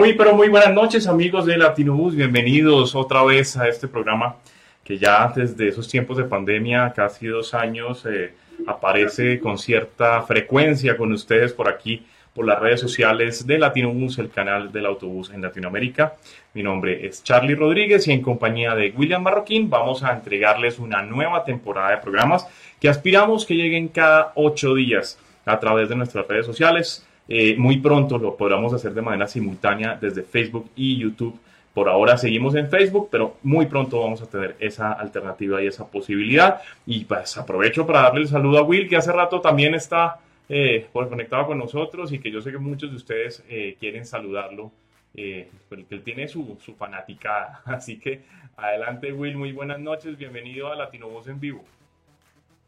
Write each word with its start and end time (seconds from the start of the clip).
Muy, 0.00 0.14
pero 0.14 0.34
muy 0.34 0.48
buenas 0.48 0.72
noches 0.72 1.06
amigos 1.06 1.44
de 1.44 1.58
Latinobus, 1.58 2.16
bienvenidos 2.16 2.94
otra 2.94 3.22
vez 3.22 3.58
a 3.58 3.68
este 3.68 3.86
programa 3.86 4.36
que 4.82 4.96
ya 4.96 5.30
desde 5.36 5.68
esos 5.68 5.88
tiempos 5.88 6.16
de 6.16 6.24
pandemia, 6.24 6.90
casi 6.96 7.26
dos 7.26 7.52
años, 7.52 8.06
eh, 8.06 8.32
aparece 8.66 9.38
con 9.40 9.58
cierta 9.58 10.22
frecuencia 10.22 10.96
con 10.96 11.12
ustedes 11.12 11.52
por 11.52 11.68
aquí, 11.68 12.06
por 12.32 12.46
las 12.46 12.58
redes 12.58 12.80
sociales 12.80 13.46
de 13.46 13.58
Latinobus, 13.58 14.18
el 14.18 14.30
canal 14.30 14.72
del 14.72 14.86
autobús 14.86 15.30
en 15.34 15.42
Latinoamérica. 15.42 16.14
Mi 16.54 16.62
nombre 16.62 17.06
es 17.06 17.22
Charlie 17.22 17.54
Rodríguez 17.54 18.08
y 18.08 18.12
en 18.12 18.22
compañía 18.22 18.74
de 18.74 18.94
William 18.96 19.22
Marroquín 19.22 19.68
vamos 19.68 20.02
a 20.02 20.14
entregarles 20.14 20.78
una 20.78 21.02
nueva 21.02 21.44
temporada 21.44 21.90
de 21.90 21.98
programas 21.98 22.46
que 22.80 22.88
aspiramos 22.88 23.44
que 23.44 23.52
lleguen 23.52 23.88
cada 23.88 24.32
ocho 24.34 24.74
días 24.74 25.18
a 25.44 25.60
través 25.60 25.90
de 25.90 25.96
nuestras 25.96 26.26
redes 26.26 26.46
sociales 26.46 27.06
eh, 27.32 27.54
muy 27.56 27.78
pronto 27.78 28.18
lo 28.18 28.36
podremos 28.36 28.74
hacer 28.74 28.92
de 28.92 29.02
manera 29.02 29.28
simultánea 29.28 29.96
desde 30.00 30.24
Facebook 30.24 30.68
y 30.74 30.98
YouTube. 30.98 31.38
Por 31.72 31.88
ahora 31.88 32.18
seguimos 32.18 32.56
en 32.56 32.68
Facebook, 32.68 33.08
pero 33.08 33.36
muy 33.44 33.66
pronto 33.66 34.00
vamos 34.00 34.20
a 34.20 34.26
tener 34.26 34.56
esa 34.58 34.92
alternativa 34.92 35.62
y 35.62 35.68
esa 35.68 35.86
posibilidad. 35.86 36.60
Y 36.84 37.04
pues 37.04 37.38
aprovecho 37.38 37.86
para 37.86 38.02
darle 38.02 38.22
el 38.22 38.28
saludo 38.28 38.58
a 38.58 38.62
Will, 38.62 38.88
que 38.88 38.96
hace 38.96 39.12
rato 39.12 39.40
también 39.40 39.76
está 39.76 40.18
eh, 40.48 40.88
conectado 40.92 41.46
con 41.46 41.58
nosotros 41.58 42.12
y 42.12 42.18
que 42.18 42.32
yo 42.32 42.40
sé 42.40 42.50
que 42.50 42.58
muchos 42.58 42.90
de 42.90 42.96
ustedes 42.96 43.44
eh, 43.48 43.76
quieren 43.78 44.04
saludarlo, 44.04 44.72
eh, 45.14 45.48
que 45.68 45.94
él 45.94 46.02
tiene 46.02 46.26
su, 46.26 46.58
su 46.60 46.74
fanaticada. 46.74 47.62
Así 47.64 48.00
que 48.00 48.22
adelante 48.56 49.12
Will, 49.12 49.36
muy 49.36 49.52
buenas 49.52 49.78
noches, 49.78 50.18
bienvenido 50.18 50.72
a 50.72 50.74
Latino 50.74 51.08
Voz 51.08 51.28
en 51.28 51.38
Vivo. 51.38 51.62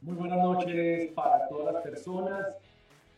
Muy 0.02 0.14
buenas 0.14 0.38
noches 0.38 1.10
para 1.16 1.48
todas 1.48 1.74
las 1.74 1.82
personas 1.82 2.56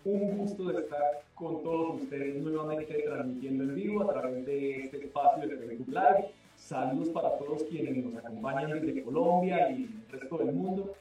un 0.04 0.36
gusto 0.36 0.64
de 0.64 0.82
estar 0.82 1.22
con 1.34 1.62
todos 1.62 2.02
ustedes 2.02 2.36
nuevamente 2.42 3.02
transmitiendo 3.06 3.64
en 3.64 3.74
vivo 3.74 4.02
a 4.02 4.12
través 4.12 4.44
de 4.44 4.82
este 4.82 4.98
espacio 4.98 5.48
de 5.48 5.56
Facebook 5.56 5.88
Live. 5.88 6.30
Saludos 6.56 7.08
para 7.08 7.38
todos 7.38 7.64
quienes 7.64 8.04
nos 8.04 8.14
acompañan 8.16 8.80
desde 8.80 9.02
Colombia 9.02 9.70
y 9.70 9.84
el 9.84 10.20
resto 10.20 10.38
del 10.38 10.52
mundo, 10.52 10.92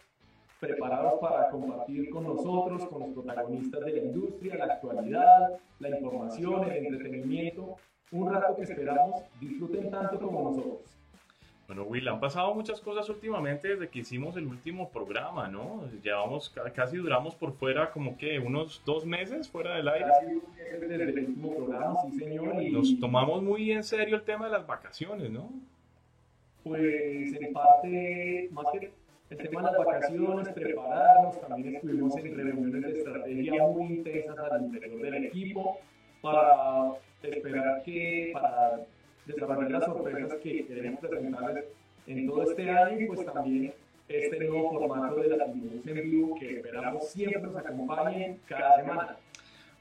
preparados 0.60 1.20
para 1.20 1.50
compartir 1.50 2.10
con 2.10 2.24
nosotros, 2.24 2.86
con 2.86 3.02
los 3.02 3.10
protagonistas 3.10 3.82
de 3.82 3.92
la 3.92 4.04
industria, 4.04 4.56
la 4.56 4.74
actualidad, 4.74 5.60
la 5.80 5.90
información, 5.90 6.72
el 6.72 6.86
entretenimiento, 6.86 7.76
un 8.12 8.32
rato 8.32 8.56
que 8.56 8.64
esperamos 8.64 9.22
disfruten 9.42 9.92
tanto 9.92 10.18
como 10.18 10.50
nosotros. 10.50 11.03
Bueno, 11.68 11.84
Will, 11.84 12.08
han 12.10 12.20
pasado 12.20 12.54
muchas 12.54 12.82
cosas 12.82 13.08
últimamente 13.10 13.70
desde 13.70 13.88
que 13.88 14.00
hicimos 14.00 14.36
el 14.36 14.46
último 14.48 14.90
programa, 14.90 15.48
¿no? 15.48 15.90
Llevamos, 16.04 16.54
casi 16.76 16.98
duramos 16.98 17.36
por 17.36 17.54
fuera 17.54 17.90
como 17.92 18.18
que 18.18 18.38
unos 18.38 18.82
dos 18.86 19.06
meses 19.06 19.48
fuera 19.50 19.76
del 19.78 19.88
aire. 19.88 20.08
Desde 20.82 20.96
el 20.96 21.20
último 21.30 21.56
programa, 21.56 21.96
sí 22.02 22.20
señor. 22.20 22.62
Y... 22.62 22.70
Nos 22.70 23.00
tomamos 23.00 23.42
muy 23.42 23.72
en 23.72 23.84
serio 23.84 24.18
el 24.18 24.24
tema 24.24 24.46
de 24.46 24.52
las 24.52 24.68
vacaciones, 24.68 25.32
¿no? 25.32 25.50
Pues 26.64 27.34
en 27.34 27.54
parte, 27.54 28.50
más 28.52 28.66
que 28.74 28.92
el 29.30 29.38
tema 29.38 29.62
de 29.62 29.68
las 29.68 29.86
vacaciones, 29.86 30.50
prepararnos, 30.50 31.42
también 31.48 31.76
estuvimos 31.76 32.16
en 32.18 32.38
reuniones 32.38 32.82
de 32.82 33.00
estrategia 33.00 33.64
muy 33.64 33.86
intensas 33.86 34.52
al 34.52 34.64
interior 34.64 35.02
del 35.02 35.26
equipo 35.26 35.80
para 36.22 36.94
esperar 37.22 37.84
que, 37.84 38.32
para 38.34 38.82
desarrollar 39.26 39.72
las 39.72 39.86
sorpresas 39.86 40.36
que 40.42 40.66
queremos 40.66 41.00
presentarles 41.00 41.66
en 42.08 42.28
todo 42.28 42.44
este 42.44 42.70
año 42.70 43.00
y 43.00 43.06
pues 43.06 43.26
también 43.26 43.74
este 44.08 44.40
nuevo 44.48 44.72
formato 44.72 45.16
de 45.16 45.38
la 45.38 45.46
en 45.46 46.12
vivo 46.12 46.36
que 46.36 46.58
esperamos 46.58 47.10
siempre 47.10 47.42
nos 47.42 47.56
acompañe 47.56 48.38
cada 48.48 48.76
semana. 48.78 49.18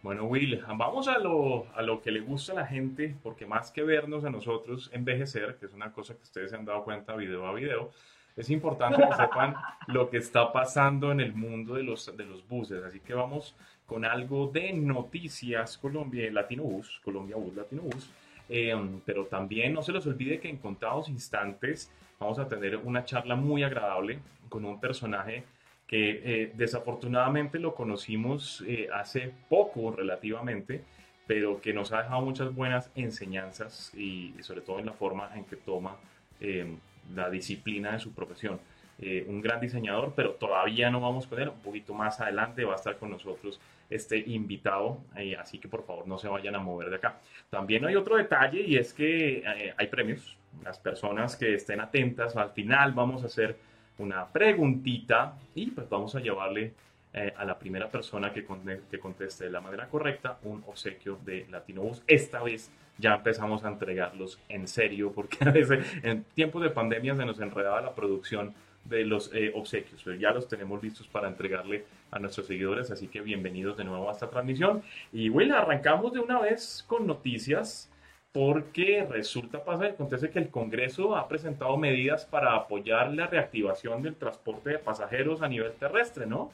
Bueno, 0.02 0.24
Will, 0.24 0.60
vamos 0.76 1.06
a 1.06 1.18
lo, 1.18 1.66
a 1.76 1.82
lo 1.82 2.02
que 2.02 2.10
le 2.10 2.20
gusta 2.20 2.52
a 2.52 2.56
la 2.56 2.66
gente, 2.66 3.14
porque 3.22 3.46
más 3.46 3.70
que 3.70 3.84
vernos 3.84 4.24
a 4.24 4.30
nosotros 4.30 4.90
envejecer, 4.92 5.56
que 5.60 5.66
es 5.66 5.72
una 5.72 5.92
cosa 5.92 6.14
que 6.14 6.22
ustedes 6.22 6.50
se 6.50 6.56
han 6.56 6.64
dado 6.64 6.82
cuenta 6.82 7.14
video 7.14 7.46
a 7.46 7.54
video, 7.54 7.92
es 8.36 8.50
importante 8.50 8.96
que 8.96 9.14
sepan 9.14 9.54
lo 9.88 10.10
que 10.10 10.16
está 10.16 10.52
pasando 10.52 11.12
en 11.12 11.20
el 11.20 11.34
mundo 11.34 11.74
de 11.74 11.82
los, 11.82 12.16
de 12.16 12.24
los 12.24 12.46
buses. 12.48 12.82
Así 12.82 12.98
que 13.00 13.14
vamos 13.14 13.54
con 13.86 14.04
algo 14.04 14.48
de 14.48 14.72
noticias 14.72 15.76
Colombia, 15.78 16.32
Latino 16.32 16.64
Bus, 16.64 17.00
Colombia 17.04 17.36
Bus, 17.36 17.54
Latino 17.54 17.82
Bus. 17.82 18.10
Em, 18.48 19.00
pero 19.04 19.26
también 19.26 19.72
no 19.72 19.82
se 19.82 19.92
les 19.92 20.06
olvide 20.06 20.40
que 20.40 20.48
en 20.48 20.58
contados 20.58 21.08
instantes 21.08 21.90
vamos 22.18 22.38
a 22.38 22.48
tener 22.48 22.76
una 22.76 23.04
charla 23.04 23.34
muy 23.34 23.62
agradable 23.62 24.18
con 24.48 24.64
un 24.64 24.80
personaje 24.80 25.44
que 25.86 26.22
eh, 26.24 26.52
desafortunadamente 26.54 27.58
lo 27.58 27.74
conocimos 27.74 28.62
eh, 28.66 28.88
hace 28.92 29.32
poco 29.48 29.92
relativamente, 29.92 30.82
pero 31.26 31.60
que 31.60 31.72
nos 31.72 31.92
ha 31.92 32.02
dejado 32.02 32.22
muchas 32.22 32.54
buenas 32.54 32.90
enseñanzas 32.94 33.92
y, 33.94 34.34
sobre 34.40 34.62
todo 34.62 34.78
en 34.78 34.86
la 34.86 34.92
forma 34.92 35.30
en 35.34 35.44
que 35.44 35.56
toma 35.56 35.96
em, 36.40 36.78
la 37.14 37.30
disciplina 37.30 37.92
de 37.92 38.00
su 38.00 38.12
profesión. 38.12 38.58
Eh, 38.98 39.24
un 39.28 39.40
gran 39.40 39.60
diseñador, 39.60 40.12
pero 40.14 40.32
todavía 40.32 40.90
no 40.90 41.00
vamos 41.00 41.26
con 41.26 41.40
él, 41.40 41.48
un 41.48 41.60
poquito 41.60 41.92
más 41.92 42.20
adelante 42.20 42.64
va 42.64 42.74
a 42.74 42.76
estar 42.76 42.98
con 42.98 43.10
nosotros 43.10 43.60
este 43.94 44.18
invitado, 44.18 45.00
eh, 45.16 45.36
así 45.36 45.58
que 45.58 45.68
por 45.68 45.84
favor 45.84 46.06
no 46.06 46.18
se 46.18 46.28
vayan 46.28 46.54
a 46.54 46.58
mover 46.58 46.90
de 46.90 46.96
acá. 46.96 47.20
También 47.50 47.84
hay 47.84 47.96
otro 47.96 48.16
detalle 48.16 48.62
y 48.62 48.76
es 48.76 48.92
que 48.92 49.38
eh, 49.38 49.74
hay 49.76 49.86
premios. 49.88 50.36
Las 50.64 50.78
personas 50.78 51.36
que 51.36 51.54
estén 51.54 51.80
atentas, 51.80 52.36
al 52.36 52.50
final 52.50 52.92
vamos 52.92 53.22
a 53.22 53.26
hacer 53.26 53.56
una 53.98 54.26
preguntita 54.26 55.34
y 55.54 55.70
pues 55.70 55.88
vamos 55.88 56.14
a 56.14 56.20
llevarle 56.20 56.74
eh, 57.14 57.32
a 57.36 57.44
la 57.44 57.58
primera 57.58 57.90
persona 57.90 58.32
que, 58.32 58.46
que 58.90 58.98
conteste 58.98 59.44
de 59.44 59.50
la 59.50 59.60
manera 59.60 59.88
correcta 59.88 60.38
un 60.42 60.62
obsequio 60.66 61.18
de 61.24 61.46
Latino 61.50 61.82
Bus. 61.82 62.02
Esta 62.06 62.42
vez 62.42 62.70
ya 62.98 63.14
empezamos 63.14 63.64
a 63.64 63.68
entregarlos 63.68 64.38
en 64.48 64.68
serio 64.68 65.12
porque 65.12 65.38
a 65.40 65.50
veces 65.50 65.84
en 66.02 66.24
tiempos 66.34 66.62
de 66.62 66.70
pandemia 66.70 67.16
se 67.16 67.24
nos 67.24 67.40
enredaba 67.40 67.80
la 67.80 67.94
producción 67.94 68.54
de 68.84 69.04
los 69.04 69.30
obsequios, 69.54 70.02
pero 70.04 70.16
ya 70.16 70.32
los 70.32 70.48
tenemos 70.48 70.82
listos 70.82 71.06
para 71.06 71.28
entregarle 71.28 71.84
a 72.12 72.18
nuestros 72.18 72.46
seguidores, 72.46 72.90
así 72.90 73.08
que 73.08 73.20
bienvenidos 73.22 73.76
de 73.76 73.84
nuevo 73.84 74.08
a 74.08 74.12
esta 74.12 74.28
transmisión. 74.28 74.82
Y 75.12 75.30
bueno, 75.30 75.56
arrancamos 75.56 76.12
de 76.12 76.20
una 76.20 76.38
vez 76.38 76.84
con 76.86 77.06
noticias 77.06 77.90
porque 78.32 79.06
resulta, 79.08 79.64
pasa 79.64 79.86
acontece 79.86 80.30
que 80.30 80.38
el 80.38 80.48
Congreso 80.48 81.16
ha 81.16 81.26
presentado 81.26 81.76
medidas 81.76 82.24
para 82.24 82.54
apoyar 82.54 83.12
la 83.12 83.26
reactivación 83.26 84.02
del 84.02 84.14
transporte 84.14 84.70
de 84.70 84.78
pasajeros 84.78 85.42
a 85.42 85.48
nivel 85.48 85.72
terrestre, 85.72 86.26
¿no? 86.26 86.50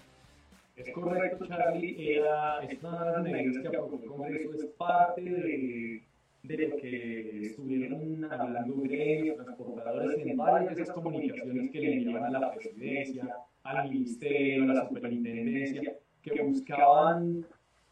Es 0.76 0.90
correcto, 0.92 1.46
Charlie. 1.46 2.16
Era, 2.16 2.62
estas 2.62 3.22
medidas 3.22 3.58
que 3.62 3.68
aprobó 3.68 3.98
el 4.00 4.08
Congreso 4.08 4.54
es 4.54 4.64
parte 4.76 5.22
de, 5.22 6.02
de 6.44 6.68
lo 6.68 6.76
que 6.76 7.46
estuvieron 7.46 8.24
hablando 8.30 8.76
gremios, 8.82 9.36
transportadores 9.36 10.18
en 10.18 10.36
varias 10.36 10.76
de 10.76 10.82
esas 10.82 10.94
comunicaciones 10.94 11.70
que 11.70 11.80
le 11.80 11.92
enviaban 11.94 12.36
a 12.36 12.40
la 12.40 12.54
presidencia, 12.54 13.36
al 13.76 13.90
ministerio, 13.90 14.70
a 14.70 14.74
la 14.74 14.88
superintendencia, 14.88 15.82
que 16.22 16.42
buscaban 16.42 17.44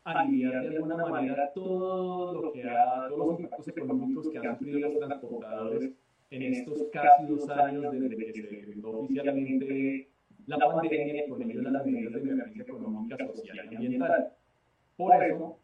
aliviar 0.05 0.63
de 0.63 0.77
alguna 0.77 0.97
manera 1.07 1.53
todo 1.53 2.41
lo 2.41 2.53
que 2.53 2.63
ha, 2.63 3.09
todos 3.09 3.27
los 3.27 3.41
impactos 3.41 3.69
económicos 3.69 4.29
que 4.31 4.39
han 4.39 4.59
sufrido 4.59 4.81
los 4.81 4.99
transportadores 4.99 5.91
en 6.31 6.43
estos 6.43 6.85
casi 6.93 7.27
dos 7.27 7.49
años 7.51 7.93
desde 7.93 8.17
que 8.17 8.33
se 8.33 8.43
decretó 8.43 9.01
oficialmente 9.01 10.09
la 10.47 10.59
pandemia 10.59 11.27
y 11.27 11.29
con 11.29 11.43
ello 11.43 11.63
las 11.63 11.85
medidas 11.85 12.13
de 12.13 12.21
emergencia 12.21 12.63
económica, 12.63 13.17
social 13.35 13.69
y 13.71 13.75
ambiental. 13.75 14.33
Por 14.97 15.25
eso, 15.25 15.59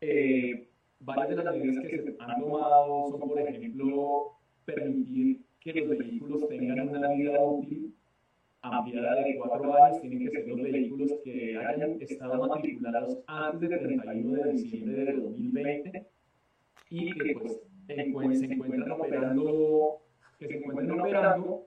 eh, 0.00 0.68
varias 1.00 1.36
de 1.36 1.44
las 1.44 1.56
medidas 1.56 1.84
que 1.84 2.02
se 2.02 2.16
han 2.20 2.40
tomado 2.40 3.10
son, 3.10 3.20
por 3.20 3.40
ejemplo, 3.40 4.32
permitir 4.64 5.42
que 5.60 5.72
los 5.72 5.98
vehículos 5.98 6.48
tengan 6.48 6.88
una 6.88 7.12
vida 7.12 7.44
útil 7.44 7.95
ampliada 8.70 9.14
de 9.16 9.36
cuatro 9.36 9.84
años 9.84 10.00
tienen 10.00 10.18
que 10.20 10.30
ser 10.30 10.48
los 10.48 10.62
vehículos 10.62 11.12
que 11.24 11.56
hayan 11.56 12.00
estado 12.00 12.46
matriculados 12.46 13.18
antes 13.26 13.70
del 13.70 13.80
31 13.80 14.42
de 14.42 14.52
diciembre 14.52 15.04
de 15.04 15.12
2020 15.12 16.06
y 16.90 17.12
que 17.12 17.34
pues 17.34 17.60
se 17.86 18.00
encuentran 18.00 18.92
operando, 18.92 19.98
que 20.38 20.48
se 20.48 20.56
encuentren 20.56 21.00
operando, 21.00 21.62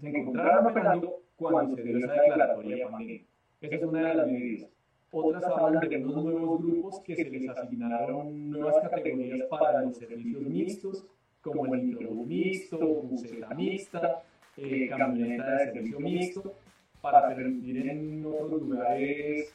se 0.00 0.08
encontraron 0.08 0.66
operando 0.66 1.20
cuando 1.36 1.76
se 1.76 1.82
dio 1.82 1.98
esa 1.98 2.12
declaratoria 2.12 2.76
de 2.76 2.90
pandemia. 2.90 3.22
Esa 3.60 3.74
es 3.74 3.82
una 3.82 4.08
de 4.08 4.14
las 4.14 4.26
medidas. 4.26 4.70
Otras 5.10 5.44
hablan 5.44 5.88
de 5.88 5.96
unos 5.96 6.24
nuevos 6.24 6.62
grupos 6.62 7.00
que 7.00 7.16
se 7.16 7.30
les 7.30 7.48
asignaron 7.48 8.50
nuevas 8.50 8.76
categorías 8.88 9.48
para 9.48 9.82
los 9.82 9.96
servicios 9.96 10.42
mixtos, 10.42 11.06
como 11.40 11.74
el 11.74 11.82
microbús 11.82 12.26
mixto, 12.26 12.78
buseta 12.78 13.54
mixta, 13.54 14.22
eh, 14.60 14.88
camioneta 14.88 15.56
de 15.56 15.72
servicio 15.72 16.00
mixto 16.00 16.54
para 17.00 17.28
permitir 17.34 17.88
en 17.88 18.26
otros 18.26 18.62
lugares 18.62 19.54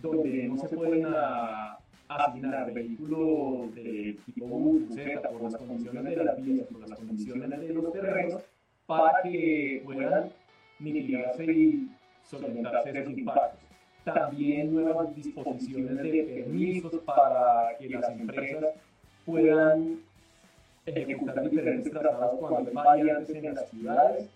donde 0.00 0.48
no 0.48 0.56
se 0.56 0.68
pueden 0.68 1.06
asignar 2.08 2.72
vehículos 2.72 3.74
de 3.74 4.16
tipo 4.24 4.46
bus, 4.46 4.82
por 5.30 5.42
las 5.42 5.56
condiciones 5.56 6.16
de 6.16 6.24
las 6.24 6.42
vías, 6.42 6.66
por 6.68 6.88
las 6.88 6.98
condiciones 6.98 7.50
de 7.50 7.68
los 7.74 7.92
terrenos, 7.92 8.42
para 8.86 9.22
que 9.22 9.82
puedan 9.84 10.32
mitigarse 10.78 11.44
y 11.44 11.90
solventarse 12.22 12.98
esos 12.98 13.18
impactos. 13.18 13.60
También 14.04 14.74
nuevas 14.74 15.14
disposiciones 15.14 15.96
de 16.02 16.22
permisos 16.22 16.94
para 17.04 17.76
que 17.78 17.88
las 17.90 18.08
empresas 18.10 18.74
puedan 19.24 20.00
ejecutar 20.86 21.48
diferentes 21.48 21.92
trazados 21.92 22.38
cuando 22.38 22.58
hay 22.58 22.74
variantes 22.74 23.36
en 23.36 23.54
las 23.54 23.70
ciudades 23.70 24.28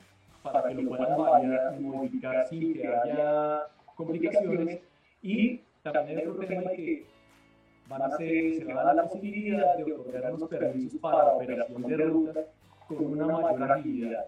para 0.43 0.63
que 0.69 0.75
lo 0.75 0.89
puedan 0.89 1.19
variar 1.19 1.75
y 1.79 1.83
modificar 1.83 2.47
sin 2.49 2.75
que 2.75 2.87
haya 2.87 3.63
complicaciones 3.95 4.81
y 5.23 5.61
también 5.83 6.19
hay 6.19 6.27
otro 6.27 6.47
tema 6.47 6.71
que 6.71 7.07
van 7.89 8.03
a 8.03 8.17
ser, 8.17 8.55
se 8.55 8.65
va 8.65 8.83
a 8.83 8.85
dar 8.85 8.97
la 8.97 9.09
posibilidad 9.09 9.77
de 9.77 9.93
otorgar 9.93 10.35
unos 10.35 10.49
permisos 10.49 11.01
para 11.01 11.33
operación 11.33 11.83
de 11.83 11.97
ruta 11.97 12.41
con 12.87 13.05
una 13.05 13.27
mayor 13.27 13.73
agilidad. 13.73 14.27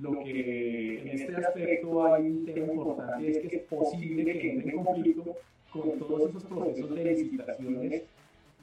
Lo 0.00 0.12
que 0.22 1.00
en 1.00 1.08
este 1.08 1.36
aspecto 1.36 2.14
hay 2.14 2.26
un 2.26 2.44
tema 2.44 2.72
importante 2.72 3.30
es 3.30 3.38
que 3.38 3.56
es 3.56 3.62
posible 3.62 4.38
que 4.38 4.52
entre 4.52 4.70
en 4.70 4.84
conflicto 4.84 5.36
con 5.72 5.98
todos 5.98 6.30
esos 6.30 6.44
procesos 6.44 6.94
de 6.94 7.04
licitaciones 7.04 8.02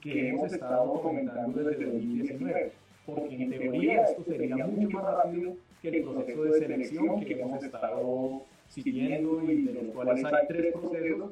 que 0.02 0.30
hemos 0.30 0.52
estado 0.54 1.02
comentando 1.02 1.64
desde 1.64 1.86
2019, 1.86 2.72
porque 3.06 3.36
en 3.36 3.50
teoría 3.50 4.04
esto 4.04 4.24
sería 4.24 4.66
mucho 4.66 4.98
más 4.98 5.04
rápido 5.04 5.56
que 5.82 5.90
el 5.90 6.04
proceso 6.04 6.44
de 6.44 6.60
selección 6.60 7.24
que 7.24 7.34
hemos 7.34 7.64
estado 7.64 8.42
siguiendo 8.68 9.44
y 9.44 9.64
de 9.64 9.74
los 9.74 9.94
cuales 9.94 10.24
hay 10.24 10.48
tres 10.48 10.74
procesos 10.74 11.32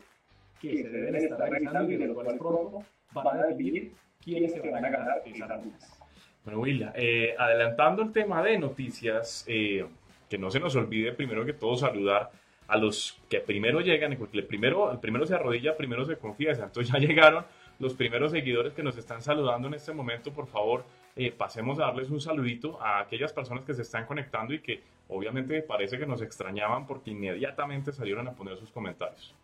que 0.62 0.84
se 0.84 0.90
deben 0.90 1.16
estar 1.16 1.50
realizando 1.50 1.92
y 1.92 1.98
de 1.98 2.08
los 2.08 2.16
cuales 2.16 2.34
pronto 2.38 2.84
van 3.14 3.40
a 3.40 3.48
definir 3.48 3.92
quiénes 4.24 4.54
se 4.54 4.60
van 4.60 4.86
a 4.86 4.90
ganar 4.90 5.22
esas 5.26 5.64
rutas. 5.64 6.00
Bueno, 6.44 6.60
Willa, 6.60 6.92
eh, 6.96 7.36
adelantando 7.38 8.02
el 8.02 8.12
tema 8.12 8.44
de 8.44 8.58
noticias, 8.58 9.46
eh, 9.48 9.86
que 10.30 10.38
no 10.38 10.50
se 10.50 10.60
nos 10.60 10.76
olvide 10.76 11.14
primero 11.14 11.46
que 11.46 11.54
todo 11.54 11.76
saludar 11.76 12.32
a 12.68 12.78
los 12.78 13.22
que 13.30 13.42
primero 13.42 13.82
llegan, 13.82 14.16
porque 14.18 14.40
el 14.40 14.46
primero, 14.46 14.92
el 14.92 15.00
primero 15.00 15.26
se 15.26 15.36
arrodilla, 15.36 15.76
primero 15.76 16.06
se 16.06 16.16
confiesa. 16.16 16.64
Entonces 16.66 16.92
ya 16.92 17.00
llegaron 17.06 17.46
los 17.80 17.94
primeros 17.94 18.32
seguidores 18.32 18.74
que 18.74 18.82
nos 18.82 18.98
están 18.98 19.22
saludando 19.22 19.68
en 19.68 19.74
este 19.76 19.94
momento. 19.94 20.32
Por 20.32 20.48
favor, 20.48 20.86
eh, 21.16 21.32
pasemos 21.32 21.80
a 21.80 21.84
darles 21.84 22.10
un 22.10 22.22
saludito 22.22 22.82
a 22.82 23.02
aquellas 23.02 23.34
personas 23.34 23.66
que 23.66 23.74
se 23.74 23.82
están 23.82 24.06
conectando 24.06 24.54
y 24.54 24.60
que 24.60 24.82
obviamente 25.10 25.62
parece 25.62 25.98
que 25.98 26.06
nos 26.06 26.22
extrañaban 26.22 26.88
porque 26.88 27.12
inmediatamente 27.12 27.92
salieron 27.92 28.28
a 28.28 28.32
poner 28.32 28.58
sus 28.58 28.72
comentarios. 28.72 29.36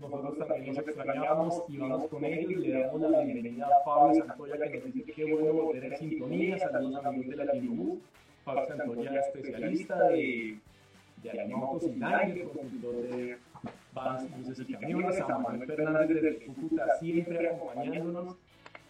Nosotros 0.00 0.48
también 0.48 0.74
nos 0.74 0.88
extrañamos 0.88 1.64
y 1.68 1.76
vamos 1.76 2.08
con 2.08 2.24
ellos 2.24 2.50
y 2.50 2.54
le 2.54 2.80
damos 2.80 3.00
la 3.02 3.20
bienvenida 3.20 3.66
a 3.66 3.84
Pablo 3.84 4.14
Santoya 4.14 4.56
que 4.58 4.78
nos 4.78 4.94
dice 4.94 5.12
que 5.12 5.32
bueno 5.32 5.52
volver 5.52 5.84
en 5.84 5.96
sintonía. 5.98 6.58
Saludos 6.58 7.04
amigos 7.04 7.36
de 7.36 7.44
Latino 7.44 7.96
Pablo 8.44 8.66
Santoya, 8.66 9.20
especialista 9.20 10.08
de, 10.08 10.58
de 11.22 11.30
alimentos 11.30 11.84
y 11.84 11.98
daños, 11.98 12.48
consultor 12.50 12.94
de 13.02 13.38
vans, 13.92 14.38
buses 14.38 14.60
y 14.60 14.72
camiones. 14.72 15.20
A 15.20 15.38
Manuel 15.38 15.66
Fernández 15.66 16.22
desde 16.22 16.46
Cúcuta, 16.46 16.96
siempre 16.98 17.48
acompañándonos. 17.48 18.36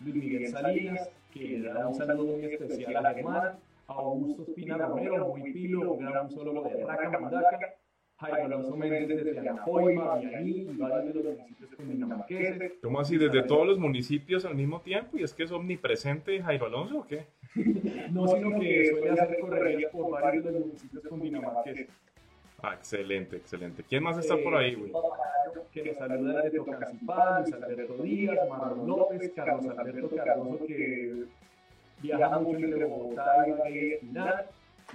Luis 0.00 0.14
Miguel 0.16 0.48
Salinas, 0.48 1.10
que 1.32 1.58
le 1.58 1.72
da 1.72 1.88
un 1.88 1.94
saludo 1.94 2.36
muy 2.36 2.44
especial 2.44 3.06
a 3.06 3.14
Germán. 3.14 3.58
Augusto 3.88 4.42
Espina 4.42 4.76
Romero, 4.76 5.28
muy 5.28 5.52
pilo, 5.52 5.92
un 5.92 6.04
gran 6.04 6.30
solo 6.30 6.62
de 6.62 6.84
Raca 6.84 7.18
Mandaca. 7.18 7.74
Jairo 8.18 8.44
Alonso 8.44 8.76
Méndez 8.76 9.24
desde 9.24 9.38
Anapoima, 9.40 10.14
Miami 10.14 10.68
y 10.70 10.76
varios 10.76 11.12
de 11.12 11.22
los 11.24 11.38
municipios 11.38 11.74
cundinamarqueses. 11.74 12.72
¿Cómo 12.80 13.00
así? 13.00 13.18
¿Desde 13.18 13.42
todos 13.42 13.66
los 13.66 13.78
municipios 13.78 14.44
al 14.44 14.54
mismo 14.54 14.80
tiempo? 14.80 15.18
¿Y 15.18 15.24
es 15.24 15.34
que 15.34 15.42
es 15.42 15.50
omnipresente 15.50 16.40
Jairo 16.40 16.66
Alonso 16.66 17.00
o 17.00 17.06
qué? 17.06 17.26
no, 18.12 18.28
sino 18.28 18.60
que 18.60 18.90
suele 18.90 19.10
hacer 19.10 19.40
correrías 19.40 19.90
por 19.90 20.10
varios 20.10 20.44
de 20.44 20.52
los 20.52 20.66
municipios 20.66 21.02
cundinamarqueses. 21.08 21.88
Ah, 22.62 22.74
excelente, 22.74 23.36
excelente. 23.36 23.82
¿Quién 23.82 24.04
más 24.04 24.16
está 24.18 24.36
por 24.36 24.54
ahí, 24.54 24.76
güey? 24.76 24.92
Que 25.72 25.84
nos 25.84 25.96
saluda 25.96 26.42
desde 26.42 26.58
Tocancipá, 26.58 27.40
Luis 27.40 27.54
Alberto 27.54 27.94
Díaz, 28.02 28.48
Marlon 28.48 28.86
López, 28.86 29.32
Carlos 29.34 29.76
Alberto 29.76 30.10
Cardoso, 30.14 30.64
que 30.66 31.24
viaja 32.00 32.38
mucho 32.38 32.64
entre 32.64 32.84
Bogotá 32.84 33.46
y 33.68 33.98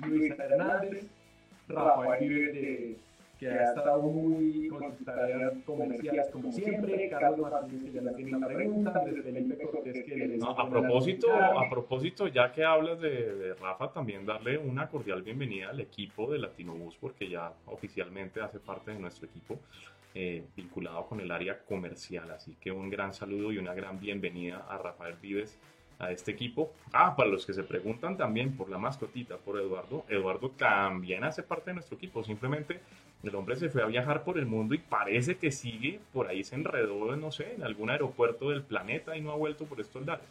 Luis 0.07 0.39
Hernández, 0.39 1.07
Rafael 1.67 2.29
Vives 2.29 2.53
de 2.53 2.97
que 3.39 3.49
ha 3.49 3.63
estado 3.65 4.01
muy 4.01 4.67
con 4.67 4.97
sus 4.97 5.05
tareas 5.05 5.53
comerciales 5.65 6.29
como 6.29 6.51
siempre, 6.51 7.09
Carlos 7.09 7.51
Martínez 7.51 7.83
que 7.83 7.91
ya 7.91 8.01
le 8.01 8.13
tiene 8.13 8.35
una 8.35 8.47
pregunta, 8.47 9.03
desde 9.05 9.21
Felipe 9.21 9.57
Cortés 9.57 10.05
que 10.05 10.15
le 10.15 10.37
no, 10.37 10.51
a 10.51 10.69
propósito, 10.69 11.33
a 11.33 11.69
propósito, 11.69 12.27
ya 12.27 12.51
que 12.51 12.63
hablas 12.63 12.99
de, 12.99 13.35
de, 13.35 13.53
Rafa, 13.55 13.91
también 13.91 14.25
darle 14.25 14.57
una 14.57 14.89
cordial 14.89 15.21
bienvenida 15.21 15.69
al 15.69 15.79
equipo 15.79 16.31
de 16.31 16.39
Latinobus, 16.39 16.95
porque 16.97 17.29
ya 17.29 17.51
oficialmente 17.67 18.41
hace 18.41 18.59
parte 18.59 18.91
de 18.91 18.99
nuestro 18.99 19.27
equipo. 19.27 19.59
Eh, 20.19 20.45
vinculado 20.55 21.05
con 21.05 21.19
el 21.19 21.29
área 21.29 21.59
comercial, 21.59 22.31
así 22.31 22.55
que 22.59 22.71
un 22.71 22.89
gran 22.89 23.13
saludo 23.13 23.51
y 23.51 23.59
una 23.59 23.75
gran 23.75 23.99
bienvenida 23.99 24.65
a 24.67 24.79
Rafael 24.79 25.15
Vives 25.21 25.59
a 25.99 26.11
este 26.11 26.31
equipo. 26.31 26.73
Ah, 26.91 27.15
para 27.15 27.29
los 27.29 27.45
que 27.45 27.53
se 27.53 27.63
preguntan 27.63 28.17
también 28.17 28.57
por 28.57 28.67
la 28.67 28.79
mascotita, 28.79 29.37
por 29.37 29.59
Eduardo, 29.59 30.05
Eduardo 30.09 30.49
también 30.49 31.23
hace 31.23 31.43
parte 31.43 31.69
de 31.69 31.75
nuestro 31.75 31.97
equipo, 31.97 32.23
simplemente 32.23 32.79
el 33.23 33.35
hombre 33.35 33.55
se 33.55 33.69
fue 33.69 33.83
a 33.83 33.87
viajar 33.87 34.23
por 34.23 34.37
el 34.37 34.45
mundo 34.45 34.75
y 34.75 34.77
parece 34.77 35.37
que 35.37 35.51
sigue, 35.51 35.99
por 36.13 36.27
ahí 36.27 36.43
se 36.43 36.55
enredó, 36.55 37.15
no 37.15 37.31
sé, 37.31 37.55
en 37.55 37.63
algún 37.63 37.89
aeropuerto 37.89 38.49
del 38.49 38.63
planeta 38.63 39.17
y 39.17 39.21
no 39.21 39.31
ha 39.31 39.35
vuelto 39.35 39.65
por 39.65 39.79
estos 39.79 40.05
lares. 40.05 40.25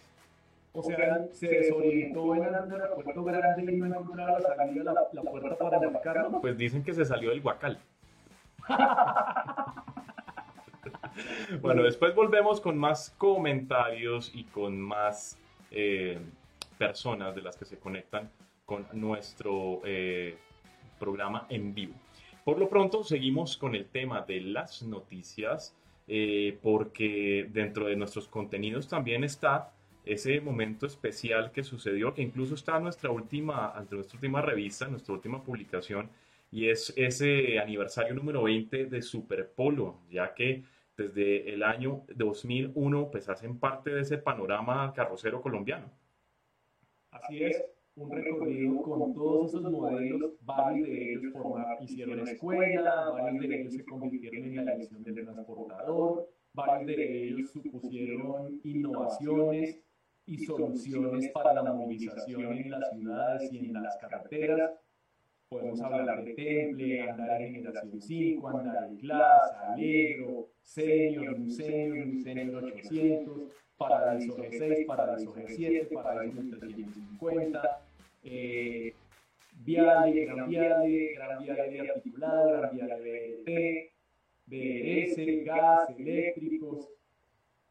O 0.72 0.82
sea, 0.82 1.26
se 1.32 1.48
desorientó 1.48 2.34
en 2.34 2.44
el 2.44 2.54
aeropuerto 2.54 3.24
grande 3.24 3.72
y 3.72 3.76
no 3.76 3.86
encontraba 3.86 4.38
la 4.38 4.56
salida, 4.56 4.92
la, 4.92 5.06
la 5.12 5.22
puerta 5.22 5.56
para 5.56 5.78
embarcarlo. 5.78 6.40
Pues 6.40 6.58
dicen 6.58 6.84
que 6.84 6.92
se 6.92 7.04
salió 7.04 7.30
del 7.30 7.40
Huacal. 7.40 7.78
bueno, 11.62 11.82
después 11.82 12.14
volvemos 12.14 12.60
con 12.60 12.76
más 12.76 13.10
comentarios 13.16 14.30
y 14.34 14.44
con 14.44 14.80
más 14.80 15.38
eh, 15.70 16.18
personas 16.78 17.34
de 17.34 17.42
las 17.42 17.56
que 17.56 17.64
se 17.64 17.78
conectan 17.78 18.30
con 18.66 18.86
nuestro 18.92 19.80
eh, 19.84 20.36
programa 20.98 21.46
en 21.49 21.75
vivo. 21.75 21.94
Por 22.46 22.60
lo 22.60 22.68
pronto, 22.68 23.02
seguimos 23.02 23.56
con 23.56 23.74
el 23.74 23.86
tema 23.86 24.20
de 24.20 24.40
las 24.40 24.80
noticias, 24.84 25.76
eh, 26.06 26.56
porque 26.62 27.48
dentro 27.52 27.86
de 27.86 27.96
nuestros 27.96 28.28
contenidos 28.28 28.86
también 28.86 29.24
está 29.24 29.72
ese 30.04 30.40
momento 30.40 30.86
especial 30.86 31.50
que 31.50 31.64
sucedió, 31.64 32.14
que 32.14 32.22
incluso 32.22 32.54
está 32.54 32.76
en 32.76 32.84
nuestra 32.84 33.10
última, 33.10 33.72
ante 33.72 33.96
nuestra 33.96 34.18
última 34.18 34.42
revista, 34.42 34.86
nuestra 34.86 35.12
última 35.12 35.42
publicación, 35.42 36.08
y 36.52 36.68
es 36.68 36.92
ese 36.96 37.58
aniversario 37.58 38.14
número 38.14 38.44
20 38.44 38.86
de 38.86 39.02
Superpolo, 39.02 39.98
ya 40.08 40.32
que 40.32 40.62
desde 40.96 41.52
el 41.52 41.64
año 41.64 42.04
2001 42.14 43.10
pues 43.10 43.28
hacen 43.28 43.58
parte 43.58 43.90
de 43.90 44.02
ese 44.02 44.18
panorama 44.18 44.92
carrocero 44.94 45.42
colombiano. 45.42 45.90
Así 47.10 47.42
es, 47.42 47.64
un 47.96 48.10
recorrido 48.10 48.82
con 48.82 49.14
todos 49.14 49.48
esos 49.48 49.62
modelos, 49.62 50.32
varios 50.42 50.86
de 50.86 51.12
ellos 51.12 51.32
formaron, 51.32 51.82
hicieron 51.82 52.28
escuela, 52.28 53.10
varios 53.10 53.48
de 53.48 53.60
ellos 53.60 53.72
se 53.72 53.84
convirtieron 53.84 54.44
en 54.44 54.64
la 54.66 54.74
elección 54.74 55.02
del 55.02 55.14
transportador, 55.14 56.28
varios 56.52 56.86
de 56.86 57.28
ellos 57.28 57.50
supusieron 57.50 58.60
innovaciones 58.64 59.80
y 60.26 60.38
soluciones 60.38 61.30
para 61.30 61.54
la 61.54 61.72
movilización 61.72 62.52
en 62.52 62.70
las 62.70 62.90
ciudades 62.90 63.52
y 63.52 63.58
en 63.58 63.72
las 63.72 63.96
carreteras. 63.96 64.72
Podemos 65.48 65.80
hablar 65.80 66.22
de 66.24 66.34
Temple, 66.34 67.08
andar 67.08 67.40
en 67.40 67.54
Generación 67.54 68.00
5, 68.00 68.48
andar 68.48 68.84
en 68.90 68.96
Class, 68.98 69.52
Alegro, 69.68 70.48
Senior, 70.60 71.34
un 71.34 71.50
Senior, 71.50 72.08
un 72.08 72.22
Senior 72.22 72.64
800, 72.64 73.42
Paradiso 73.78 74.36
G6, 74.36 74.86
Paradiso 74.86 75.34
G7, 75.34 75.94
Paradiso 75.94 76.40
350, 76.58 77.86
eh, 78.28 78.92
Viale, 79.52 80.25
Gran 80.25 80.49
Viale, 80.49 81.14
Gran 81.14 81.40
Viale 81.42 81.90
articulado, 81.90 82.59
Gran 82.59 82.76
Viale 82.76 82.97
BRT, 82.97 83.92
BRS, 84.47 85.45
gas, 85.45 85.90
eléctricos, 85.97 86.88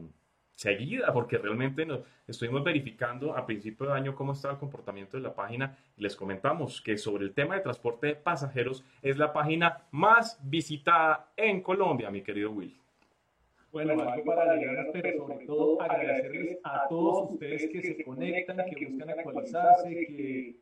seguida, 0.55 1.11
porque 1.11 1.37
realmente 1.37 1.85
nos 1.85 2.01
estuvimos 2.27 2.63
verificando 2.63 3.35
a 3.35 3.45
principio 3.45 3.87
de 3.87 3.93
año 3.93 4.15
cómo 4.15 4.31
estaba 4.31 4.53
el 4.53 4.59
comportamiento 4.59 5.17
de 5.17 5.23
la 5.23 5.33
página 5.33 5.77
y 5.97 6.01
les 6.01 6.15
comentamos 6.15 6.81
que 6.81 6.97
sobre 6.97 7.25
el 7.25 7.33
tema 7.33 7.55
de 7.55 7.61
transporte 7.61 8.07
de 8.07 8.15
pasajeros 8.15 8.83
es 9.01 9.17
la 9.17 9.33
página 9.33 9.81
más 9.91 10.39
visitada 10.43 11.27
en 11.35 11.61
Colombia, 11.61 12.09
mi 12.09 12.21
querido 12.21 12.51
Will. 12.51 12.73
Bueno, 13.73 13.99
algo 14.07 14.23
para 14.23 14.51
alegrarnos, 14.51 14.93
pero 14.93 15.27
sobre 15.27 15.45
todo 15.47 15.81
agradecerles 15.81 16.59
a 16.63 16.87
todos 16.87 17.31
ustedes 17.31 17.69
que 17.71 17.81
se 17.81 18.03
conectan, 18.03 18.57
que 18.69 18.85
buscan 18.85 19.09
actualizarse, 19.09 19.89
que 19.89 20.55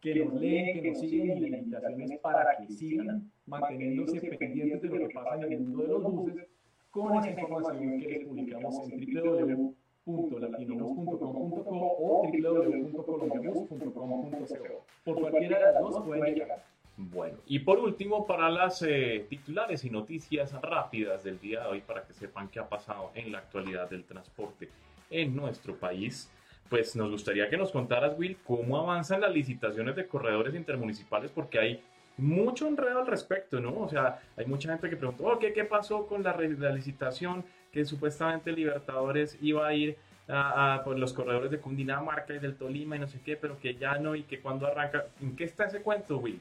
que 0.00 0.24
nos 0.24 0.34
leen, 0.34 0.80
que 0.80 0.90
nos 0.90 1.00
siguen 1.00 1.38
y 1.38 1.50
la 1.50 1.58
invitación 1.58 2.12
es 2.12 2.20
para 2.20 2.56
que 2.56 2.68
sigan 2.72 3.30
manteniéndose 3.46 4.20
pendientes 4.20 4.82
de 4.82 4.98
lo 4.98 5.08
que 5.08 5.14
pasa 5.14 5.46
en 5.46 5.52
el 5.52 5.60
mundo 5.60 5.82
de 5.82 5.88
los 5.88 6.02
buses 6.02 6.46
con 6.90 7.16
esa 7.16 7.30
información 7.30 8.00
que 8.00 8.08
les 8.08 8.26
publicamos 8.26 8.90
en 8.90 9.14
www.latinobus.com.co 9.14 11.70
o 11.70 12.26
www.colombiabus.com.co. 12.26 14.84
Por 15.04 15.20
cualquiera 15.20 15.58
de 15.58 15.64
las 15.64 15.80
dos 15.82 16.02
pueden 16.04 16.34
llegar. 16.34 16.64
Bueno, 17.00 17.38
y 17.46 17.60
por 17.60 17.78
último, 17.78 18.26
para 18.26 18.50
las 18.50 18.82
eh, 18.82 19.24
titulares 19.28 19.84
y 19.84 19.90
noticias 19.90 20.52
rápidas 20.60 21.22
del 21.22 21.38
día 21.38 21.60
de 21.60 21.68
hoy, 21.68 21.80
para 21.80 22.02
que 22.02 22.12
sepan 22.12 22.48
qué 22.48 22.58
ha 22.58 22.68
pasado 22.68 23.12
en 23.14 23.30
la 23.30 23.38
actualidad 23.38 23.88
del 23.88 24.04
transporte 24.04 24.68
en 25.08 25.36
nuestro 25.36 25.76
país, 25.76 26.28
pues 26.68 26.96
nos 26.96 27.10
gustaría 27.10 27.48
que 27.48 27.56
nos 27.56 27.72
contaras, 27.72 28.18
Will, 28.18 28.36
cómo 28.44 28.78
avanzan 28.78 29.20
las 29.20 29.32
licitaciones 29.32 29.96
de 29.96 30.06
corredores 30.06 30.54
intermunicipales, 30.54 31.30
porque 31.30 31.58
hay 31.58 31.82
mucho 32.18 32.66
enredo 32.66 33.00
al 33.00 33.06
respecto, 33.06 33.60
¿no? 33.60 33.80
O 33.80 33.88
sea, 33.88 34.20
hay 34.36 34.46
mucha 34.46 34.70
gente 34.70 34.90
que 34.90 34.96
pregunta, 34.96 35.24
oh, 35.24 35.38
¿qué, 35.38 35.64
pasó 35.64 36.06
con 36.06 36.22
la, 36.22 36.36
la, 36.36 36.72
licitación 36.72 37.44
que 37.72 37.84
supuestamente 37.84 38.52
Libertadores 38.52 39.38
iba 39.40 39.66
a 39.66 39.74
ir 39.74 39.96
a, 40.26 40.82
por 40.84 40.98
los 40.98 41.12
corredores 41.12 41.50
de 41.50 41.58
Cundinamarca 41.58 42.34
y 42.34 42.38
del 42.38 42.56
Tolima 42.56 42.96
y 42.96 42.98
no 42.98 43.08
sé 43.08 43.20
qué, 43.24 43.36
pero 43.36 43.58
que 43.58 43.76
ya 43.76 43.98
no 43.98 44.14
y 44.14 44.24
que 44.24 44.40
cuando 44.40 44.66
arranca? 44.66 45.06
¿En 45.20 45.36
qué 45.36 45.44
está 45.44 45.66
ese 45.66 45.80
cuento, 45.80 46.18
Will? 46.18 46.40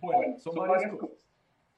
Bueno, 0.00 0.38
son, 0.38 0.54
varias 0.56 0.90
cosas. 0.92 1.16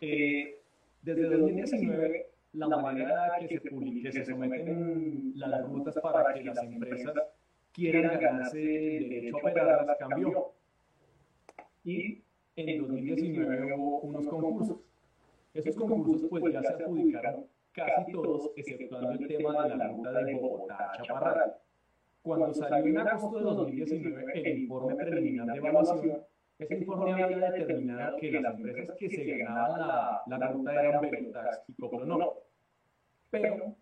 Eh, 0.01 0.59
desde 1.03 1.29
2019, 1.29 2.27
la 2.55 2.77
manera 2.79 3.33
que 3.41 3.59
se, 3.59 3.71
publique, 3.71 4.03
que 4.03 4.13
se 4.13 4.25
someten 4.25 5.33
las 5.37 5.63
rutas 5.69 5.95
para 6.01 6.33
que 6.33 6.45
las 6.45 6.59
empresas 6.63 7.15
quieran 7.75 8.21
ganarse 8.21 8.97
el 8.97 9.11
derecho 9.11 9.37
a 9.37 9.41
operarlas 9.41 9.99
cambió. 9.99 10.53
Y 11.85 12.23
en 12.57 12.79
2019 12.79 13.75
hubo 13.75 13.99
unos 14.01 14.27
concursos. 14.27 14.79
Esos 15.53 15.77
concursos 15.77 16.29
pues 16.31 16.53
ya 16.53 16.63
se 16.63 16.73
adjudicaron 16.73 17.47
casi 17.73 18.13
todos, 18.13 18.53
exceptuando 18.57 19.11
el 19.11 19.27
tema 19.27 19.69
de 19.69 19.77
la 19.77 19.89
ruta 19.89 20.13
de 20.13 20.35
Bogotá 20.35 20.93
a 20.93 21.03
Chaparral. 21.03 21.55
Cuando 22.23 22.55
salió 22.55 22.87
en 22.87 22.99
agosto 23.07 23.39
de 23.39 23.45
2019 23.45 24.33
el 24.35 24.59
informe 24.61 24.95
preliminar 24.95 25.47
de 25.47 25.57
evaluación, 25.57 26.23
ese 26.59 26.77
informe 26.77 27.23
había 27.23 27.51
determinado 27.51 28.17
que 28.17 28.31
las 28.31 28.55
empresas 28.55 28.97
que 28.97 29.11
se 29.11 29.25
ganaban 29.25 29.81
la, 29.81 30.23
la 30.27 30.49
ruta 30.49 30.73
eran 30.73 31.11
Velotax 31.11 31.65
y 31.69 31.75
no. 32.07 32.35
Pero 33.31 33.77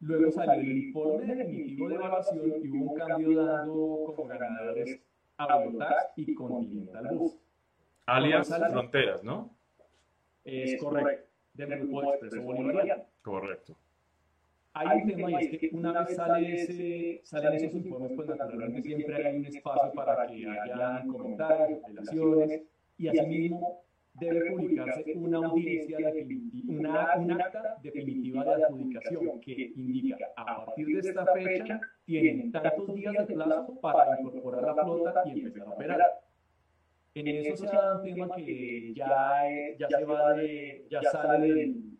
luego 0.00 0.30
salió 0.30 0.54
el 0.54 0.84
informe 0.84 1.34
definitivo 1.34 1.88
de 1.88 1.94
evaluación 1.94 2.52
y 2.62 2.68
hubo 2.70 2.92
un 2.92 2.98
cambio 2.98 3.44
dando 3.44 4.12
como 4.16 4.28
ganadores 4.28 5.00
a 5.36 5.58
Velotax 5.58 6.12
y 6.16 6.34
Continental 6.34 7.16
Bus. 7.16 7.36
Alias 8.06 8.48
Fronteras, 8.48 9.22
¿no? 9.22 9.54
Es 10.44 10.80
correcto, 10.80 11.28
del 11.54 11.78
Grupo 11.80 12.14
Expreso 12.14 12.42
Bolivariano. 12.42 13.04
Correcto 13.22 13.76
hay 14.78 15.02
un 15.02 15.08
tema 15.08 15.42
y 15.42 15.46
es 15.46 15.58
que 15.58 15.70
una 15.72 16.04
vez 16.04 16.16
sale 16.16 16.54
ese, 16.54 17.20
salen 17.24 17.54
esos 17.54 17.74
informes, 17.74 18.12
pues 18.14 18.28
naturalmente 18.28 18.82
siempre 18.82 19.26
hay 19.26 19.36
un 19.36 19.46
espacio 19.46 19.92
para 19.92 20.26
que 20.26 20.46
haya 20.48 21.04
comentarios, 21.10 21.82
apelaciones, 21.82 22.62
y 22.96 23.08
asimismo 23.08 23.82
debe 24.20 24.50
publicarse 24.50 25.12
una 25.14 25.38
audiencia 25.38 25.98
una, 26.68 27.16
un 27.16 27.32
acta 27.32 27.76
definitiva 27.82 28.44
de 28.44 28.64
adjudicación 28.64 29.40
que 29.40 29.72
indica 29.76 30.16
a 30.36 30.66
partir 30.66 30.86
de 30.86 31.08
esta 31.08 31.26
fecha 31.26 31.80
tienen 32.04 32.52
tantos 32.52 32.94
días 32.94 33.14
de 33.26 33.34
plazo 33.34 33.80
para 33.80 34.20
incorporar 34.20 34.62
la 34.62 34.84
flota 34.84 35.22
y 35.26 35.40
empezar 35.40 35.66
a 35.66 35.70
operar. 35.70 36.00
En 37.14 37.26
eso 37.26 37.56
se 37.56 37.66
da 37.66 37.96
un 37.96 38.04
tema 38.04 38.36
que 38.36 38.92
ya, 38.94 39.42
ya 39.78 39.88
se 39.88 40.04
va 40.04 40.34
de, 40.34 40.86
ya 40.88 41.02
sale 41.02 41.52
del 41.52 41.98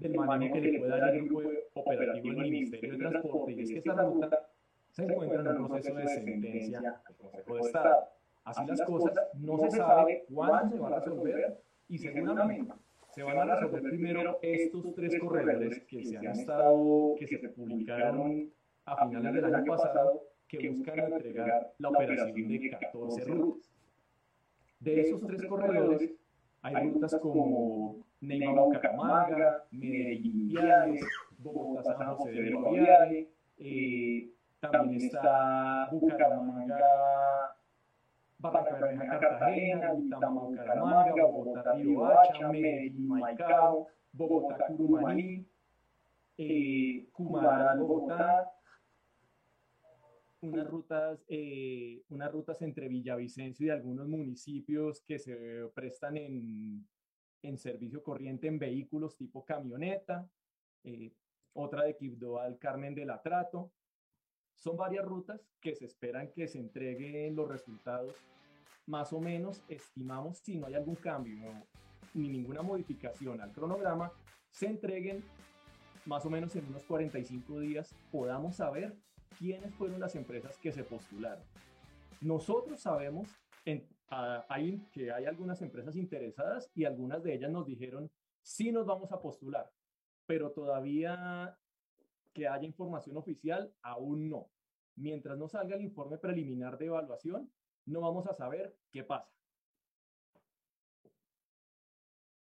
del 0.00 0.14
manejo 0.14 0.54
que 0.54 0.60
le 0.60 0.78
pueda 0.78 0.98
dar 0.98 1.14
el 1.14 1.28
grupo 1.28 1.48
operativo 1.74 2.40
del 2.40 2.50
Ministerio 2.50 2.92
de 2.92 2.98
Transporte 2.98 3.52
y 3.52 3.62
es 3.62 3.70
que 3.70 3.78
esa 3.78 4.02
ruta 4.02 4.48
se 4.90 5.02
encuentra 5.02 5.40
en 5.40 5.48
un 5.48 5.68
proceso 5.68 5.94
de 5.94 6.08
sentencia 6.08 6.80
del 6.80 7.16
Consejo 7.16 7.54
de 7.54 7.60
Estado. 7.60 8.17
Así 8.48 8.64
las 8.66 8.80
cosas, 8.82 9.12
no 9.34 9.58
se 9.58 9.70
sabe 9.70 10.24
cuándo 10.32 10.76
se 10.76 10.82
van 10.82 10.92
a 10.94 10.98
resolver 11.00 11.60
y 11.88 11.98
seguramente 11.98 12.72
se 13.10 13.22
van 13.22 13.38
a 13.38 13.56
resolver 13.56 13.82
primero 13.82 14.38
estos 14.40 14.94
tres 14.94 15.18
corredores 15.20 15.82
que 15.86 16.02
se 16.02 16.16
han 16.16 16.26
estado, 16.26 17.14
que 17.18 17.26
se 17.26 17.38
publicaron 17.50 18.50
a 18.86 19.06
finales 19.06 19.42
del 19.42 19.54
año 19.54 19.76
pasado, 19.76 20.22
que 20.46 20.70
buscan 20.70 20.98
entregar 20.98 21.72
la 21.78 21.88
operación 21.90 22.48
de 22.48 22.70
14 22.70 23.24
rutas. 23.24 23.70
De 24.80 25.00
esos 25.00 25.20
tres 25.20 25.44
corredores, 25.44 26.10
hay 26.62 26.90
rutas 26.90 27.18
como 27.20 27.96
Neiva 28.20 28.62
Bucaramanga, 28.62 29.64
Medellín 29.72 30.48
Viales, 30.48 31.04
Bogotá 31.38 31.82
San 31.82 32.14
José 32.14 32.30
de 32.30 32.52
Guaviare, 32.52 33.28
eh, 33.58 34.30
también 34.60 35.02
está 35.02 35.88
Bucaramanga, 35.92 37.47
Barranca 38.38 39.18
Cartagena, 39.20 39.92
Buitama 39.92 40.42
Bucaramanga, 40.42 41.24
Bogotá 41.24 41.72
Riohacha, 41.74 42.48
Medellín 42.48 43.08
Maicao, 43.08 43.88
Bogotá 44.12 44.66
Curumaní, 44.66 45.44
eh, 46.38 47.08
Bogotá, 47.18 48.50
unas 50.40 50.66
rutas, 50.68 51.24
eh, 51.28 52.02
unas 52.10 52.30
rutas 52.30 52.62
entre 52.62 52.88
Villavicencio 52.88 53.66
y 53.66 53.70
algunos 53.70 54.06
municipios 54.06 55.02
que 55.02 55.18
se 55.18 55.68
prestan 55.74 56.16
en 56.16 56.86
en 57.42 57.58
servicio 57.58 58.02
corriente 58.02 58.46
en 58.46 58.58
vehículos 58.58 59.16
tipo 59.16 59.44
camioneta, 59.44 60.28
eh, 60.84 61.12
otra 61.54 61.84
de 61.84 61.96
Quibdó 61.96 62.38
al 62.38 62.58
Carmen 62.58 62.94
del 62.94 63.10
Atrato. 63.10 63.70
Son 64.58 64.76
varias 64.76 65.04
rutas 65.04 65.40
que 65.60 65.74
se 65.74 65.86
esperan 65.86 66.32
que 66.32 66.48
se 66.48 66.58
entreguen 66.58 67.36
los 67.36 67.48
resultados. 67.48 68.16
Más 68.86 69.12
o 69.12 69.20
menos 69.20 69.62
estimamos, 69.68 70.38
si 70.38 70.56
no 70.56 70.66
hay 70.66 70.74
algún 70.74 70.96
cambio 70.96 71.52
ni 72.14 72.28
ninguna 72.28 72.62
modificación 72.62 73.40
al 73.40 73.52
cronograma, 73.52 74.12
se 74.50 74.66
entreguen 74.66 75.22
más 76.06 76.24
o 76.24 76.30
menos 76.30 76.56
en 76.56 76.66
unos 76.66 76.84
45 76.84 77.60
días, 77.60 77.94
podamos 78.10 78.56
saber 78.56 78.96
quiénes 79.38 79.74
fueron 79.74 80.00
las 80.00 80.14
empresas 80.16 80.56
que 80.58 80.72
se 80.72 80.82
postularon. 80.82 81.44
Nosotros 82.20 82.80
sabemos 82.80 83.28
en, 83.64 83.86
hay, 84.08 84.78
que 84.90 85.12
hay 85.12 85.26
algunas 85.26 85.60
empresas 85.62 85.96
interesadas 85.96 86.70
y 86.74 86.84
algunas 86.84 87.22
de 87.22 87.34
ellas 87.34 87.50
nos 87.50 87.66
dijeron, 87.66 88.10
sí 88.42 88.72
nos 88.72 88.86
vamos 88.86 89.12
a 89.12 89.20
postular, 89.20 89.70
pero 90.26 90.50
todavía 90.50 91.56
que 92.38 92.46
haya 92.46 92.64
información 92.64 93.16
oficial, 93.16 93.72
aún 93.82 94.30
no. 94.30 94.48
Mientras 94.94 95.36
no 95.36 95.48
salga 95.48 95.74
el 95.74 95.82
informe 95.82 96.18
preliminar 96.18 96.78
de 96.78 96.86
evaluación, 96.86 97.50
no 97.86 98.00
vamos 98.00 98.26
a 98.28 98.34
saber 98.34 98.76
qué 98.92 99.02
pasa. 99.02 99.28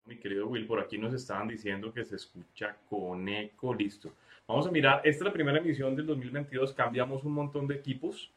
Mi 0.07 0.19
querido 0.19 0.49
Will, 0.49 0.67
por 0.67 0.81
aquí 0.81 0.99
nos 0.99 1.15
estaban 1.15 1.49
diciendo 1.49 1.93
que 1.93 2.05
se 2.05 2.17
escucha 2.17 2.77
con 2.89 3.29
eco, 3.29 3.75
listo. 3.75 4.13
Vamos 4.47 4.67
a 4.67 4.71
mirar, 4.71 5.01
esta 5.05 5.25
es 5.25 5.27
la 5.27 5.33
primera 5.33 5.59
emisión 5.59 5.95
del 5.97 6.07
2022, 6.07 6.73
cambiamos 6.73 7.25
un 7.25 7.33
montón 7.33 7.67
de 7.67 7.75
equipos, 7.75 8.31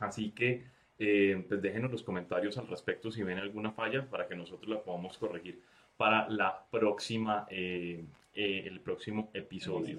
así 0.00 0.30
que 0.30 0.64
eh, 0.98 1.44
pues 1.48 1.60
déjenos 1.60 1.90
los 1.90 2.02
comentarios 2.02 2.56
al 2.56 2.68
respecto 2.68 3.10
si 3.10 3.22
ven 3.22 3.38
alguna 3.38 3.72
falla 3.72 4.08
para 4.08 4.26
que 4.26 4.34
nosotros 4.34 4.68
la 4.68 4.82
podamos 4.82 5.18
corregir 5.18 5.60
para 5.96 6.28
la 6.28 6.64
próxima, 6.70 7.46
eh, 7.50 8.04
eh, 8.34 8.64
el 8.66 8.80
próximo 8.80 9.30
episodio, 9.34 9.98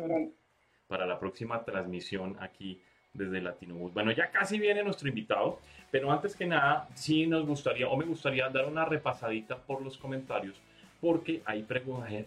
para 0.88 1.06
la 1.06 1.20
próxima 1.20 1.64
transmisión 1.64 2.36
aquí 2.40 2.82
desde 3.14 3.42
Latinobus. 3.42 3.94
Bueno, 3.94 4.12
ya 4.12 4.30
casi 4.30 4.60
viene 4.60 4.84
nuestro 4.84 5.08
invitado, 5.08 5.60
pero 5.92 6.12
antes 6.12 6.36
que 6.36 6.46
nada, 6.46 6.88
sí 6.94 7.28
nos 7.28 7.46
gustaría, 7.46 7.88
o 7.88 7.96
me 7.96 8.06
gustaría 8.06 8.50
dar 8.50 8.66
una 8.66 8.86
repasadita 8.86 9.58
por 9.58 9.82
los 9.82 9.98
comentarios, 9.98 10.56
porque 11.00 11.42
hay, 11.46 11.66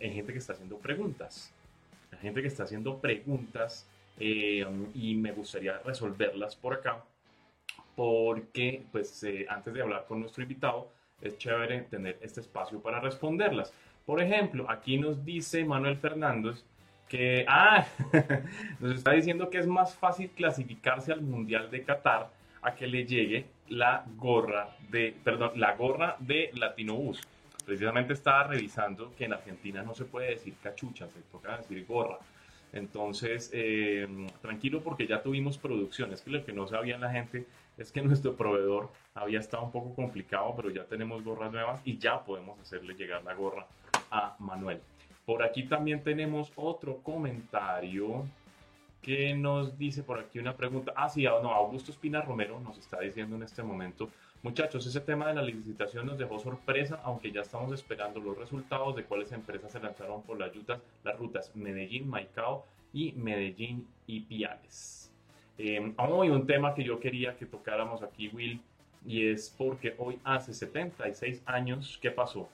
hay 0.00 0.12
gente 0.12 0.32
que 0.32 0.38
está 0.38 0.54
haciendo 0.54 0.78
preguntas, 0.78 1.52
hay 2.12 2.18
gente 2.18 2.40
que 2.40 2.48
está 2.48 2.64
haciendo 2.64 2.98
preguntas 2.98 3.86
y 4.18 5.14
me 5.14 5.30
gustaría 5.32 5.78
resolverlas 5.84 6.56
por 6.56 6.74
acá 6.74 7.02
porque 7.98 8.84
pues 8.92 9.24
eh, 9.24 9.44
antes 9.48 9.74
de 9.74 9.82
hablar 9.82 10.04
con 10.06 10.20
nuestro 10.20 10.44
invitado 10.44 10.88
es 11.20 11.36
chévere 11.36 11.80
tener 11.80 12.16
este 12.22 12.40
espacio 12.40 12.80
para 12.80 13.00
responderlas. 13.00 13.74
Por 14.06 14.22
ejemplo, 14.22 14.70
aquí 14.70 14.98
nos 14.98 15.24
dice 15.24 15.64
Manuel 15.64 15.96
Fernández 15.96 16.62
que, 17.08 17.44
ah, 17.48 17.86
nos 18.80 18.96
está 18.96 19.12
diciendo 19.12 19.50
que 19.50 19.58
es 19.58 19.66
más 19.66 19.94
fácil 19.94 20.30
clasificarse 20.30 21.12
al 21.12 21.22
Mundial 21.22 21.70
de 21.70 21.82
Qatar 21.82 22.30
a 22.62 22.74
que 22.74 22.86
le 22.86 23.06
llegue 23.06 23.46
la 23.68 24.04
gorra 24.16 24.76
de, 24.90 25.14
perdón, 25.24 25.52
la 25.56 25.74
gorra 25.74 26.16
de 26.18 26.50
Latinobús. 26.54 27.20
Precisamente 27.64 28.14
estaba 28.14 28.44
revisando 28.44 29.14
que 29.16 29.24
en 29.24 29.34
Argentina 29.34 29.82
no 29.82 29.94
se 29.94 30.04
puede 30.04 30.30
decir 30.30 30.54
cachucha, 30.62 31.06
se 31.08 31.20
toca 31.30 31.58
decir 31.58 31.84
gorra. 31.86 32.18
Entonces, 32.72 33.50
eh, 33.52 34.06
tranquilo 34.42 34.82
porque 34.82 35.06
ya 35.06 35.22
tuvimos 35.22 35.58
producción. 35.58 36.12
Es 36.12 36.22
que 36.22 36.30
lo 36.30 36.44
que 36.44 36.52
no 36.52 36.66
sabía 36.66 36.98
la 36.98 37.10
gente 37.10 37.46
es 37.76 37.92
que 37.92 38.02
nuestro 38.02 38.36
proveedor 38.36 38.90
había 39.14 39.40
estado 39.40 39.64
un 39.64 39.72
poco 39.72 39.94
complicado, 39.94 40.54
pero 40.56 40.70
ya 40.70 40.84
tenemos 40.84 41.22
gorras 41.22 41.52
nuevas 41.52 41.80
y 41.84 41.98
ya 41.98 42.22
podemos 42.24 42.58
hacerle 42.60 42.94
llegar 42.94 43.22
la 43.24 43.34
gorra 43.34 43.66
a 44.10 44.36
Manuel. 44.38 44.80
Por 45.28 45.42
aquí 45.42 45.64
también 45.64 46.02
tenemos 46.02 46.50
otro 46.56 47.02
comentario 47.02 48.24
que 49.02 49.34
nos 49.34 49.76
dice 49.76 50.02
por 50.02 50.18
aquí 50.18 50.38
una 50.38 50.56
pregunta. 50.56 50.94
Ah, 50.96 51.10
sí, 51.10 51.24
no, 51.24 51.52
Augusto 51.52 51.92
Espina 51.92 52.22
Romero 52.22 52.58
nos 52.60 52.78
está 52.78 52.98
diciendo 53.00 53.36
en 53.36 53.42
este 53.42 53.62
momento. 53.62 54.08
Muchachos, 54.42 54.86
ese 54.86 55.02
tema 55.02 55.28
de 55.28 55.34
la 55.34 55.42
licitación 55.42 56.06
nos 56.06 56.16
dejó 56.16 56.38
sorpresa, 56.38 57.02
aunque 57.04 57.30
ya 57.30 57.42
estamos 57.42 57.74
esperando 57.74 58.20
los 58.20 58.38
resultados 58.38 58.96
de 58.96 59.04
cuáles 59.04 59.30
empresas 59.32 59.70
se 59.70 59.80
lanzaron 59.80 60.22
por 60.22 60.40
las 60.40 60.54
rutas, 60.54 60.80
las 61.04 61.18
rutas 61.18 61.54
Medellín, 61.54 62.08
Maicao 62.08 62.64
y 62.94 63.12
Medellín 63.12 63.86
y 64.06 64.20
Piales. 64.20 65.12
Eh, 65.58 65.92
hoy 65.98 66.30
un 66.30 66.46
tema 66.46 66.74
que 66.74 66.84
yo 66.84 66.98
quería 66.98 67.36
que 67.36 67.44
tocáramos 67.44 68.02
aquí, 68.02 68.28
Will, 68.28 68.62
y 69.06 69.28
es 69.28 69.54
porque 69.58 69.94
hoy 69.98 70.18
hace 70.24 70.54
76 70.54 71.42
años, 71.44 71.98
¿qué 72.00 72.10
pasó? 72.10 72.48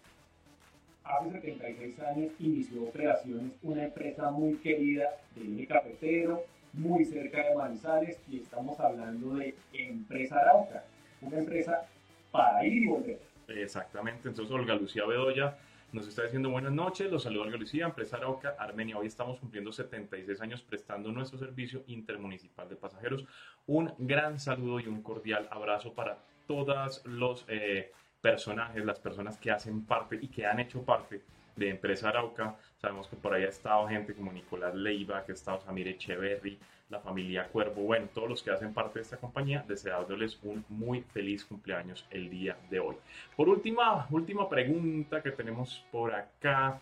Hace 1.04 1.32
76 1.32 2.00
años 2.00 2.32
inició 2.38 2.84
operaciones 2.84 3.52
una 3.62 3.84
empresa 3.84 4.30
muy 4.30 4.54
querida 4.56 5.10
de 5.36 5.54
eje 5.54 5.66
cafetero, 5.66 6.44
muy 6.72 7.04
cerca 7.04 7.46
de 7.46 7.54
Manizales, 7.54 8.18
y 8.26 8.38
estamos 8.38 8.80
hablando 8.80 9.34
de 9.34 9.54
Empresa 9.74 10.38
Arauca, 10.38 10.84
una 11.20 11.38
empresa 11.38 11.86
para 12.32 12.64
ir 12.66 12.84
y 12.84 12.86
volver. 12.86 13.20
Exactamente, 13.48 14.28
entonces 14.28 14.52
Olga 14.54 14.74
Lucía 14.74 15.04
Bedoya 15.04 15.58
nos 15.92 16.08
está 16.08 16.24
diciendo 16.24 16.48
buenas 16.48 16.72
noches, 16.72 17.08
los 17.12 17.22
saludo 17.22 17.42
Olga 17.42 17.58
Lucía, 17.58 17.84
empresa 17.84 18.16
Arauca, 18.16 18.56
Armenia. 18.58 18.98
Hoy 18.98 19.06
estamos 19.06 19.38
cumpliendo 19.38 19.72
76 19.72 20.40
años 20.40 20.62
prestando 20.62 21.12
nuestro 21.12 21.38
servicio 21.38 21.84
intermunicipal 21.86 22.68
de 22.68 22.76
pasajeros. 22.76 23.24
Un 23.66 23.92
gran 23.98 24.40
saludo 24.40 24.80
y 24.80 24.88
un 24.88 25.02
cordial 25.02 25.46
abrazo 25.52 25.92
para 25.92 26.18
todos 26.48 27.04
los 27.04 27.44
eh, 27.46 27.92
personajes, 28.24 28.82
las 28.82 28.98
personas 29.00 29.36
que 29.36 29.50
hacen 29.50 29.84
parte 29.84 30.18
y 30.18 30.28
que 30.28 30.46
han 30.46 30.58
hecho 30.58 30.82
parte 30.82 31.20
de 31.56 31.68
Empresa 31.68 32.08
Arauca. 32.08 32.56
Sabemos 32.80 33.06
que 33.06 33.16
por 33.16 33.34
ahí 33.34 33.44
ha 33.44 33.50
estado 33.50 33.86
gente 33.86 34.14
como 34.14 34.32
Nicolás 34.32 34.74
Leiva, 34.74 35.22
que 35.26 35.32
ha 35.32 35.34
estado 35.34 35.60
Samir 35.60 35.88
Echeverry, 35.88 36.58
la 36.88 37.00
familia 37.00 37.46
Cuervo, 37.48 37.82
bueno, 37.82 38.08
todos 38.14 38.30
los 38.30 38.42
que 38.42 38.50
hacen 38.50 38.72
parte 38.72 38.98
de 38.98 39.02
esta 39.02 39.18
compañía, 39.18 39.62
deseándoles 39.68 40.38
un 40.42 40.64
muy 40.70 41.02
feliz 41.02 41.44
cumpleaños 41.44 42.06
el 42.10 42.30
día 42.30 42.56
de 42.70 42.80
hoy. 42.80 42.96
Por 43.36 43.50
última, 43.50 44.06
última 44.08 44.48
pregunta 44.48 45.22
que 45.22 45.30
tenemos 45.30 45.84
por 45.92 46.14
acá, 46.14 46.80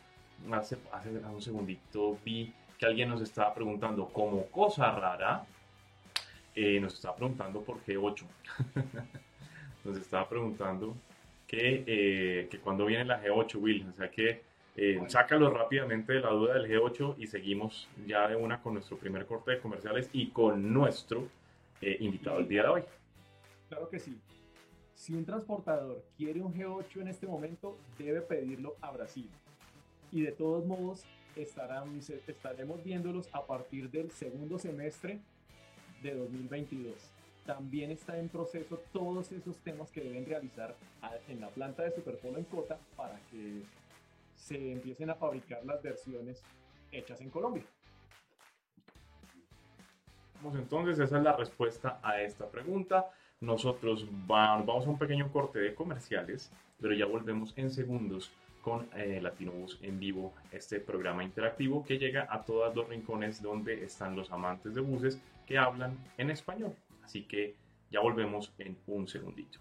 hace, 0.52 0.78
hace 0.92 1.10
un 1.10 1.42
segundito 1.42 2.18
vi 2.24 2.54
que 2.78 2.86
alguien 2.86 3.08
nos 3.08 3.20
estaba 3.20 3.52
preguntando 3.52 4.06
como 4.10 4.46
cosa 4.46 4.92
rara, 4.92 5.44
eh, 6.54 6.78
nos 6.78 6.94
estaba 6.94 7.16
preguntando 7.16 7.62
por 7.62 7.84
G8. 7.84 8.24
nos 9.84 9.96
estaba 9.96 10.28
preguntando 10.28 10.94
que, 11.52 11.84
eh, 11.86 12.48
que 12.48 12.58
cuando 12.60 12.86
viene 12.86 13.04
la 13.04 13.22
G8, 13.22 13.56
Will, 13.60 13.86
o 13.86 13.92
sea 13.92 14.10
que 14.10 14.40
eh, 14.74 14.98
sácalo 15.06 15.50
rápidamente 15.50 16.14
de 16.14 16.20
la 16.20 16.30
duda 16.30 16.54
del 16.54 16.66
G8 16.66 17.16
y 17.18 17.26
seguimos 17.26 17.90
ya 18.06 18.26
de 18.26 18.36
una 18.36 18.62
con 18.62 18.72
nuestro 18.72 18.96
primer 18.96 19.26
corte 19.26 19.50
de 19.52 19.60
comerciales 19.60 20.08
y 20.14 20.30
con 20.30 20.72
nuestro 20.72 21.28
eh, 21.82 21.98
invitado 22.00 22.38
el 22.38 22.48
día 22.48 22.62
de 22.62 22.68
hoy. 22.68 22.82
Claro 23.68 23.90
que 23.90 23.98
sí. 23.98 24.18
Si 24.94 25.12
un 25.12 25.26
transportador 25.26 26.02
quiere 26.16 26.40
un 26.40 26.54
G8 26.54 27.02
en 27.02 27.08
este 27.08 27.26
momento, 27.26 27.76
debe 27.98 28.22
pedirlo 28.22 28.76
a 28.80 28.90
Brasil. 28.90 29.28
Y 30.10 30.22
de 30.22 30.32
todos 30.32 30.64
modos, 30.64 31.04
estarán, 31.36 31.98
estaremos 31.98 32.82
viéndolos 32.82 33.28
a 33.32 33.44
partir 33.44 33.90
del 33.90 34.10
segundo 34.10 34.58
semestre 34.58 35.20
de 36.02 36.14
2022. 36.14 37.11
También 37.46 37.90
está 37.90 38.16
en 38.18 38.28
proceso 38.28 38.80
todos 38.92 39.32
esos 39.32 39.58
temas 39.58 39.90
que 39.90 40.00
deben 40.00 40.24
realizar 40.24 40.76
en 41.28 41.40
la 41.40 41.48
planta 41.48 41.82
de 41.82 41.90
Superpolo 41.90 42.38
en 42.38 42.44
Cota 42.44 42.78
para 42.96 43.18
que 43.30 43.62
se 44.36 44.72
empiecen 44.72 45.10
a 45.10 45.14
fabricar 45.14 45.64
las 45.64 45.82
versiones 45.82 46.42
hechas 46.92 47.20
en 47.20 47.30
Colombia. 47.30 47.64
Entonces, 50.54 50.98
esa 50.98 51.18
es 51.18 51.22
la 51.22 51.36
respuesta 51.36 52.00
a 52.02 52.20
esta 52.20 52.48
pregunta. 52.48 53.10
Nosotros 53.40 54.06
vamos 54.26 54.86
a 54.86 54.90
un 54.90 54.98
pequeño 54.98 55.30
corte 55.32 55.58
de 55.58 55.74
comerciales, 55.74 56.50
pero 56.80 56.94
ya 56.94 57.06
volvemos 57.06 57.52
en 57.56 57.70
segundos 57.70 58.30
con 58.60 58.88
eh, 58.94 59.20
Latinobus 59.20 59.78
en 59.82 59.98
vivo, 59.98 60.32
este 60.52 60.78
programa 60.78 61.24
interactivo 61.24 61.84
que 61.84 61.98
llega 61.98 62.28
a 62.30 62.44
todos 62.44 62.74
los 62.74 62.88
rincones 62.88 63.42
donde 63.42 63.84
están 63.84 64.14
los 64.14 64.30
amantes 64.30 64.74
de 64.74 64.80
buses 64.80 65.20
que 65.46 65.58
hablan 65.58 65.98
en 66.16 66.30
español. 66.30 66.74
Así 67.12 67.24
que 67.24 67.56
ya 67.90 68.00
volvemos 68.00 68.54
en 68.56 68.78
un 68.86 69.06
segundito. 69.06 69.60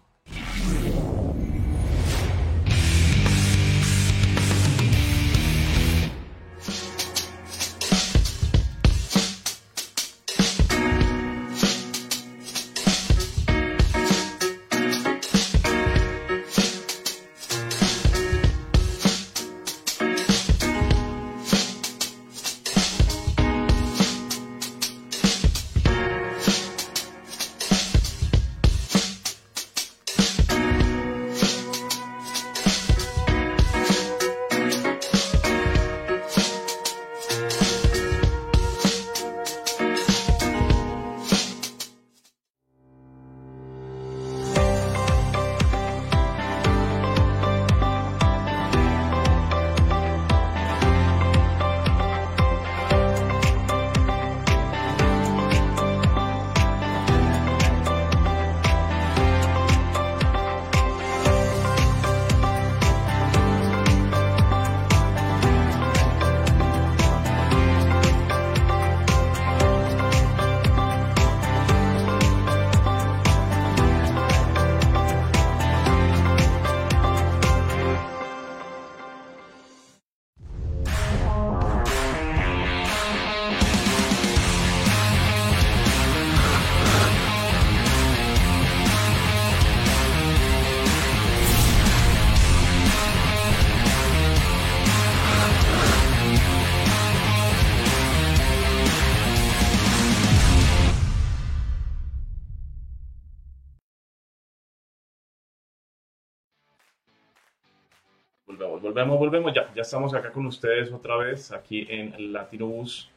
Volvemos. 109.05 109.53
Ya, 109.53 109.71
ya 109.75 109.81
estamos 109.81 110.13
acá 110.13 110.31
con 110.31 110.45
ustedes 110.45 110.91
otra 110.91 111.15
vez, 111.17 111.51
aquí 111.51 111.87
en 111.89 112.33
Latino 112.33 112.67
Bus, 112.67 113.11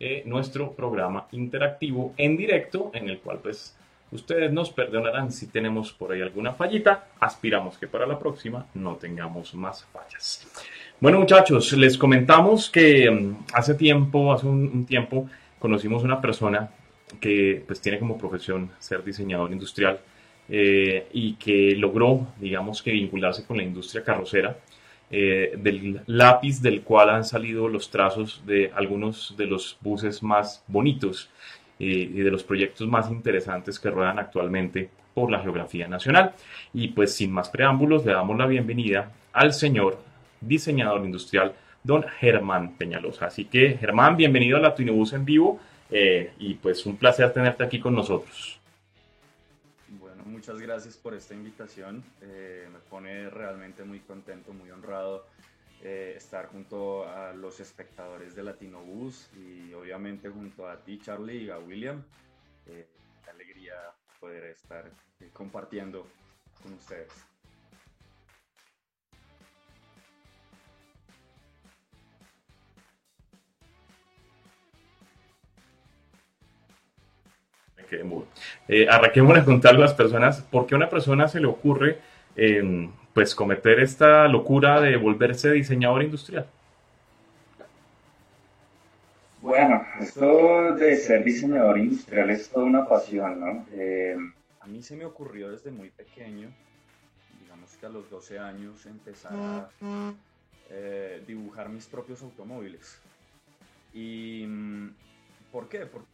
eh, 0.00 0.22
nuestro 0.26 0.72
programa 0.72 1.28
interactivo 1.30 2.14
en 2.16 2.36
directo, 2.36 2.90
en 2.94 3.08
el 3.08 3.20
cual 3.20 3.38
pues 3.40 3.76
ustedes 4.10 4.52
nos 4.52 4.70
perdonarán 4.70 5.30
si 5.30 5.46
tenemos 5.46 5.92
por 5.92 6.12
ahí 6.12 6.20
alguna 6.20 6.52
fallita. 6.52 7.06
Aspiramos 7.20 7.78
que 7.78 7.86
para 7.86 8.04
la 8.04 8.18
próxima 8.18 8.66
no 8.74 8.96
tengamos 8.96 9.54
más 9.54 9.84
fallas. 9.84 10.48
Bueno 10.98 11.20
muchachos, 11.20 11.72
les 11.74 11.96
comentamos 11.96 12.68
que 12.68 13.08
mm, 13.08 13.44
hace 13.52 13.74
tiempo, 13.74 14.32
hace 14.32 14.46
un, 14.46 14.84
tiempo, 14.84 15.28
conocimos 15.60 16.02
una 16.02 16.20
persona 16.20 16.68
que 17.20 17.62
pues 17.64 17.80
tiene 17.80 18.00
como 18.00 18.18
profesión 18.18 18.70
ser 18.80 19.04
diseñador 19.04 19.52
industrial 19.52 20.00
eh, 20.48 21.06
y 21.12 21.34
que 21.34 21.76
logró, 21.76 22.26
digamos 22.40 22.82
que 22.82 22.90
vincularse 22.90 23.46
con 23.46 23.58
la 23.58 23.62
industria 23.62 24.02
carrocera 24.02 24.56
eh, 25.16 25.54
del 25.56 26.00
lápiz 26.06 26.60
del 26.60 26.82
cual 26.82 27.10
han 27.10 27.22
salido 27.22 27.68
los 27.68 27.88
trazos 27.88 28.42
de 28.44 28.72
algunos 28.74 29.36
de 29.36 29.46
los 29.46 29.78
buses 29.80 30.24
más 30.24 30.64
bonitos 30.66 31.30
eh, 31.78 32.10
y 32.12 32.20
de 32.20 32.32
los 32.32 32.42
proyectos 32.42 32.88
más 32.88 33.08
interesantes 33.12 33.78
que 33.78 33.90
ruedan 33.90 34.18
actualmente 34.18 34.90
por 35.14 35.30
la 35.30 35.38
geografía 35.38 35.86
nacional. 35.86 36.32
Y 36.72 36.88
pues 36.88 37.14
sin 37.14 37.30
más 37.30 37.48
preámbulos, 37.48 38.04
le 38.04 38.12
damos 38.12 38.36
la 38.36 38.46
bienvenida 38.46 39.12
al 39.32 39.52
señor 39.52 40.00
diseñador 40.40 41.04
industrial, 41.04 41.52
don 41.84 42.02
Germán 42.18 42.74
Peñalosa. 42.76 43.26
Así 43.26 43.44
que 43.44 43.76
Germán, 43.78 44.16
bienvenido 44.16 44.56
a 44.56 44.60
la 44.60 44.74
Twinobus 44.74 45.12
en 45.12 45.24
vivo 45.24 45.60
eh, 45.92 46.32
y 46.40 46.54
pues 46.54 46.84
un 46.86 46.96
placer 46.96 47.32
tenerte 47.32 47.62
aquí 47.62 47.78
con 47.78 47.94
nosotros. 47.94 48.58
Muchas 50.46 50.60
gracias 50.60 50.96
por 50.98 51.14
esta 51.14 51.32
invitación. 51.32 52.04
Eh, 52.20 52.68
me 52.70 52.78
pone 52.78 53.30
realmente 53.30 53.82
muy 53.82 54.00
contento, 54.00 54.52
muy 54.52 54.70
honrado 54.70 55.26
eh, 55.82 56.12
estar 56.18 56.48
junto 56.48 57.08
a 57.08 57.32
los 57.32 57.60
espectadores 57.60 58.34
de 58.34 58.42
Latinobus 58.42 59.30
y 59.38 59.72
obviamente 59.72 60.28
junto 60.28 60.68
a 60.68 60.84
ti, 60.84 61.00
Charlie, 61.00 61.44
y 61.44 61.50
a 61.50 61.58
William. 61.58 62.04
qué 62.66 62.86
alegría 63.30 63.72
poder 64.20 64.44
estar 64.44 64.90
compartiendo 65.32 66.06
con 66.62 66.74
ustedes. 66.74 67.33
Eh, 78.68 78.86
arranquemos 78.88 79.36
a 79.38 79.44
contar 79.44 79.74
a 79.74 79.78
las 79.78 79.94
personas 79.94 80.40
por 80.42 80.66
qué 80.66 80.74
a 80.74 80.78
una 80.78 80.88
persona 80.88 81.28
se 81.28 81.40
le 81.40 81.46
ocurre 81.46 81.98
em, 82.36 82.90
pues 83.12 83.34
cometer 83.34 83.80
esta 83.80 84.26
locura 84.28 84.80
de 84.80 84.96
volverse 84.96 85.52
diseñador 85.52 86.02
industrial. 86.02 86.46
Bueno, 89.40 89.86
esto 90.00 90.74
de 90.74 90.96
ser 90.96 91.22
diseñador 91.22 91.78
industrial 91.78 92.30
es 92.30 92.48
toda 92.48 92.64
una 92.64 92.88
pasión, 92.88 93.40
¿no? 93.40 93.66
Em, 93.72 94.32
a 94.60 94.66
mí 94.66 94.82
se 94.82 94.96
me 94.96 95.04
ocurrió 95.04 95.50
desde 95.50 95.70
muy 95.70 95.90
pequeño, 95.90 96.48
digamos 97.42 97.76
que 97.76 97.84
a 97.84 97.90
los 97.90 98.08
12 98.08 98.38
años, 98.38 98.86
empezar 98.86 99.32
a 99.34 99.68
eh, 100.70 101.22
dibujar 101.26 101.68
mis 101.68 101.86
propios 101.86 102.22
automóviles. 102.22 102.98
¿Y 103.92 104.46
mm, 104.46 104.88
por 105.52 105.68
qué? 105.68 105.80
Porque 105.80 106.08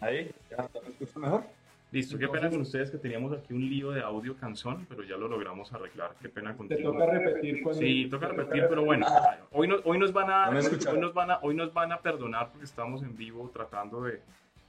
Ahí, 0.00 0.30
¿ya 0.50 0.68
me 0.82 0.88
escucha 0.88 1.18
mejor? 1.18 1.44
Listo, 1.90 2.18
qué 2.18 2.28
pena 2.28 2.50
con 2.50 2.60
ustedes 2.60 2.90
que 2.90 2.98
teníamos 2.98 3.32
aquí 3.32 3.54
un 3.54 3.66
lío 3.66 3.92
de 3.92 4.02
audio 4.02 4.36
canción, 4.36 4.84
pero 4.90 5.02
ya 5.04 5.16
lo 5.16 5.26
logramos 5.26 5.72
arreglar. 5.72 6.14
Qué 6.20 6.28
pena 6.28 6.54
contigo. 6.54 6.92
Te 6.92 6.98
toca 6.98 7.06
repetir. 7.06 7.64
Sí, 7.72 8.08
toca 8.10 8.28
repetir, 8.28 8.66
pero 8.68 8.84
bueno, 8.84 9.06
hoy, 9.52 9.70
hoy, 9.84 9.98
nos 9.98 10.12
van 10.12 10.30
a, 10.30 10.50
hoy, 10.50 11.00
nos 11.00 11.14
van 11.14 11.30
a, 11.30 11.38
hoy 11.40 11.54
nos 11.54 11.72
van 11.72 11.92
a 11.92 12.00
perdonar 12.00 12.50
porque 12.50 12.66
estamos 12.66 13.02
en 13.02 13.16
vivo 13.16 13.50
tratando 13.54 14.02
de 14.02 14.20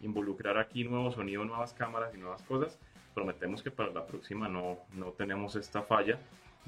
involucrar 0.01 0.57
aquí 0.57 0.85
nuevo 0.85 1.11
sonido, 1.11 1.43
nuevas 1.43 1.73
cámaras 1.73 2.13
y 2.15 2.17
nuevas 2.17 2.41
cosas. 2.43 2.79
Prometemos 3.13 3.61
que 3.61 3.71
para 3.71 3.89
la 3.91 4.05
próxima 4.05 4.47
no, 4.47 4.77
no 4.93 5.07
tenemos 5.07 5.57
esta 5.57 5.81
falla 5.81 6.19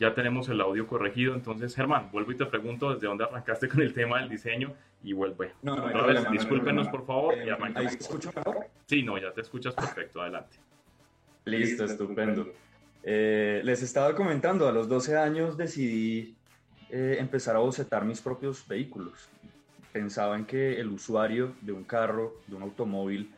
ya 0.01 0.15
tenemos 0.15 0.49
el 0.49 0.59
audio 0.59 0.87
corregido. 0.87 1.35
Entonces, 1.35 1.75
Germán, 1.75 2.09
vuelvo 2.11 2.31
y 2.31 2.35
te 2.35 2.47
pregunto 2.47 2.91
desde 2.91 3.05
dónde 3.05 3.23
arrancaste 3.23 3.69
con 3.69 3.83
el 3.83 3.93
tema 3.93 4.19
del 4.19 4.29
diseño 4.29 4.73
y 5.03 5.13
vuelve. 5.13 5.51
No, 5.61 5.75
no, 5.75 6.31
discúlpenos, 6.31 6.87
por 6.87 7.05
favor, 7.05 7.35
y 7.37 7.47
eh, 7.47 7.55
¿Ahí 7.75 7.87
se 7.87 7.97
escucha 7.97 8.31
mejor? 8.35 8.65
Sí, 8.87 9.03
no, 9.03 9.19
ya 9.19 9.31
te 9.31 9.41
escuchas 9.41 9.75
perfecto. 9.75 10.19
Adelante. 10.19 10.57
Listo, 11.45 11.85
estupendo. 11.85 12.51
Eh, 13.03 13.61
les 13.63 13.83
estaba 13.83 14.15
comentando, 14.15 14.67
a 14.67 14.71
los 14.71 14.89
12 14.89 15.17
años 15.17 15.55
decidí 15.55 16.35
eh, 16.89 17.17
empezar 17.19 17.55
a 17.55 17.59
bocetar 17.59 18.03
mis 18.03 18.21
propios 18.21 18.67
vehículos. 18.67 19.29
Pensaba 19.93 20.35
en 20.35 20.45
que 20.45 20.79
el 20.79 20.87
usuario 20.87 21.53
de 21.61 21.73
un 21.73 21.83
carro, 21.83 22.37
de 22.47 22.55
un 22.55 22.63
automóvil, 22.63 23.31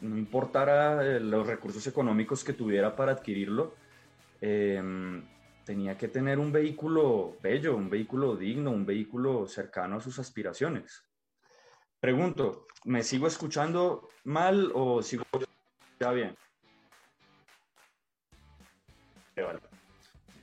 no 0.00 0.16
importara 0.16 1.18
los 1.18 1.46
recursos 1.46 1.86
económicos 1.86 2.42
que 2.42 2.54
tuviera 2.54 2.96
para 2.96 3.12
adquirirlo, 3.12 3.74
Em, 4.40 5.26
tenía 5.64 5.96
que 5.96 6.08
tener 6.08 6.38
un 6.38 6.52
vehículo 6.52 7.36
bello, 7.42 7.76
un 7.76 7.90
vehículo 7.90 8.36
digno, 8.36 8.70
un 8.70 8.86
vehículo 8.86 9.46
cercano 9.46 9.96
a 9.96 10.00
sus 10.00 10.18
aspiraciones. 10.18 11.04
Pregunto, 11.98 12.66
¿me 12.84 13.02
sigo 13.02 13.26
escuchando 13.26 14.08
mal 14.24 14.70
o 14.74 15.02
sigo 15.02 15.24
ya 15.98 16.12
bien? 16.12 16.34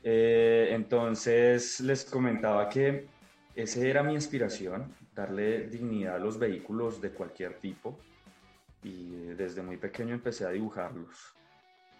Eh, 0.03 0.69
entonces 0.71 1.79
les 1.79 2.03
comentaba 2.03 2.67
que 2.67 3.07
esa 3.55 3.79
era 3.79 4.03
mi 4.03 4.13
inspiración, 4.13 4.93
darle 5.13 5.67
dignidad 5.67 6.15
a 6.15 6.19
los 6.19 6.37
vehículos 6.37 6.99
de 6.99 7.11
cualquier 7.11 7.59
tipo 7.59 7.97
y 8.83 9.27
desde 9.35 9.61
muy 9.61 9.77
pequeño 9.77 10.13
empecé 10.13 10.45
a 10.45 10.49
dibujarlos. 10.49 11.35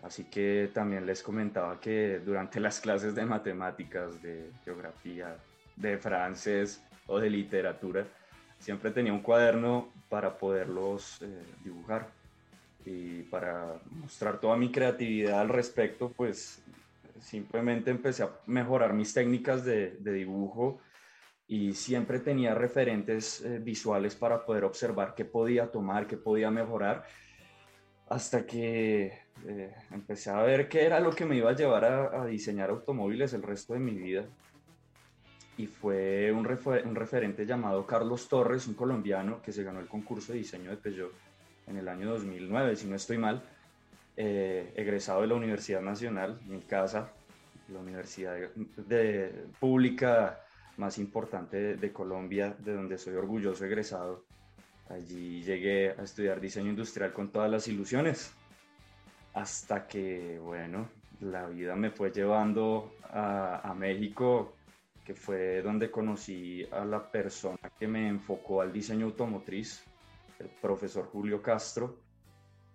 Así 0.04 0.26
que 0.26 0.70
también 0.74 1.06
les 1.06 1.24
comentaba 1.24 1.80
que 1.80 2.20
durante 2.20 2.60
las 2.60 2.82
clases 2.82 3.16
de 3.16 3.26
matemáticas, 3.26 4.22
de 4.22 4.52
geografía, 4.66 5.38
de 5.78 5.98
francés 5.98 6.84
o 7.08 7.20
de 7.20 7.30
literatura, 7.30 8.06
siempre 8.60 8.92
tenía 8.92 9.14
un 9.14 9.22
cuaderno 9.22 9.90
para 10.10 10.38
poderlos 10.38 11.22
eh, 11.22 11.28
dibujar. 11.64 12.10
Y 12.86 13.24
para 13.24 13.80
mostrar 13.90 14.42
toda 14.42 14.58
mi 14.58 14.70
creatividad 14.70 15.40
al 15.40 15.48
respecto, 15.50 16.12
pues 16.12 16.62
simplemente 17.22 17.90
empecé 17.90 18.24
a 18.24 18.30
mejorar 18.46 18.94
mis 18.94 19.14
técnicas 19.14 19.64
de, 19.64 19.92
dibujo 20.02 20.82
y 21.48 21.74
siempre 21.74 22.20
tenía 22.20 22.54
referentes 22.54 23.42
eh, 23.42 23.60
visuales 23.60 24.16
para 24.16 24.46
poder 24.46 24.66
observar 24.66 25.16
qué 25.16 25.24
podía 25.24 25.72
tomar, 25.72 26.08
qué 26.08 26.18
podía 26.18 26.52
mejorar, 26.52 27.06
hasta 28.14 28.46
que 28.46 29.12
eh, 29.48 29.74
empecé 29.92 30.30
a 30.30 30.44
ver 30.44 30.70
qué 30.70 30.86
era 30.86 31.00
lo 31.00 31.12
que 31.12 31.26
me 31.26 31.36
iba 31.36 31.50
a 31.50 31.56
llevar 31.56 31.84
a, 31.84 32.26
diseñar 32.28 32.70
automóviles 32.70 33.34
el 33.34 33.42
resto 33.42 33.74
de 33.74 33.80
mi 33.80 33.94
vida. 33.94 34.26
Y 35.58 35.66
fue 35.66 36.32
un, 36.32 36.46
referente 36.46 37.46
llamado 37.46 37.88
Carlos 37.88 38.28
Torres, 38.28 38.68
un 38.68 38.76
colombiano 38.76 39.42
que 39.42 39.52
se 39.52 39.64
ganó 39.64 39.80
el 39.80 39.88
concurso 39.88 40.32
de 40.32 40.40
diseño 40.40 40.70
de 40.70 40.78
Peugeot 40.78 41.12
en 41.66 41.78
el 41.78 41.88
año 41.88 42.10
2009, 42.10 42.76
si 42.76 42.88
no 42.88 42.96
estoy 42.96 43.18
mal, 43.18 43.42
eh, 44.16 44.72
egresado 44.76 45.22
de 45.22 45.28
la 45.28 45.36
Universidad 45.36 45.82
Nacional, 45.82 46.40
mi 46.46 46.62
casa, 46.62 47.12
la 47.70 47.80
universidad 47.80 48.36
de, 48.78 49.46
pública 49.60 50.40
más 50.78 51.00
importante 51.00 51.58
de, 51.58 51.78
de 51.78 51.92
Colombia, 51.92 52.56
de 52.60 52.74
donde 52.74 53.00
soy 53.00 53.16
orgulloso 53.16 53.66
egresado. 53.66 54.24
Allí 54.90 55.42
llegué 55.44 55.92
a 55.92 56.04
estudiar 56.04 56.40
diseño 56.40 56.70
industrial 56.70 57.14
con 57.14 57.32
todas 57.32 57.50
las 57.50 57.68
ilusiones 57.68 58.34
hasta 59.34 59.88
que, 59.88 60.40
bueno, 60.40 60.90
la 61.22 61.48
vida 61.48 61.76
me 61.76 61.90
fue 61.90 62.12
llevando 62.12 62.94
a, 63.10 63.68
a 63.68 63.74
México, 63.74 64.54
que 65.06 65.14
fue 65.14 65.62
donde 65.62 65.92
conocí 65.92 66.66
a 66.72 66.86
la 66.86 67.12
persona 67.12 67.72
que 67.78 67.88
me 67.88 68.08
enfocó 68.08 68.62
al 68.62 68.72
diseño 68.72 69.08
automotriz, 69.08 69.84
el 70.40 70.48
profesor 70.62 71.06
Julio 71.06 71.42
Castro. 71.42 71.98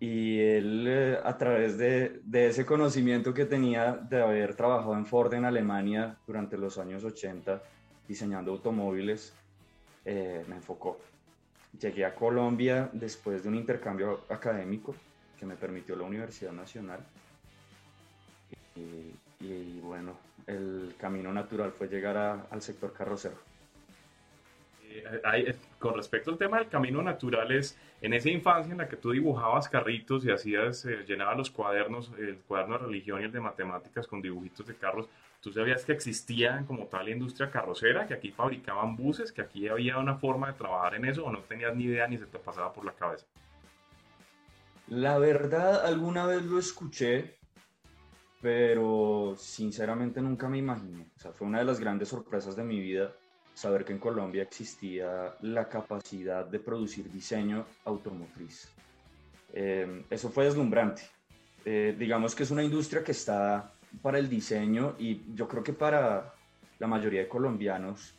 Y 0.01 0.39
él, 0.39 0.85
eh, 0.87 1.19
a 1.23 1.37
través 1.37 1.77
de, 1.77 2.21
de, 2.23 2.49
ese 2.49 2.65
conocimiento 2.65 3.35
que 3.35 3.47
tenía 3.47 3.95
de 3.95 4.23
haber 4.23 4.55
trabajado 4.55 4.95
en 4.95 5.07
Ford 5.07 5.35
en 5.35 5.45
Alemania 5.45 6.17
durante 6.25 6.57
los 6.57 6.79
años 6.79 7.03
80, 7.03 7.61
diseñando 8.07 8.53
automóviles, 8.53 9.35
eh, 10.05 10.45
me 10.49 10.57
enfocó. 10.57 11.01
Llegué 11.81 12.05
a 12.05 12.15
Colombia 12.15 12.89
después 12.93 13.43
de 13.43 13.49
un 13.49 13.55
intercambio 13.55 14.25
académico 14.29 14.95
que 15.39 15.47
me 15.47 15.57
permitió 15.57 15.97
la 15.97 16.05
Universidad 16.05 16.53
Nacional. 16.53 17.01
Y, 18.75 19.15
y 19.45 19.81
bueno, 19.81 20.17
el 20.47 20.95
camino 20.99 21.33
natural 21.33 21.73
fue 21.73 21.89
llegar 21.89 22.17
a, 22.17 22.47
al 22.51 22.63
sector 22.63 22.93
carrocero. 22.93 23.37
Eh, 24.91 25.57
con 25.79 25.95
respecto 25.95 26.31
al 26.31 26.39
tema 26.39 26.59
del 26.59 26.69
camino 26.69 27.03
natural, 27.03 27.53
es 27.53 27.79
en 28.01 28.15
esa 28.15 28.31
infancia 28.31 28.73
en 28.73 28.79
la 28.79 28.89
que 28.89 28.97
tú 28.97 29.11
dibujabas 29.11 29.69
carritos 29.69 30.25
y 30.25 30.31
hacías, 30.31 30.85
eh, 30.87 31.05
llenabas 31.07 31.37
los 31.37 31.51
cuadernos, 31.51 32.13
el 32.19 32.39
cuaderno 32.39 32.79
de 32.79 32.87
religión 32.87 33.21
y 33.21 33.25
el 33.25 33.33
de 33.33 33.41
matemáticas 33.41 34.07
con 34.07 34.23
dibujitos 34.23 34.67
de 34.67 34.75
carros, 34.75 35.09
¿tú 35.41 35.53
sabías 35.53 35.85
que 35.85 35.93
existía 35.93 36.65
como 36.67 36.87
tal 36.87 37.07
la 37.07 37.13
industria 37.13 37.51
carrocera, 37.51 38.07
que 38.07 38.15
aquí 38.15 38.31
fabricaban 38.31 38.97
buses, 38.97 39.33
que 39.33 39.43
aquí 39.43 39.69
había 39.69 39.99
una 39.99 40.17
forma 40.17 40.49
de 40.49 40.59
trabajar 40.59 40.95
en 40.95 41.05
eso 41.05 41.25
o 41.25 41.33
no 41.33 41.41
tenías 41.43 41.75
ni 41.75 41.85
idea 41.85 42.07
ni 42.07 42.19
se 42.19 42.27
te 42.27 42.39
pasaba 42.39 42.73
por 42.73 42.85
la 42.85 42.93
cabeza? 42.93 43.27
La 44.89 45.19
verdad, 45.19 45.85
alguna 45.85 46.27
vez 46.27 46.43
lo 46.43 46.59
escuché, 46.59 47.37
pero 48.41 49.35
sinceramente 49.37 50.21
nunca 50.21 50.49
me 50.49 50.59
imaginé. 50.59 51.11
O 51.17 51.19
sea, 51.19 51.33
fue 51.33 51.47
una 51.47 51.59
de 51.59 51.65
las 51.65 51.79
grandes 51.79 52.09
sorpresas 52.09 52.57
de 52.57 52.65
mi 52.65 52.81
vida 52.81 53.13
saber 53.53 53.85
que 53.85 53.93
en 53.93 53.99
Colombia 53.99 54.45
existía 54.45 55.35
la 55.43 55.69
capacidad 55.69 56.47
de 56.47 56.61
producir 56.61 57.11
diseño 57.11 57.67
automotriz. 57.85 58.73
Eh, 59.53 60.05
eso 60.11 60.31
fue 60.31 60.45
deslumbrante. 60.45 61.03
Eh, 61.65 61.95
digamos 61.99 62.35
que 62.35 62.45
es 62.45 62.51
una 62.51 62.63
industria 62.63 63.03
que 63.03 63.13
está 63.13 63.73
para 64.03 64.19
el 64.19 64.29
diseño 64.29 64.95
y 64.99 65.35
yo 65.35 65.49
creo 65.49 65.63
que 65.63 65.73
para 65.73 66.35
la 66.79 66.87
mayoría 66.87 67.21
de 67.21 67.29
colombianos 67.29 68.15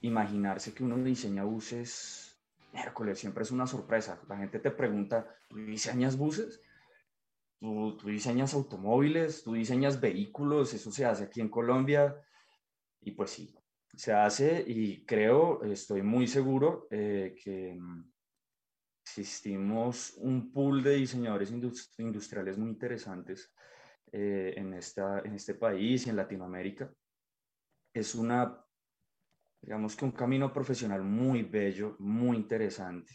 imaginarse 0.00 0.74
que 0.74 0.84
uno 0.84 0.96
diseña 0.98 1.44
buses, 1.44 2.38
miércoles, 2.72 3.18
siempre 3.18 3.42
es 3.42 3.50
una 3.50 3.66
sorpresa. 3.66 4.20
La 4.28 4.36
gente 4.36 4.58
te 4.60 4.70
pregunta, 4.70 5.26
¿tú 5.48 5.56
diseñas 5.56 6.16
buses? 6.16 6.62
¿Tú, 7.58 7.96
tú 7.96 8.08
diseñas 8.08 8.54
automóviles? 8.54 9.42
¿Tú 9.42 9.54
diseñas 9.54 10.00
vehículos? 10.00 10.72
Eso 10.74 10.92
se 10.92 11.04
hace 11.04 11.24
aquí 11.24 11.40
en 11.40 11.48
Colombia. 11.48 12.16
Y 13.00 13.12
pues 13.12 13.30
sí, 13.30 13.54
se 13.96 14.12
hace 14.12 14.64
y 14.66 15.04
creo, 15.04 15.64
estoy 15.64 16.02
muy 16.02 16.28
seguro 16.28 16.86
eh, 16.90 17.34
que 17.42 17.74
mm, 17.74 18.12
existimos 19.02 20.14
un 20.18 20.52
pool 20.52 20.82
de 20.82 20.96
diseñadores 20.96 21.50
industriales 21.98 22.58
muy 22.58 22.68
interesantes 22.68 23.52
eh, 24.12 24.54
en, 24.56 24.74
esta, 24.74 25.20
en 25.20 25.34
este 25.34 25.54
país 25.54 26.06
y 26.06 26.10
en 26.10 26.16
Latinoamérica. 26.16 26.92
Es 27.92 28.14
una, 28.14 28.64
digamos 29.60 29.96
que 29.96 30.04
un 30.04 30.12
camino 30.12 30.52
profesional 30.52 31.02
muy 31.02 31.42
bello, 31.42 31.96
muy 31.98 32.36
interesante, 32.36 33.12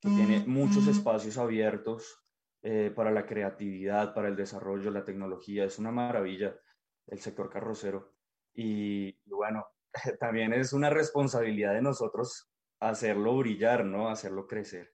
que 0.00 0.08
tiene 0.08 0.44
muchos 0.46 0.86
espacios 0.86 1.38
abiertos 1.38 2.20
eh, 2.62 2.92
para 2.94 3.10
la 3.10 3.26
creatividad, 3.26 4.14
para 4.14 4.28
el 4.28 4.36
desarrollo, 4.36 4.90
la 4.90 5.04
tecnología. 5.04 5.64
Es 5.64 5.78
una 5.78 5.90
maravilla 5.90 6.56
el 7.06 7.18
sector 7.20 7.50
carrocero. 7.50 8.14
Y 8.54 9.12
bueno, 9.26 9.66
también 10.20 10.52
es 10.52 10.72
una 10.72 10.90
responsabilidad 10.90 11.74
de 11.74 11.82
nosotros 11.82 12.50
hacerlo 12.80 13.36
brillar, 13.36 13.84
¿no? 13.84 14.08
Hacerlo 14.08 14.46
crecer. 14.46 14.93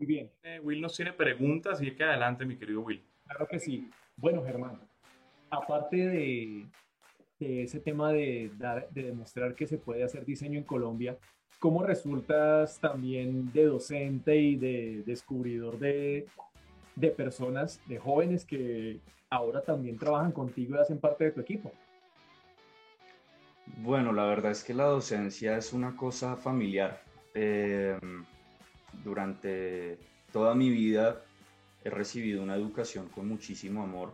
Muy 0.00 0.06
bien. 0.06 0.30
Eh, 0.42 0.58
Will 0.62 0.80
nos 0.80 0.96
tiene 0.96 1.12
preguntas 1.12 1.82
y 1.82 1.90
que 1.90 2.04
adelante, 2.04 2.46
mi 2.46 2.56
querido 2.56 2.80
Will. 2.80 3.04
Claro 3.26 3.46
que 3.46 3.60
sí. 3.60 3.90
Bueno, 4.16 4.42
Germán, 4.42 4.80
aparte 5.50 5.96
de, 5.98 6.66
de 7.38 7.62
ese 7.64 7.80
tema 7.80 8.10
de, 8.10 8.50
dar, 8.56 8.88
de 8.88 9.02
demostrar 9.02 9.54
que 9.54 9.66
se 9.66 9.76
puede 9.76 10.02
hacer 10.02 10.24
diseño 10.24 10.58
en 10.58 10.64
Colombia, 10.64 11.18
¿cómo 11.58 11.82
resultas 11.82 12.80
también 12.80 13.52
de 13.52 13.66
docente 13.66 14.36
y 14.36 14.56
de 14.56 15.02
descubridor 15.04 15.78
de, 15.78 16.26
de 16.96 17.10
personas, 17.10 17.78
de 17.86 17.98
jóvenes 17.98 18.46
que 18.46 19.00
ahora 19.28 19.60
también 19.60 19.98
trabajan 19.98 20.32
contigo 20.32 20.76
y 20.76 20.78
hacen 20.78 20.98
parte 20.98 21.24
de 21.24 21.32
tu 21.32 21.42
equipo? 21.42 21.72
Bueno, 23.82 24.14
la 24.14 24.24
verdad 24.24 24.52
es 24.52 24.64
que 24.64 24.72
la 24.72 24.84
docencia 24.84 25.58
es 25.58 25.74
una 25.74 25.94
cosa 25.94 26.36
familiar. 26.36 27.02
Eh, 27.34 27.98
durante 29.04 29.98
toda 30.32 30.54
mi 30.54 30.70
vida 30.70 31.22
he 31.84 31.90
recibido 31.90 32.42
una 32.42 32.54
educación 32.54 33.08
con 33.08 33.28
muchísimo 33.28 33.82
amor. 33.82 34.12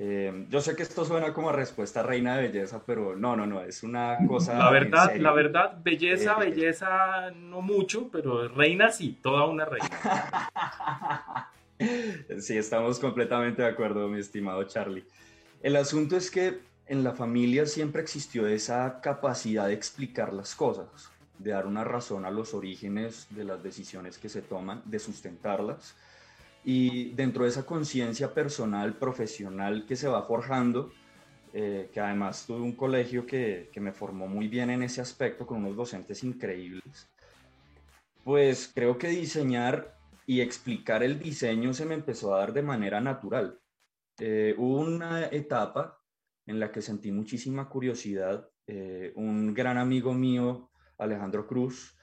Eh, 0.00 0.46
yo 0.48 0.60
sé 0.60 0.76
que 0.76 0.84
esto 0.84 1.04
suena 1.04 1.32
como 1.32 1.50
respuesta 1.50 2.04
reina 2.04 2.36
de 2.36 2.48
belleza, 2.48 2.80
pero 2.86 3.16
no, 3.16 3.34
no, 3.34 3.46
no, 3.46 3.62
es 3.62 3.82
una 3.82 4.16
cosa. 4.28 4.56
La 4.56 4.70
verdad, 4.70 5.16
la 5.16 5.32
verdad, 5.32 5.78
belleza, 5.82 6.36
eh, 6.40 6.50
belleza 6.50 7.32
no 7.32 7.62
mucho, 7.62 8.08
pero 8.08 8.46
reina 8.46 8.92
sí, 8.92 9.18
toda 9.20 9.46
una 9.46 9.64
reina. 9.64 11.50
sí, 12.38 12.56
estamos 12.56 13.00
completamente 13.00 13.62
de 13.62 13.68
acuerdo, 13.68 14.08
mi 14.08 14.20
estimado 14.20 14.62
Charlie. 14.64 15.04
El 15.62 15.74
asunto 15.74 16.16
es 16.16 16.30
que 16.30 16.60
en 16.86 17.02
la 17.02 17.12
familia 17.12 17.66
siempre 17.66 18.00
existió 18.00 18.46
esa 18.46 19.00
capacidad 19.00 19.66
de 19.66 19.74
explicar 19.74 20.32
las 20.32 20.54
cosas, 20.54 21.10
de 21.38 21.52
dar 21.52 21.66
una 21.66 21.84
razón 21.84 22.24
a 22.24 22.30
los 22.30 22.54
orígenes 22.54 23.26
de 23.30 23.44
las 23.44 23.62
decisiones 23.62 24.18
que 24.18 24.28
se 24.28 24.42
toman, 24.42 24.82
de 24.84 24.98
sustentarlas. 24.98 25.96
Y 26.64 27.10
dentro 27.12 27.44
de 27.44 27.50
esa 27.50 27.64
conciencia 27.64 28.34
personal, 28.34 28.96
profesional 28.96 29.86
que 29.86 29.96
se 29.96 30.08
va 30.08 30.22
forjando, 30.22 30.90
eh, 31.52 31.90
que 31.92 32.00
además 32.00 32.44
tuve 32.46 32.60
un 32.60 32.76
colegio 32.76 33.24
que, 33.26 33.70
que 33.72 33.80
me 33.80 33.92
formó 33.92 34.26
muy 34.26 34.48
bien 34.48 34.70
en 34.70 34.82
ese 34.82 35.00
aspecto, 35.00 35.46
con 35.46 35.58
unos 35.58 35.76
docentes 35.76 36.22
increíbles, 36.24 37.08
pues 38.24 38.70
creo 38.74 38.98
que 38.98 39.08
diseñar 39.08 39.96
y 40.26 40.42
explicar 40.42 41.02
el 41.02 41.18
diseño 41.18 41.72
se 41.72 41.86
me 41.86 41.94
empezó 41.94 42.34
a 42.34 42.40
dar 42.40 42.52
de 42.52 42.62
manera 42.62 43.00
natural. 43.00 43.58
Eh, 44.18 44.54
hubo 44.58 44.80
una 44.80 45.26
etapa 45.26 45.98
en 46.44 46.60
la 46.60 46.70
que 46.70 46.82
sentí 46.82 47.12
muchísima 47.12 47.68
curiosidad. 47.68 48.46
Eh, 48.66 49.12
un 49.16 49.54
gran 49.54 49.78
amigo 49.78 50.12
mío, 50.12 50.70
Alejandro 50.98 51.46
Cruz, 51.46 51.96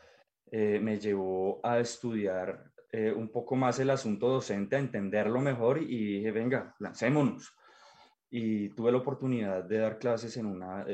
eh, 0.51 0.79
me 0.79 0.99
llevó 0.99 1.60
a 1.63 1.79
estudiar 1.79 2.71
eh, 2.91 3.12
un 3.12 3.29
poco 3.29 3.55
más 3.55 3.79
el 3.79 3.89
asunto 3.89 4.29
docente, 4.29 4.75
a 4.75 4.79
entenderlo 4.79 5.39
mejor 5.41 5.81
y 5.81 6.17
dije, 6.17 6.31
venga, 6.31 6.75
lancémonos. 6.79 7.55
Y 8.29 8.69
tuve 8.69 8.91
la 8.91 8.97
oportunidad 8.97 9.63
de 9.63 9.77
dar 9.77 9.97
clases 9.97 10.36
en 10.38 10.47
una 10.47 10.86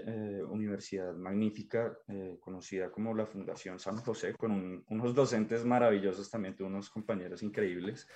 universidad 0.49 1.15
magnífica, 1.15 1.97
conocida 2.39 2.91
como 2.91 3.15
la 3.15 3.25
Fundación 3.25 3.79
San 3.79 3.95
José, 3.95 4.33
con 4.33 4.83
unos 4.87 5.15
docentes 5.15 5.65
maravillosos, 5.65 6.29
también 6.29 6.55
tuve 6.55 6.67
unos 6.67 6.89
compañeros 6.91 7.41
increíbles, 7.41 8.07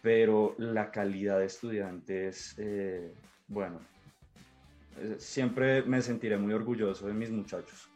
pero 0.00 0.54
la 0.58 0.92
calidad 0.92 1.40
de 1.40 1.46
estudiantes, 1.46 2.54
bueno, 3.48 3.80
eh, 4.98 5.16
siempre 5.18 5.82
me 5.82 6.02
sentiré 6.02 6.36
muy 6.36 6.52
orgulloso 6.52 7.06
de 7.06 7.14
mis 7.14 7.30
muchachos. 7.30 7.91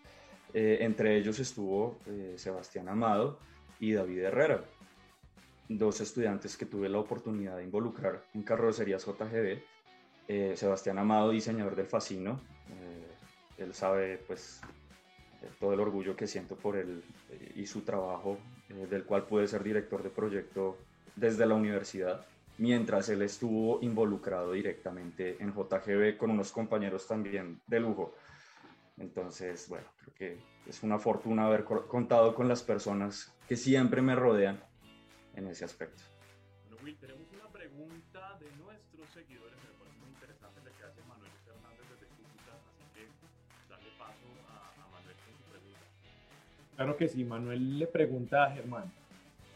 Eh, 0.58 0.78
entre 0.86 1.18
ellos 1.18 1.38
estuvo 1.38 1.98
eh, 2.06 2.32
Sebastián 2.38 2.88
Amado 2.88 3.38
y 3.78 3.92
David 3.92 4.20
Herrera, 4.20 4.64
dos 5.68 6.00
estudiantes 6.00 6.56
que 6.56 6.64
tuve 6.64 6.88
la 6.88 6.98
oportunidad 6.98 7.58
de 7.58 7.64
involucrar 7.64 8.24
en 8.32 8.42
carrocerías 8.42 9.04
JGB. 9.04 9.60
Sebastián 10.56 10.98
Amado, 10.98 11.30
diseñador 11.30 11.76
del 11.76 11.86
Facino, 11.86 12.40
él 13.58 13.72
sabe 13.74 14.18
pues 14.26 14.60
todo 15.60 15.72
el 15.72 15.78
orgullo 15.78 16.16
que 16.16 16.26
siento 16.26 16.56
por 16.56 16.76
él 16.76 17.04
y 17.54 17.64
su 17.66 17.82
trabajo, 17.82 18.38
del 18.90 19.04
cual 19.04 19.24
pude 19.26 19.46
ser 19.46 19.62
director 19.62 20.02
de 20.02 20.10
proyecto 20.10 20.78
desde 21.14 21.46
la 21.46 21.54
universidad 21.54 22.26
mientras 22.58 23.08
él 23.08 23.22
estuvo 23.22 23.78
involucrado 23.82 24.52
directamente 24.52 25.36
en 25.40 25.52
JGB 25.52 26.16
con 26.16 26.30
unos 26.30 26.50
compañeros 26.50 27.06
también 27.06 27.60
de 27.66 27.80
lujo. 27.80 28.14
Entonces, 28.98 29.68
bueno, 29.68 29.86
creo 30.00 30.14
que 30.14 30.38
es 30.66 30.82
una 30.82 30.98
fortuna 30.98 31.46
haber 31.46 31.64
contado 31.64 32.34
con 32.34 32.48
las 32.48 32.62
personas 32.62 33.34
que 33.46 33.56
siempre 33.56 34.00
me 34.02 34.14
rodean 34.14 34.62
en 35.34 35.46
ese 35.48 35.64
aspecto. 35.64 36.02
Bueno, 36.62 36.82
Will, 36.82 36.96
tenemos 36.96 37.26
una 37.32 37.48
pregunta 37.50 38.38
de 38.40 38.50
nuestros 38.56 39.08
seguidores, 39.10 39.56
me 39.58 39.78
parece 39.78 39.98
muy 40.00 40.08
interesante 40.08 40.60
la 40.64 40.70
que 40.70 40.84
hace 40.84 41.02
Manuel 41.02 41.30
Fernández 41.44 41.86
desde 41.90 42.06
Cúcuta, 42.06 42.52
así 42.54 42.84
que 42.94 43.68
darle 43.68 43.90
paso 43.98 44.26
a, 44.48 44.82
a 44.82 44.88
Manuel 44.88 45.16
con 45.16 45.36
su 45.36 45.50
pregunta. 45.50 45.78
Claro 46.76 46.96
que 46.96 47.08
sí, 47.08 47.24
Manuel 47.24 47.78
le 47.78 47.86
pregunta 47.86 48.44
a 48.44 48.50
Germán, 48.52 48.90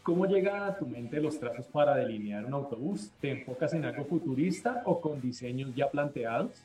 ¿Cómo 0.02 0.24
llegan 0.24 0.62
a 0.62 0.76
tu 0.76 0.86
mente 0.86 1.20
los 1.20 1.38
trazos 1.38 1.66
para 1.66 1.94
delinear 1.94 2.44
un 2.46 2.54
autobús? 2.54 3.12
¿Te 3.20 3.30
enfocas 3.30 3.74
en 3.74 3.84
algo 3.84 4.04
futurista 4.06 4.82
o 4.86 4.98
con 4.98 5.20
diseños 5.20 5.74
ya 5.74 5.90
planteados? 5.90 6.64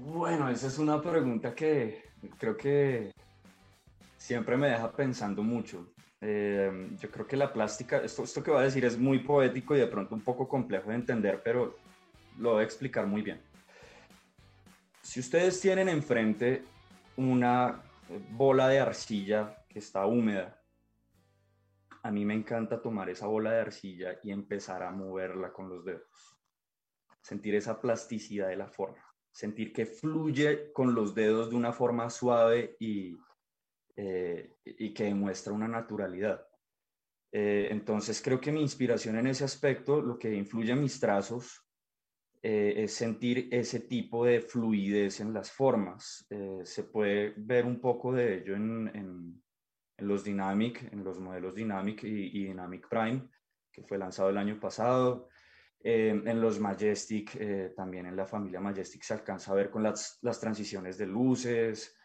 Bueno, 0.00 0.48
esa 0.48 0.68
es 0.68 0.78
una 0.78 1.02
pregunta 1.02 1.54
que 1.54 2.04
creo 2.38 2.56
que 2.56 3.12
siempre 4.16 4.56
me 4.56 4.68
deja 4.68 4.92
pensando 4.92 5.42
mucho. 5.42 5.92
Eh, 6.20 6.90
yo 7.00 7.10
creo 7.10 7.26
que 7.26 7.36
la 7.36 7.52
plástica, 7.52 7.98
esto, 7.98 8.22
esto 8.22 8.42
que 8.42 8.52
voy 8.52 8.60
a 8.60 8.64
decir 8.64 8.84
es 8.84 8.96
muy 8.96 9.18
poético 9.18 9.74
y 9.74 9.80
de 9.80 9.88
pronto 9.88 10.14
un 10.14 10.20
poco 10.20 10.48
complejo 10.48 10.90
de 10.90 10.96
entender, 10.96 11.40
pero 11.42 11.76
lo 12.38 12.52
voy 12.52 12.60
a 12.60 12.64
explicar 12.64 13.06
muy 13.06 13.22
bien. 13.22 13.40
Si 15.02 15.18
ustedes 15.18 15.60
tienen 15.60 15.88
enfrente 15.88 16.62
una 17.16 17.82
bola 18.30 18.68
de 18.68 18.78
arcilla 18.78 19.64
que 19.68 19.80
está 19.80 20.06
húmeda, 20.06 20.62
a 22.04 22.10
mí 22.12 22.24
me 22.24 22.34
encanta 22.34 22.80
tomar 22.80 23.10
esa 23.10 23.26
bola 23.26 23.50
de 23.50 23.60
arcilla 23.60 24.20
y 24.22 24.30
empezar 24.30 24.84
a 24.84 24.92
moverla 24.92 25.52
con 25.52 25.68
los 25.68 25.84
dedos. 25.84 26.38
Sentir 27.20 27.56
esa 27.56 27.80
plasticidad 27.80 28.48
de 28.48 28.56
la 28.56 28.68
forma. 28.68 29.07
Sentir 29.32 29.72
que 29.72 29.86
fluye 29.86 30.72
con 30.72 30.94
los 30.94 31.14
dedos 31.14 31.50
de 31.50 31.56
una 31.56 31.72
forma 31.72 32.10
suave 32.10 32.76
y, 32.80 33.16
eh, 33.96 34.56
y 34.64 34.94
que 34.94 35.04
demuestra 35.04 35.52
una 35.52 35.66
naturalidad. 35.66 36.46
Eh, 37.32 37.66
entonces 37.70 38.22
creo 38.22 38.40
que 38.40 38.52
mi 38.52 38.62
inspiración 38.62 39.18
en 39.18 39.26
ese 39.26 39.44
aspecto, 39.44 40.00
lo 40.00 40.16
que 40.16 40.32
influye 40.32 40.72
en 40.72 40.80
mis 40.80 41.00
trazos, 41.00 41.64
eh, 42.40 42.74
es 42.76 42.92
sentir 42.94 43.48
ese 43.50 43.80
tipo 43.80 44.24
de 44.24 44.40
fluidez 44.40 45.18
en 45.18 45.32
las 45.32 45.50
formas. 45.50 46.26
se 46.62 46.84
puede 46.84 47.34
ver 47.36 47.66
un 47.66 47.80
poco 47.80 48.12
de 48.12 48.38
ello 48.38 48.54
en, 48.54 48.88
en, 48.94 49.42
los 49.98 50.22
Dynamic, 50.22 50.92
en 50.92 51.02
los 51.02 51.18
modelos 51.18 51.56
Dynamic 51.56 52.04
y, 52.04 52.44
Dynamic 52.44 52.88
Prime, 52.88 53.28
que 53.72 53.82
fue 53.82 53.98
lanzado 53.98 54.30
el 54.30 54.38
año 54.38 54.60
pasado. 54.60 55.28
En 55.80 56.40
los 56.40 56.58
Majestic, 56.58 57.38
también 57.74 58.06
en 58.06 58.16
la 58.16 58.26
familia 58.26 58.60
Majestic 58.60 59.02
se 59.02 59.14
alcanza 59.14 59.52
a 59.52 59.54
ver 59.54 59.70
con 59.70 59.82
las, 59.82 60.18
las 60.22 60.40
transiciones 60.40 60.98
de 60.98 61.06
luces, 61.06 61.98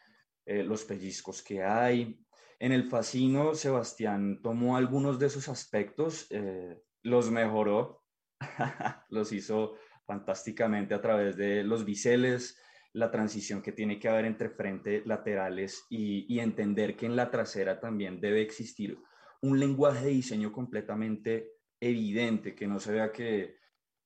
eh, 0.45 0.63
los 0.63 0.83
pellizcos 0.83 1.41
que 1.41 1.63
hay. 1.63 2.19
En 2.59 2.71
el 2.73 2.83
Fascino, 2.83 3.55
Sebastián 3.55 4.41
tomó 4.41 4.75
algunos 4.75 5.17
de 5.17 5.27
esos 5.27 5.47
aspectos, 5.47 6.27
eh, 6.31 6.81
los 7.01 7.31
mejoró, 7.31 8.03
los 9.09 9.31
hizo 9.31 9.75
fantásticamente 10.05 10.93
a 10.93 11.01
través 11.01 11.37
de 11.37 11.63
los 11.63 11.85
biseles, 11.85 12.59
la 12.91 13.09
transición 13.09 13.61
que 13.61 13.71
tiene 13.71 13.99
que 13.99 14.09
haber 14.09 14.25
entre 14.25 14.49
frente, 14.49 15.01
laterales 15.05 15.85
y, 15.89 16.25
y 16.33 16.39
entender 16.39 16.95
que 16.97 17.05
en 17.05 17.15
la 17.15 17.31
trasera 17.31 17.79
también 17.79 18.19
debe 18.19 18.41
existir 18.41 18.99
un 19.41 19.59
lenguaje 19.59 20.05
de 20.05 20.11
diseño 20.11 20.51
completamente 20.51 21.53
evidente, 21.79 22.53
que 22.53 22.67
no 22.67 22.79
se 22.79 22.91
vea 22.91 23.11
que 23.11 23.55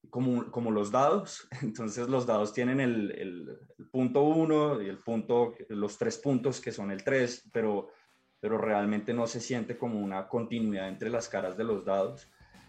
como, 0.09 0.51
como 0.51 0.71
los 0.71 0.91
dados, 0.91 1.47
entonces 1.61 2.07
los 2.07 2.25
dados 2.25 2.53
tienen 2.53 2.79
el, 2.79 3.11
el, 3.11 3.59
punto 3.91 4.23
uno 4.23 4.81
y 4.81 4.87
el 4.87 4.99
punto, 4.99 5.53
los 5.69 5.97
tres 5.97 6.17
puntos 6.17 6.59
que 6.59 6.71
son 6.71 6.91
el 6.91 7.03
tres, 7.03 7.47
pero, 7.51 7.89
pero 8.39 8.57
realmente 8.57 9.13
no 9.13 9.27
se 9.27 9.39
siente 9.39 9.77
como 9.77 9.99
una 9.99 10.27
continuidad 10.27 10.89
entre 10.89 11.09
las 11.09 11.29
caras 11.29 11.57
de 11.57 11.63
los 11.63 11.85
dados, 11.85 12.27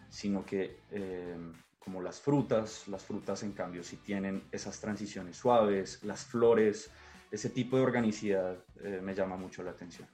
sino 0.09 0.45
que 0.45 0.81
eh, 0.91 1.37
como 1.79 2.03
las 2.03 2.21
frutas, 2.21 2.87
las 2.89 3.05
frutas 3.05 3.43
en 3.43 3.53
cambio 3.53 3.83
sí 3.83 3.97
tienen 3.97 4.43
esas 4.53 4.81
transiciones 4.81 5.37
suaves, 5.37 6.03
las 6.05 6.25
flores, 6.25 6.91
ese 7.31 7.51
tipo 7.51 7.77
de 7.77 7.83
organicidad 7.83 8.65
eh, 8.83 9.01
me 9.03 9.15
llama 9.15 9.37
mucho 9.37 9.63
la 9.63 9.71
atención. 9.71 10.09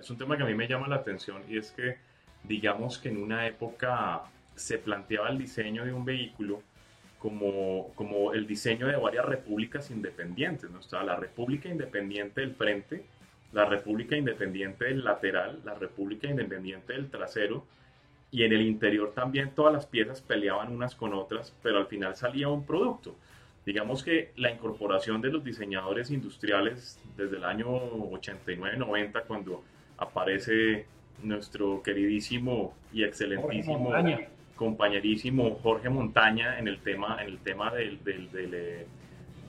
Es 0.00 0.08
un 0.10 0.18
tema 0.18 0.36
que 0.36 0.42
a 0.42 0.46
mí 0.46 0.54
me 0.54 0.66
llama 0.66 0.88
la 0.88 0.96
atención 0.96 1.44
y 1.48 1.58
es 1.58 1.70
que 1.72 1.98
digamos 2.44 2.98
que 2.98 3.08
en 3.08 3.22
una 3.22 3.46
época 3.46 4.22
se 4.54 4.78
planteaba 4.78 5.30
el 5.30 5.38
diseño 5.38 5.84
de 5.84 5.92
un 5.92 6.04
vehículo 6.04 6.62
como, 7.18 7.92
como 7.94 8.32
el 8.32 8.46
diseño 8.46 8.86
de 8.88 8.96
varias 8.96 9.24
repúblicas 9.24 9.90
independientes, 9.90 10.70
¿no? 10.70 10.80
Estaba 10.80 11.04
la 11.04 11.16
República 11.16 11.68
Independiente 11.68 12.40
del 12.40 12.54
frente, 12.54 13.04
la 13.52 13.64
República 13.64 14.16
Independiente 14.16 14.86
del 14.86 15.04
lateral, 15.04 15.60
la 15.64 15.74
República 15.74 16.28
Independiente 16.28 16.94
del 16.94 17.10
trasero, 17.10 17.64
y 18.32 18.44
en 18.44 18.52
el 18.52 18.62
interior 18.62 19.12
también 19.14 19.54
todas 19.54 19.72
las 19.72 19.86
piezas 19.86 20.20
peleaban 20.20 20.72
unas 20.72 20.96
con 20.96 21.12
otras, 21.12 21.54
pero 21.62 21.78
al 21.78 21.86
final 21.86 22.16
salía 22.16 22.48
un 22.48 22.64
producto. 22.64 23.14
Digamos 23.64 24.02
que 24.02 24.32
la 24.36 24.50
incorporación 24.50 25.20
de 25.20 25.30
los 25.30 25.44
diseñadores 25.44 26.10
industriales 26.10 26.98
desde 27.16 27.36
el 27.36 27.44
año 27.44 27.68
89-90, 27.68 29.22
cuando 29.26 29.62
aparece 29.98 30.86
nuestro 31.22 31.82
queridísimo 31.82 32.74
y 32.92 33.04
excelentísimo 33.04 33.92
compañerísimo 34.62 35.58
Jorge 35.62 35.88
Montaña 35.88 36.58
en 36.58 36.68
el 36.68 36.78
tema, 36.78 37.18
en 37.20 37.28
el 37.28 37.38
tema 37.38 37.72
del, 37.72 38.02
del, 38.04 38.30
del, 38.30 38.54
eh, 38.54 38.86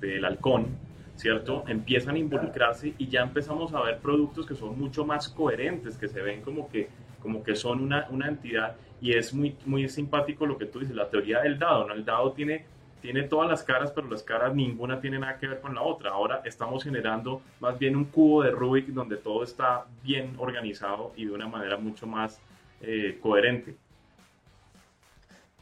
del, 0.02 0.26
halcón, 0.26 0.68
¿cierto? 1.16 1.64
Empiezan 1.68 2.16
a 2.16 2.18
involucrarse 2.18 2.96
y 2.98 3.08
ya 3.08 3.22
empezamos 3.22 3.74
a 3.74 3.82
ver 3.82 4.00
productos 4.00 4.48
que 4.48 4.56
son 4.56 4.80
mucho 4.80 5.06
más 5.06 5.30
coherentes, 5.30 5.98
que 5.98 6.08
se 6.08 6.22
ven 6.22 6.42
como 6.42 6.68
que, 6.70 6.90
como 7.22 7.44
que 7.44 7.56
son 7.56 7.82
una, 7.82 8.08
una 8.10 8.28
entidad 8.28 8.76
y 9.02 9.14
es 9.14 9.34
muy, 9.34 9.56
muy 9.66 9.88
simpático 9.88 10.46
lo 10.46 10.58
que 10.58 10.66
tú 10.66 10.80
dices, 10.80 10.96
la 10.96 11.10
teoría 11.10 11.42
del 11.42 11.60
dado, 11.60 11.88
¿no? 11.88 11.94
El 11.94 12.06
dado 12.06 12.32
tiene 12.32 12.66
tiene 13.04 13.24
todas 13.24 13.50
las 13.50 13.64
caras, 13.64 13.92
pero 13.92 14.08
las 14.08 14.24
caras 14.24 14.56
ninguna 14.56 15.02
tiene 15.02 15.20
nada 15.20 15.38
que 15.38 15.46
ver 15.46 15.60
con 15.60 15.76
la 15.76 15.82
otra. 15.82 16.12
Ahora 16.12 16.42
estamos 16.46 16.86
generando 16.86 17.42
más 17.60 17.78
bien 17.78 17.98
un 17.98 18.06
cubo 18.06 18.44
de 18.44 18.52
Rubik 18.52 18.88
donde 18.88 19.18
todo 19.18 19.44
está 19.44 19.86
bien 20.02 20.36
organizado 20.38 21.12
y 21.18 21.26
de 21.26 21.34
una 21.34 21.50
manera 21.50 21.76
mucho 21.76 22.08
más 22.08 22.40
eh, 22.80 23.20
coherente. 23.22 23.76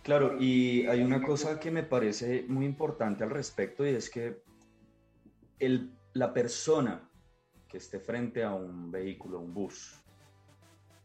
Claro, 0.04 0.38
y 0.40 0.86
hay 0.86 1.02
una 1.02 1.24
cosa 1.24 1.60
que 1.60 1.72
me 1.72 1.82
parece 1.82 2.46
muy 2.48 2.64
importante 2.64 3.24
al 3.24 3.32
respecto 3.32 3.88
y 3.88 3.90
es 3.90 4.12
que 4.12 4.44
el, 5.58 5.90
la 6.14 6.32
persona 6.34 7.10
que 7.68 7.78
esté 7.78 8.00
frente 8.00 8.44
a 8.44 8.54
un 8.54 8.92
vehículo, 8.92 9.40
un 9.40 9.52
bus, 9.52 10.00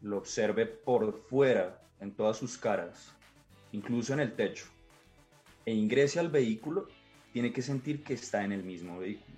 lo 0.03 0.18
observe 0.18 0.66
por 0.66 1.18
fuera, 1.18 1.81
en 1.99 2.12
todas 2.14 2.37
sus 2.37 2.59
caras, 2.59 3.16
incluso 3.72 4.12
en 4.12 4.20
el 4.20 4.35
techo, 4.35 4.66
e 5.66 5.74
ingrese 5.74 6.20
al 6.20 6.31
vehículo, 6.31 6.88
tiene 7.33 7.52
que 7.52 7.61
sentir 7.61 8.02
que 8.02 8.14
está 8.14 8.44
en 8.44 8.52
el 8.52 8.62
mismo 8.62 9.00
vehículo. 9.00 9.37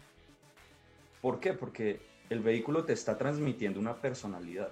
¿Por 1.21 1.41
qué? 1.41 1.55
Porque 1.55 2.01
el 2.31 2.41
vehículo 2.41 2.85
te 2.85 2.93
está 2.93 3.17
transmitiendo 3.17 3.81
una 3.81 3.97
personalidad, 3.97 4.71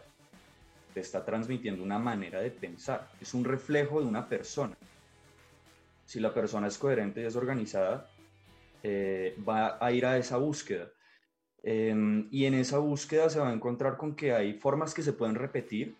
te 0.94 1.00
está 1.00 1.24
transmitiendo 1.24 1.82
una 1.82 1.98
manera 1.98 2.40
de 2.40 2.50
pensar, 2.50 3.10
es 3.20 3.34
un 3.34 3.44
reflejo 3.44 4.00
de 4.00 4.06
una 4.06 4.28
persona. 4.28 4.76
Si 6.04 6.20
la 6.20 6.32
persona 6.32 6.68
es 6.68 6.78
coherente 6.78 7.22
y 7.22 7.24
es 7.24 7.34
organizada, 7.34 8.08
eh, 8.82 9.34
va 9.48 9.78
a 9.84 9.90
ir 9.90 10.06
a 10.06 10.18
esa 10.18 10.36
búsqueda. 10.36 10.88
Em, 11.62 12.28
y 12.30 12.44
en 12.44 12.54
esa 12.54 12.78
búsqueda 12.78 13.28
se 13.28 13.40
va 13.40 13.48
a 13.48 13.52
encontrar 13.52 13.96
con 13.96 14.14
que 14.14 14.32
hay 14.32 14.52
formas 14.54 14.94
que 14.94 15.02
se 15.02 15.12
pueden 15.12 15.34
repetir, 15.34 15.96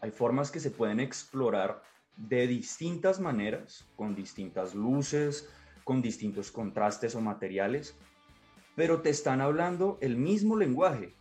hay 0.00 0.12
formas 0.12 0.50
que 0.50 0.60
se 0.60 0.70
pueden 0.70 1.00
explorar 1.00 1.82
de 2.16 2.46
distintas 2.46 3.20
maneras, 3.20 3.86
con 3.96 4.14
distintas 4.14 4.74
luces, 4.74 5.48
con 5.84 6.02
distintos 6.02 6.50
contrastes 6.50 7.14
o 7.14 7.20
materiales, 7.20 7.96
pero 8.76 9.00
te 9.00 9.10
están 9.10 9.40
hablando 9.40 9.98
el 10.00 10.16
mismo 10.16 10.56
lenguaje. 10.56 11.14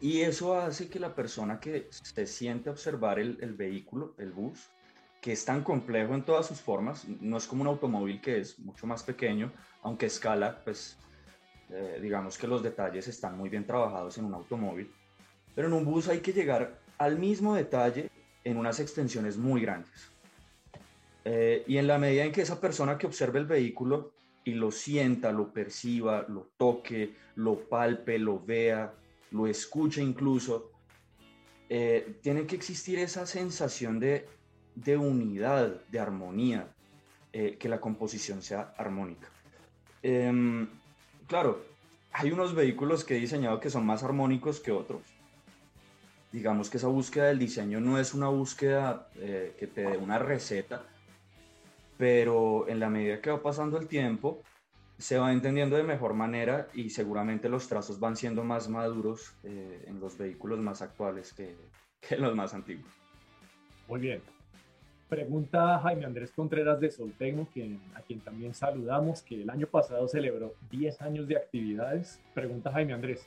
Y 0.00 0.20
eso 0.20 0.58
hace 0.58 0.88
que 0.88 0.98
la 0.98 1.14
persona 1.14 1.58
que 1.58 1.88
se 1.90 2.26
siente 2.26 2.68
observar 2.68 3.18
el, 3.18 3.54
vehículo, 3.54 4.14
el 4.18 4.32
bus, 4.32 4.68
que 5.20 5.32
es 5.32 5.44
tan 5.44 5.62
complejo 5.62 6.14
en 6.14 6.24
todas 6.24 6.46
sus 6.46 6.60
formas, 6.60 7.06
no 7.20 7.38
es 7.38 7.46
como 7.46 7.62
un 7.62 7.68
automóvil 7.68 8.20
que 8.20 8.38
es 8.40 8.58
mucho 8.58 8.86
más 8.86 9.02
pequeño, 9.02 9.52
aunque 9.82 10.06
escala, 10.06 10.62
pues 10.62 10.98
eh, 11.70 11.98
digamos 12.02 12.36
que 12.36 12.46
los 12.46 12.62
detalles 12.62 13.08
están 13.08 13.36
muy 13.36 13.48
bien 13.48 13.66
trabajados 13.66 14.18
en 14.18 14.26
un 14.26 14.34
automóvil, 14.34 14.92
pero 15.54 15.68
en 15.68 15.74
un 15.74 15.84
bus 15.84 16.08
hay 16.08 16.20
que 16.20 16.32
llegar 16.32 16.78
al 16.98 17.18
mismo 17.18 17.54
detalle 17.54 18.10
en 18.46 18.56
unas 18.56 18.78
extensiones 18.78 19.36
muy 19.36 19.60
grandes. 19.60 20.08
Eh, 21.24 21.64
y 21.66 21.78
en 21.78 21.88
la 21.88 21.98
medida 21.98 22.24
en 22.24 22.30
que 22.30 22.42
esa 22.42 22.60
persona 22.60 22.96
que 22.96 23.08
observe 23.08 23.40
el 23.40 23.46
vehículo 23.46 24.12
y 24.44 24.52
lo 24.52 24.70
sienta, 24.70 25.32
lo 25.32 25.52
perciba, 25.52 26.24
lo 26.28 26.50
toque, 26.56 27.12
lo 27.34 27.68
palpe, 27.68 28.20
lo 28.20 28.38
vea, 28.38 28.94
lo 29.32 29.48
escuche 29.48 30.00
incluso, 30.00 30.70
eh, 31.68 32.18
tiene 32.22 32.46
que 32.46 32.54
existir 32.54 33.00
esa 33.00 33.26
sensación 33.26 33.98
de, 33.98 34.28
de 34.76 34.96
unidad, 34.96 35.82
de 35.90 35.98
armonía, 35.98 36.68
eh, 37.32 37.56
que 37.58 37.68
la 37.68 37.80
composición 37.80 38.42
sea 38.42 38.74
armónica. 38.78 39.28
Em, 40.04 40.68
claro, 41.26 41.64
hay 42.12 42.30
unos 42.30 42.54
vehículos 42.54 43.02
que 43.02 43.16
he 43.16 43.20
diseñado 43.20 43.58
que 43.58 43.70
son 43.70 43.84
más 43.84 44.04
armónicos 44.04 44.60
que 44.60 44.70
otros 44.70 45.15
digamos 46.36 46.68
que 46.68 46.76
esa 46.76 46.88
búsqueda 46.88 47.28
del 47.28 47.38
diseño 47.38 47.80
no 47.80 47.98
es 47.98 48.12
una 48.12 48.28
búsqueda 48.28 49.08
eh, 49.16 49.54
que 49.58 49.66
te 49.66 49.80
dé 49.80 49.96
una 49.96 50.18
receta, 50.18 50.82
pero 51.96 52.68
en 52.68 52.78
la 52.78 52.90
medida 52.90 53.22
que 53.22 53.30
va 53.30 53.42
pasando 53.42 53.78
el 53.78 53.88
tiempo, 53.88 54.42
se 54.98 55.16
va 55.16 55.32
entendiendo 55.32 55.76
de 55.76 55.82
mejor 55.82 56.12
manera 56.12 56.68
y 56.74 56.90
seguramente 56.90 57.48
los 57.48 57.68
trazos 57.68 57.98
van 58.00 58.16
siendo 58.16 58.44
más 58.44 58.68
maduros 58.68 59.34
eh, 59.44 59.86
en 59.86 59.98
los 59.98 60.18
vehículos 60.18 60.58
más 60.58 60.82
actuales 60.82 61.32
que, 61.32 61.56
que 62.06 62.18
los 62.18 62.36
más 62.36 62.52
antiguos. 62.52 62.92
Muy 63.88 64.00
bien. 64.00 64.20
Pregunta 65.08 65.78
Jaime 65.78 66.04
Andrés 66.04 66.32
Contreras 66.32 66.78
de 66.80 66.90
Soltecno, 66.90 67.48
a 67.94 68.02
quien 68.02 68.20
también 68.20 68.52
saludamos, 68.52 69.22
que 69.22 69.40
el 69.40 69.48
año 69.48 69.68
pasado 69.68 70.06
celebró 70.06 70.52
10 70.70 71.00
años 71.00 71.28
de 71.28 71.38
actividades. 71.38 72.20
Pregunta 72.34 72.70
Jaime 72.72 72.92
Andrés, 72.92 73.26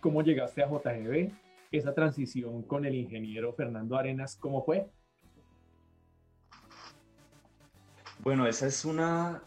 ¿cómo 0.00 0.22
llegaste 0.22 0.62
a 0.62 0.68
JGB? 0.68 1.32
Esa 1.70 1.94
transición 1.94 2.62
con 2.62 2.84
el 2.84 2.94
ingeniero 2.94 3.52
Fernando 3.52 3.96
Arenas, 3.96 4.36
¿cómo 4.36 4.64
fue? 4.64 4.88
Bueno, 8.20 8.46
esa 8.46 8.66
es 8.66 8.84
una, 8.84 9.42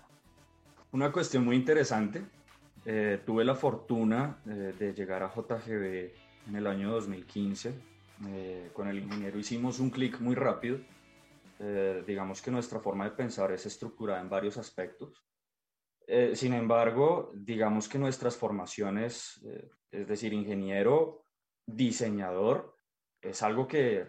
una 0.91 1.11
cuestión 1.11 1.45
muy 1.45 1.55
interesante. 1.55 2.23
Eh, 2.85 3.21
tuve 3.25 3.43
la 3.43 3.55
fortuna 3.55 4.41
eh, 4.45 4.73
de 4.77 4.93
llegar 4.93 5.23
a 5.23 5.29
JGB 5.29 6.11
en 6.47 6.55
el 6.55 6.67
año 6.67 6.91
2015. 6.91 7.73
Eh, 8.27 8.69
con 8.73 8.87
el 8.87 8.99
ingeniero 8.99 9.39
hicimos 9.39 9.79
un 9.79 9.89
clic 9.89 10.19
muy 10.19 10.35
rápido 10.35 10.77
eh, 11.61 12.03
digamos 12.05 12.41
que 12.41 12.51
nuestra 12.51 12.79
forma 12.79 13.05
de 13.05 13.11
pensar 13.11 13.51
es 13.51 13.65
estructurada 13.65 14.21
en 14.21 14.29
varios 14.29 14.57
aspectos. 14.57 15.25
Sin 16.33 16.53
embargo, 16.53 17.31
digamos 17.35 17.87
que 17.87 17.99
nuestras 17.99 18.35
formaciones, 18.35 19.45
es 19.91 20.07
decir, 20.07 20.33
ingeniero, 20.33 21.28
diseñador, 21.75 22.75
es 23.21 23.41
algo 23.43 23.67
que 23.67 24.07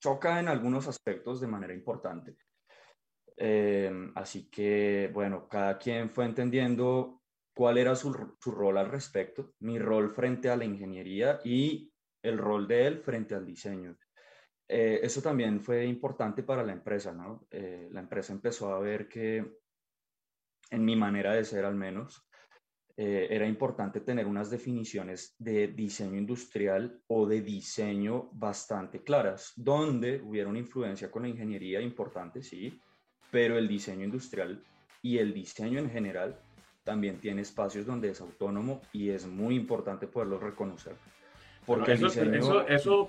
choca 0.00 0.40
en 0.40 0.48
algunos 0.48 0.88
aspectos 0.88 1.40
de 1.40 1.46
manera 1.46 1.74
importante. 1.74 2.36
así 4.14 4.48
que, 4.50 5.10
bueno, 5.12 5.48
cada 5.48 5.78
quien 5.78 6.10
fue 6.10 6.24
entendiendo 6.24 7.22
cuál 7.54 7.78
era 7.78 7.94
su, 7.94 8.36
su 8.40 8.50
rol 8.50 8.78
al 8.78 8.90
respecto, 8.90 9.54
mi 9.60 9.78
rol 9.78 10.10
frente 10.10 10.48
a 10.50 10.56
la 10.56 10.64
ingeniería 10.64 11.40
y 11.44 11.92
el 12.22 12.38
rol 12.38 12.66
de 12.66 12.86
él 12.86 13.00
frente 13.00 13.34
al 13.34 13.46
diseño. 13.46 13.96
Eh, 14.68 15.00
eso 15.02 15.22
también 15.22 15.60
fue 15.60 15.84
importante 15.86 16.42
para 16.42 16.64
la 16.64 16.72
empresa, 16.72 17.12
¿no? 17.12 17.46
Eh, 17.50 17.88
la 17.92 18.00
empresa 18.00 18.32
empezó 18.32 18.74
a 18.74 18.80
ver 18.80 19.08
que, 19.08 19.58
en 20.70 20.84
mi 20.84 20.96
manera 20.96 21.34
de 21.34 21.44
ser 21.44 21.64
al 21.64 21.76
menos, 21.76 22.28
eh, 22.98 23.26
era 23.30 23.46
importante 23.46 24.00
tener 24.00 24.26
unas 24.26 24.48
definiciones 24.48 25.34
de 25.38 25.68
diseño 25.68 26.16
industrial 26.16 26.98
o 27.08 27.26
de 27.26 27.42
diseño 27.42 28.30
bastante 28.32 29.02
claras, 29.02 29.52
donde 29.54 30.22
hubiera 30.22 30.48
una 30.48 30.60
influencia 30.60 31.10
con 31.10 31.22
la 31.22 31.28
ingeniería 31.28 31.82
importante, 31.82 32.42
sí, 32.42 32.80
pero 33.30 33.58
el 33.58 33.68
diseño 33.68 34.04
industrial 34.04 34.62
y 35.02 35.18
el 35.18 35.34
diseño 35.34 35.78
en 35.78 35.90
general 35.90 36.40
también 36.84 37.18
tiene 37.20 37.42
espacios 37.42 37.84
donde 37.84 38.08
es 38.08 38.20
autónomo 38.22 38.80
y 38.94 39.10
es 39.10 39.26
muy 39.26 39.56
importante 39.56 40.06
poderlo 40.06 40.38
reconocer. 40.38 40.94
Porque 41.66 41.92
eso, 41.92 42.06
eso, 42.06 42.66
eso, 42.66 43.06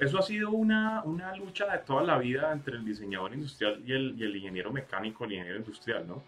eso, 0.00 0.18
ha 0.18 0.22
sido 0.22 0.50
una, 0.50 1.02
una, 1.04 1.36
lucha 1.36 1.70
de 1.70 1.78
toda 1.78 2.02
la 2.02 2.18
vida 2.18 2.50
entre 2.52 2.76
el 2.76 2.84
diseñador 2.84 3.34
industrial 3.34 3.82
y 3.86 3.92
el, 3.92 4.14
y 4.18 4.24
el, 4.24 4.34
ingeniero 4.34 4.72
mecánico, 4.72 5.26
el 5.26 5.32
ingeniero 5.32 5.58
industrial, 5.58 6.08
¿no? 6.08 6.24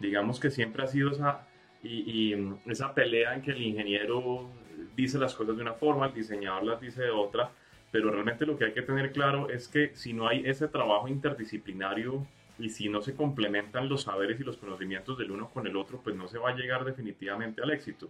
Digamos 0.00 0.40
que 0.40 0.50
siempre 0.50 0.82
ha 0.82 0.88
sido 0.88 1.12
esa, 1.12 1.46
y, 1.82 2.32
y, 2.32 2.54
esa 2.66 2.94
pelea 2.94 3.34
en 3.34 3.42
que 3.42 3.50
el 3.50 3.62
ingeniero 3.62 4.48
dice 4.96 5.18
las 5.18 5.34
cosas 5.34 5.56
de 5.56 5.62
una 5.62 5.74
forma, 5.74 6.06
el 6.06 6.14
diseñador 6.14 6.64
las 6.64 6.80
dice 6.80 7.02
de 7.02 7.10
otra, 7.10 7.50
pero 7.90 8.10
realmente 8.10 8.46
lo 8.46 8.56
que 8.56 8.66
hay 8.66 8.72
que 8.72 8.82
tener 8.82 9.12
claro 9.12 9.50
es 9.50 9.68
que 9.68 9.94
si 9.94 10.12
no 10.12 10.26
hay 10.28 10.42
ese 10.46 10.68
trabajo 10.68 11.08
interdisciplinario 11.08 12.26
y 12.58 12.70
si 12.70 12.88
no 12.88 13.02
se 13.02 13.14
complementan 13.14 13.88
los 13.88 14.02
saberes 14.02 14.40
y 14.40 14.44
los 14.44 14.56
conocimientos 14.56 15.18
del 15.18 15.30
uno 15.30 15.50
con 15.50 15.66
el 15.66 15.76
otro, 15.76 16.00
pues 16.02 16.16
no 16.16 16.28
se 16.28 16.38
va 16.38 16.50
a 16.50 16.54
llegar 16.54 16.84
definitivamente 16.84 17.62
al 17.62 17.70
éxito, 17.70 18.08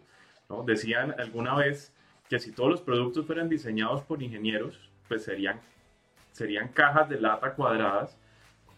¿no? 0.49 0.63
Decían 0.63 1.15
alguna 1.19 1.55
vez 1.55 1.93
que 2.29 2.39
si 2.39 2.53
todos 2.53 2.71
los 2.71 2.81
productos 2.81 3.27
fueran 3.27 3.49
diseñados 3.49 4.03
por 4.03 4.23
ingenieros, 4.23 4.79
pues 5.09 5.25
serían, 5.25 5.61
serían 6.33 6.69
cajas 6.69 7.09
de 7.09 7.21
lata 7.21 7.55
cuadradas. 7.55 8.17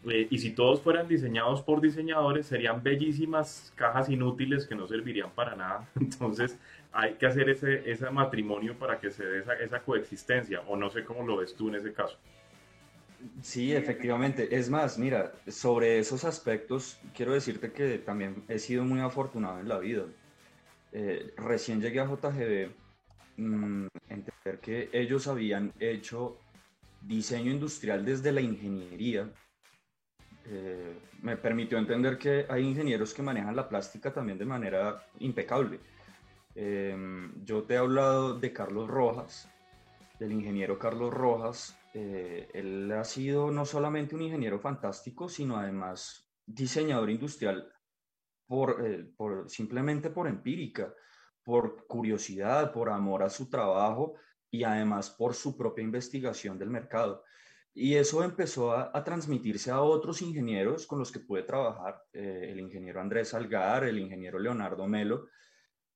Eh, 0.07 0.27
y 0.31 0.39
si 0.39 0.51
todos 0.51 0.83
fueran 0.83 1.09
diseñados 1.09 1.63
por 1.63 1.81
diseñadores, 1.81 2.47
serían 2.47 2.83
bellísimas 2.83 3.73
cajas 3.75 4.09
inútiles 4.09 4.67
que 4.67 4.75
no 4.75 4.87
servirían 4.87 5.31
para 5.31 5.57
nada. 5.57 5.89
Entonces, 6.01 6.59
hay 6.93 7.15
que 7.15 7.27
hacer 7.27 7.49
ese, 7.49 7.91
ese 7.91 8.11
matrimonio 8.11 8.79
para 8.79 8.99
que 8.99 9.11
se 9.11 9.25
dé 9.25 9.41
esa, 9.41 9.55
esa 9.55 9.81
coexistencia. 9.81 10.61
O 10.69 10.77
no 10.77 10.91
sé 10.91 11.05
cómo 11.05 11.27
lo 11.27 11.37
ves 11.39 11.55
tú 11.55 11.69
en 11.69 11.77
ese 11.77 11.93
caso. 11.93 12.17
Sí, 13.41 13.75
efectivamente. 13.75 14.55
Es 14.57 14.69
más, 14.69 14.99
mira, 14.99 15.33
sobre 15.49 15.99
esos 15.99 16.25
aspectos, 16.25 16.99
quiero 17.15 17.33
decirte 17.33 17.73
que 17.73 17.99
también 17.99 18.45
he 18.49 18.59
sido 18.59 18.85
muy 18.85 19.01
afortunado 19.01 19.61
en 19.61 19.69
la 19.69 19.79
vida. 19.79 20.05
Eh, 20.93 21.33
recién 21.37 21.81
llegué 21.81 22.01
a 22.01 22.07
JGB 22.07 22.71
Mm, 23.37 23.89
entender 24.09 24.61
que 24.61 24.91
ellos 24.93 25.27
habían 25.27 25.73
hecho 25.81 26.37
diseño 27.03 27.51
industrial 27.51 28.05
desde 28.05 28.33
la 28.33 28.41
ingeniería. 28.41 29.31
Eh, 30.47 30.99
me 31.23 31.37
permitió 31.37 31.79
entender 31.79 32.19
que 32.19 32.47
hay 32.49 32.63
ingenieros 32.65 33.15
que 33.15 33.23
manejan 33.23 33.57
la 33.57 33.69
plástica 33.69 34.13
también 34.13 34.39
de 34.39 34.45
manera 34.45 35.07
impecable. 35.21 35.81
Em, 36.55 37.45
yo 37.45 37.63
te 37.65 37.75
he 37.75 37.77
hablado 37.79 38.39
de 38.39 38.53
Carlos 38.53 38.89
Rojas, 38.89 39.51
del 40.19 40.33
ingeniero 40.33 40.79
Carlos 40.79 41.13
Rojas. 41.13 41.79
Eh, 41.95 42.49
él 42.53 42.93
ha 42.93 43.05
sido 43.05 43.51
no 43.51 43.65
solamente 43.65 44.15
un 44.15 44.23
ingeniero 44.23 44.59
fantástico, 44.59 45.29
sino 45.29 45.57
además 45.57 46.29
diseñador 46.47 47.11
industrial 47.11 47.73
eh, 48.51 49.11
por 49.17 49.49
simplemente 49.49 50.11
por 50.11 50.29
empírica 50.29 50.93
por 51.45 51.87
curiosidad, 51.87 52.73
por 52.73 52.89
amor 52.89 53.23
a 53.23 53.31
su 53.31 53.49
trabajo 53.49 54.15
y 54.51 54.65
además 54.65 55.11
por 55.11 55.35
su 55.35 55.57
propia 55.57 55.85
investigación 55.85 56.59
del 56.59 56.71
mercado. 56.71 57.23
Y 57.77 57.97
eso 57.97 58.23
empezó 58.23 58.73
a, 58.73 59.03
transmitirse 59.03 59.73
a 59.73 59.83
otros 59.83 60.23
ingenieros 60.23 60.87
con 60.87 61.01
los 61.01 61.11
que 61.11 61.19
pude 61.19 61.43
trabajar, 61.43 62.05
eh, 62.13 62.47
el 62.51 62.61
ingeniero 62.61 63.01
Andrés 63.01 63.31
Salgar, 63.31 63.83
el 63.83 63.99
ingeniero 63.99 64.39
Leonardo 64.39 64.87
Melo, 64.87 65.27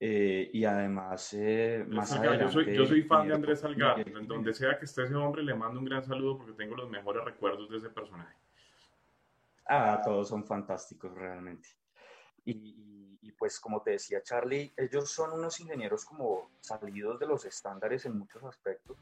eh, 0.00 0.50
y 0.52 0.64
además 0.64 1.32
eh, 1.34 1.84
más 1.88 2.20
yo, 2.20 2.50
soy, 2.50 2.74
yo 2.74 2.84
soy 2.84 3.02
fan 3.02 3.28
de 3.28 3.34
Andrés 3.34 3.60
Salgar, 3.60 4.00
en 4.00 4.26
donde 4.26 4.54
sea 4.54 4.76
que 4.76 4.86
esté 4.86 5.04
ese 5.04 5.14
hombre 5.14 5.42
le 5.44 5.54
mando 5.54 5.78
un 5.78 5.86
gran 5.86 6.04
saludo 6.04 6.38
porque 6.38 6.52
tengo 6.52 6.74
los 6.74 6.90
mejores 6.90 7.24
recuerdos 7.24 7.70
de 7.70 7.76
ese 7.76 7.90
personaje. 7.90 8.36
Ah, 9.66 10.00
todos 10.04 10.28
son 10.28 10.44
fantásticos 10.44 11.12
realmente. 11.14 11.68
Y, 12.44 13.18
y 13.22 13.32
pues 13.32 13.60
como 13.60 13.82
te 13.82 13.92
decía 13.92 14.22
Charlie, 14.22 14.72
ellos 14.76 15.10
son 15.10 15.32
unos 15.32 15.60
ingenieros 15.60 16.04
como 16.04 16.50
salidos 16.60 17.20
de 17.20 17.26
los 17.26 17.44
estándares 17.44 18.04
en 18.06 18.18
muchos 18.18 18.42
aspectos, 18.42 18.96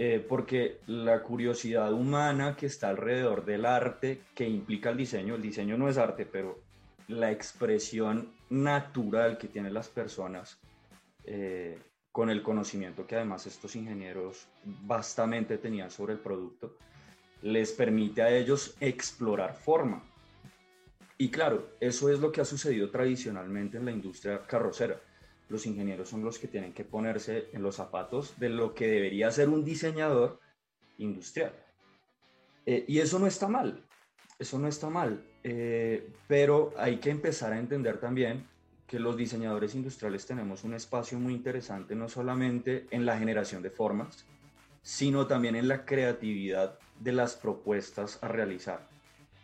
eh, 0.00 0.24
porque 0.26 0.78
la 0.86 1.24
curiosidad 1.24 1.92
humana 1.92 2.54
que 2.54 2.66
está 2.66 2.88
alrededor 2.88 3.44
del 3.44 3.66
arte 3.66 4.20
que 4.32 4.48
implica 4.48 4.90
el 4.90 4.96
diseño, 4.96 5.34
el 5.34 5.42
diseño 5.42 5.76
no 5.76 5.88
es 5.88 5.98
arte, 5.98 6.24
pero 6.24 6.60
la 7.08 7.32
expresión 7.32 8.32
natural 8.48 9.38
que 9.38 9.48
tienen 9.48 9.74
las 9.74 9.88
personas 9.88 10.60
eh, 11.24 11.76
con 12.12 12.30
el 12.30 12.44
conocimiento 12.44 13.08
que 13.08 13.16
además 13.16 13.48
estos 13.48 13.74
ingenieros 13.74 14.46
vastamente 14.62 15.58
tenían 15.58 15.90
sobre 15.90 16.12
el 16.12 16.20
producto, 16.20 16.76
les 17.42 17.72
permite 17.72 18.22
a 18.22 18.30
ellos 18.30 18.76
explorar 18.78 19.54
forma 19.54 20.04
y 21.20 21.28
claro, 21.32 21.70
eso 21.80 22.08
es 22.08 22.20
lo 22.20 22.30
que 22.30 22.40
ha 22.40 22.44
sucedido 22.44 22.88
tradicionalmente 22.90 23.76
en 23.76 23.84
la 23.84 23.90
industria 23.90 24.46
carrocera. 24.46 25.00
Los 25.48 25.66
ingenieros 25.66 26.08
son 26.08 26.24
los 26.24 26.38
que 26.38 26.48
tienen 26.48 26.72
que 26.72 26.84
ponerse 26.84 27.48
en 27.52 27.62
los 27.62 27.76
zapatos 27.76 28.38
de 28.38 28.50
lo 28.50 28.74
que 28.74 28.86
debería 28.86 29.30
ser 29.30 29.48
un 29.48 29.64
diseñador 29.64 30.40
industrial. 30.98 31.52
Eh, 32.66 32.84
y 32.86 32.98
eso 32.98 33.18
no 33.18 33.26
está 33.26 33.48
mal, 33.48 33.82
eso 34.38 34.58
no 34.58 34.68
está 34.68 34.90
mal, 34.90 35.24
eh, 35.42 36.12
pero 36.26 36.74
hay 36.76 36.98
que 36.98 37.10
empezar 37.10 37.52
a 37.52 37.58
entender 37.58 37.98
también 37.98 38.46
que 38.86 38.98
los 38.98 39.16
diseñadores 39.16 39.74
industriales 39.74 40.26
tenemos 40.26 40.64
un 40.64 40.74
espacio 40.74 41.18
muy 41.18 41.34
interesante 41.34 41.94
no 41.94 42.08
solamente 42.08 42.86
en 42.90 43.06
la 43.06 43.18
generación 43.18 43.62
de 43.62 43.70
formas, 43.70 44.26
sino 44.82 45.26
también 45.26 45.56
en 45.56 45.68
la 45.68 45.84
creatividad 45.84 46.78
de 46.98 47.12
las 47.12 47.36
propuestas 47.36 48.18
a 48.22 48.28
realizar. 48.28 48.88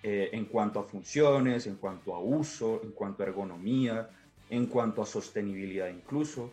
Eh, 0.03 0.31
en 0.33 0.45
cuanto 0.45 0.81
a 0.81 0.85
funciones, 0.85 1.67
en 1.67 1.77
cuanto 1.77 2.15
a 2.15 2.21
uso, 2.21 2.81
en 2.83 2.93
cuanto 2.93 3.23
a 3.23 3.27
ergonomía, 3.27 4.11
en 4.51 4.67
cuanto 4.67 5.03
a 5.03 5.07
sostenibilidad 5.07 5.89
incluso. 5.89 6.53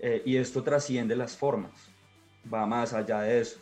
Eh, 0.00 0.22
y 0.24 0.36
esto 0.36 0.62
trasciende 0.62 1.16
las 1.16 1.36
formas, 1.36 1.72
va 2.52 2.66
más 2.66 2.92
allá 2.92 3.22
de 3.22 3.40
eso. 3.40 3.58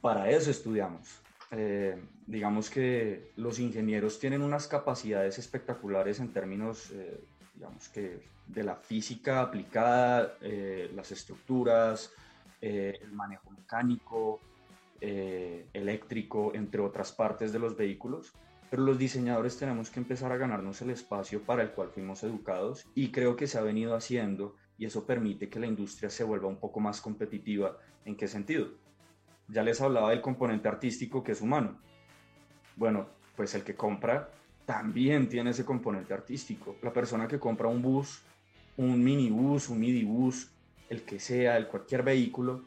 Para 0.00 0.30
eso 0.30 0.50
estudiamos. 0.50 1.20
Eh, 1.50 2.00
digamos 2.26 2.70
que 2.70 3.32
los 3.36 3.58
ingenieros 3.58 4.18
tienen 4.18 4.42
unas 4.42 4.66
capacidades 4.66 5.38
espectaculares 5.38 6.20
en 6.20 6.32
términos, 6.32 6.92
digamos 7.54 7.88
que 7.88 8.22
de 8.46 8.62
la 8.62 8.76
física 8.76 9.42
aplicada, 9.42 10.38
las 10.94 11.12
estructuras, 11.12 12.10
el 12.60 13.12
manejo 13.12 13.50
mecánico, 13.50 14.40
eh, 15.04 15.66
eléctrico, 15.72 16.52
entre 16.54 16.80
otras 16.80 17.10
partes 17.10 17.52
de 17.52 17.58
los 17.58 17.76
vehículos, 17.76 18.32
pero 18.72 18.84
los 18.84 18.98
diseñadores 18.98 19.58
tenemos 19.58 19.90
que 19.90 20.00
empezar 20.00 20.32
a 20.32 20.38
ganarnos 20.38 20.80
el 20.80 20.88
espacio 20.88 21.42
para 21.42 21.62
el 21.62 21.72
cual 21.72 21.90
fuimos 21.90 22.22
educados 22.22 22.86
y 22.94 23.12
creo 23.12 23.36
que 23.36 23.46
se 23.46 23.58
ha 23.58 23.60
venido 23.60 23.94
haciendo 23.94 24.56
y 24.78 24.86
eso 24.86 25.04
permite 25.04 25.50
que 25.50 25.60
la 25.60 25.66
industria 25.66 26.08
se 26.08 26.24
vuelva 26.24 26.48
un 26.48 26.56
poco 26.56 26.80
más 26.80 27.02
competitiva. 27.02 27.76
¿En 28.06 28.16
qué 28.16 28.26
sentido? 28.26 28.68
Ya 29.46 29.62
les 29.62 29.78
hablaba 29.82 30.08
del 30.08 30.22
componente 30.22 30.68
artístico 30.68 31.22
que 31.22 31.32
es 31.32 31.42
humano. 31.42 31.82
Bueno, 32.74 33.08
pues 33.36 33.54
el 33.54 33.62
que 33.62 33.74
compra 33.74 34.30
también 34.64 35.28
tiene 35.28 35.50
ese 35.50 35.66
componente 35.66 36.14
artístico. 36.14 36.76
La 36.80 36.94
persona 36.94 37.28
que 37.28 37.38
compra 37.38 37.68
un 37.68 37.82
bus, 37.82 38.22
un 38.78 39.04
minibús, 39.04 39.68
un 39.68 39.80
midibús, 39.80 40.50
el 40.88 41.02
que 41.02 41.20
sea, 41.20 41.58
el 41.58 41.68
cualquier 41.68 42.02
vehículo, 42.04 42.64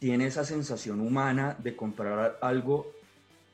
tiene 0.00 0.26
esa 0.26 0.44
sensación 0.44 1.00
humana 1.00 1.56
de 1.58 1.74
comprar 1.74 2.36
algo, 2.42 2.92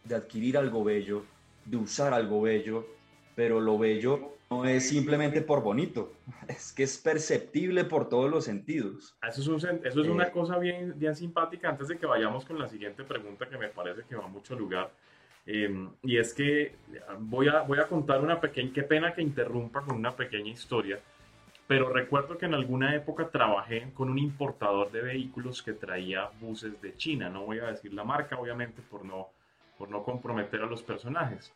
de 0.02 0.16
adquirir 0.16 0.58
algo 0.58 0.82
bello, 0.82 1.22
de 1.64 1.76
usar 1.76 2.12
algo 2.12 2.42
bello, 2.42 2.86
pero 3.34 3.60
lo 3.60 3.78
bello 3.78 4.34
no 4.50 4.64
es 4.64 4.88
simplemente 4.88 5.40
por 5.40 5.62
bonito, 5.62 6.12
es 6.48 6.72
que 6.72 6.84
es 6.84 6.98
perceptible 6.98 7.84
por 7.84 8.08
todos 8.08 8.30
los 8.30 8.44
sentidos. 8.44 9.16
Eso 9.26 9.56
es, 9.56 9.64
eso 9.64 10.00
es 10.02 10.08
una 10.08 10.24
eh, 10.24 10.30
cosa 10.30 10.58
bien, 10.58 10.94
bien 10.96 11.16
simpática 11.16 11.68
antes 11.68 11.88
de 11.88 11.98
que 11.98 12.06
vayamos 12.06 12.44
con 12.44 12.58
la 12.58 12.68
siguiente 12.68 13.04
pregunta 13.04 13.48
que 13.48 13.58
me 13.58 13.68
parece 13.68 14.02
que 14.08 14.16
va 14.16 14.26
mucho 14.28 14.54
lugar. 14.54 14.90
Em, 15.46 15.90
y 16.02 16.16
es 16.16 16.32
que 16.32 16.74
voy 17.18 17.48
a, 17.48 17.62
voy 17.62 17.78
a 17.78 17.86
contar 17.86 18.22
una 18.22 18.40
pequeña, 18.40 18.72
qué 18.72 18.82
pena 18.82 19.12
que 19.12 19.20
interrumpa 19.20 19.82
con 19.82 19.96
una 19.96 20.16
pequeña 20.16 20.50
historia, 20.50 20.98
pero 21.66 21.90
recuerdo 21.90 22.38
que 22.38 22.46
en 22.46 22.54
alguna 22.54 22.94
época 22.94 23.28
trabajé 23.28 23.90
con 23.94 24.10
un 24.10 24.18
importador 24.18 24.90
de 24.90 25.02
vehículos 25.02 25.62
que 25.62 25.72
traía 25.72 26.30
buses 26.40 26.80
de 26.80 26.96
China. 26.96 27.28
No 27.28 27.44
voy 27.44 27.58
a 27.58 27.66
decir 27.66 27.92
la 27.92 28.04
marca, 28.04 28.38
obviamente, 28.38 28.82
por 28.82 29.04
no, 29.04 29.28
por 29.78 29.90
no 29.90 30.02
comprometer 30.02 30.62
a 30.62 30.66
los 30.66 30.82
personajes. 30.82 31.52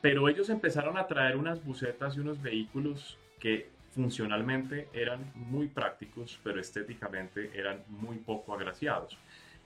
Pero 0.00 0.28
ellos 0.28 0.48
empezaron 0.48 0.96
a 0.96 1.06
traer 1.06 1.36
unas 1.36 1.64
busetas 1.64 2.16
y 2.16 2.20
unos 2.20 2.40
vehículos 2.40 3.18
que 3.38 3.68
funcionalmente 3.90 4.88
eran 4.92 5.30
muy 5.34 5.68
prácticos, 5.68 6.38
pero 6.42 6.60
estéticamente 6.60 7.50
eran 7.54 7.82
muy 7.88 8.16
poco 8.18 8.54
agraciados. 8.54 9.18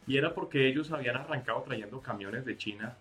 Y 0.06 0.16
era 0.16 0.34
porque 0.34 0.66
ellos 0.66 0.90
habían 0.90 1.16
arrancado 1.16 1.62
trayendo 1.62 2.00
camiones 2.00 2.44
de 2.44 2.56
China 2.56 2.96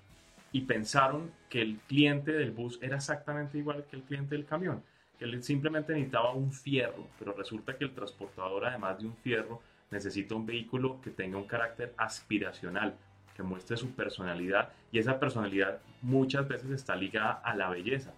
y 0.51 0.61
pensaron 0.61 1.31
que 1.49 1.61
el 1.61 1.79
cliente 1.87 2.31
del 2.31 2.51
bus 2.51 2.77
era 2.81 2.97
exactamente 2.97 3.57
igual 3.57 3.85
que 3.89 3.95
el 3.95 4.03
cliente 4.03 4.35
del 4.35 4.45
camión 4.45 4.83
que 5.17 5.25
él 5.25 5.43
simplemente 5.43 5.93
necesitaba 5.93 6.33
un 6.33 6.51
fierro, 6.51 7.07
pero 7.19 7.33
resulta 7.33 7.77
que 7.77 7.85
el 7.85 7.93
transportador, 7.93 8.65
además 8.65 8.99
de 8.99 9.07
un 9.07 9.15
fierro, 9.17 9.61
necesita 9.91 10.35
un 10.35 10.45
vehículo 10.45 10.99
que 11.01 11.11
tenga 11.11 11.37
un 11.37 11.47
carácter 11.47 11.93
aspiracional, 11.97 12.97
que 13.35 13.43
muestre 13.43 13.77
su 13.77 13.91
personalidad, 13.91 14.69
y 14.91 14.99
esa 14.99 15.19
personalidad 15.19 15.79
muchas 16.01 16.47
veces 16.47 16.71
está 16.71 16.95
ligada 16.95 17.41
a 17.43 17.55
la 17.55 17.69
belleza. 17.69 18.13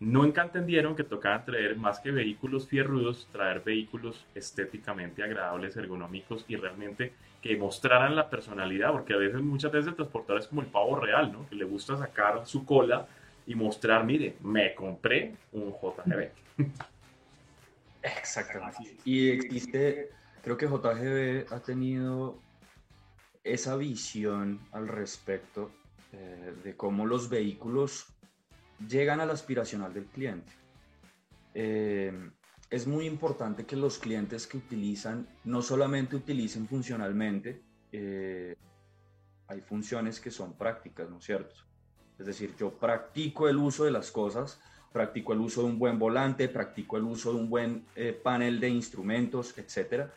Nunca 0.00 0.42
entendieron 0.42 0.96
que 0.96 1.04
tocaba 1.04 1.44
traer 1.44 1.76
más 1.76 2.00
que 2.00 2.10
vehículos 2.10 2.66
fierrudos, 2.66 3.28
traer 3.32 3.60
vehículos 3.60 4.26
estéticamente 4.34 5.22
agradables, 5.22 5.76
ergonómicos 5.76 6.44
y 6.48 6.56
realmente 6.56 7.12
que 7.40 7.56
mostraran 7.56 8.16
la 8.16 8.28
personalidad, 8.28 8.92
porque 8.92 9.14
a 9.14 9.18
veces, 9.18 9.40
muchas 9.40 9.70
veces 9.70 9.88
el 9.88 9.94
transportador 9.94 10.40
es 10.40 10.48
como 10.48 10.62
el 10.62 10.66
pavo 10.66 10.98
real, 10.98 11.32
¿no? 11.32 11.48
Que 11.48 11.54
le 11.54 11.64
gusta 11.64 11.96
sacar 11.96 12.46
su 12.46 12.64
cola 12.64 13.06
y 13.46 13.54
mostrar, 13.54 14.04
mire, 14.04 14.36
me 14.42 14.74
compré 14.74 15.34
un 15.52 15.72
JGB. 15.72 16.30
Exactamente. 18.02 18.96
Y 19.04 19.30
existe, 19.30 20.10
creo 20.42 20.56
que 20.56 20.66
JGB 20.66 21.52
ha 21.52 21.60
tenido 21.60 22.38
esa 23.44 23.76
visión 23.76 24.58
al 24.72 24.88
respecto 24.88 25.70
eh, 26.12 26.54
de 26.64 26.76
cómo 26.76 27.06
los 27.06 27.28
vehículos 27.28 28.06
llegan 28.88 29.20
al 29.20 29.30
aspiracional 29.30 29.92
del 29.92 30.06
cliente. 30.06 30.52
Eh, 31.52 32.30
es 32.70 32.86
muy 32.86 33.06
importante 33.06 33.66
que 33.66 33.76
los 33.76 33.98
clientes 33.98 34.46
que 34.46 34.56
utilizan 34.56 35.28
no 35.44 35.60
solamente 35.60 36.16
utilicen 36.16 36.66
funcionalmente, 36.66 37.62
eh, 37.92 38.56
hay 39.46 39.60
funciones 39.60 40.18
que 40.18 40.30
son 40.30 40.54
prácticas, 40.54 41.08
¿no 41.10 41.18
es 41.18 41.24
cierto? 41.24 41.54
Es 42.18 42.26
decir, 42.26 42.54
yo 42.58 42.72
practico 42.72 43.48
el 43.48 43.58
uso 43.58 43.84
de 43.84 43.90
las 43.90 44.10
cosas, 44.10 44.60
practico 44.92 45.34
el 45.34 45.40
uso 45.40 45.62
de 45.62 45.68
un 45.68 45.78
buen 45.78 45.98
volante, 45.98 46.48
practico 46.48 46.96
el 46.96 47.04
uso 47.04 47.32
de 47.32 47.40
un 47.40 47.50
buen 47.50 47.84
panel 48.22 48.58
de 48.58 48.70
instrumentos, 48.70 49.56
etc. 49.58 50.08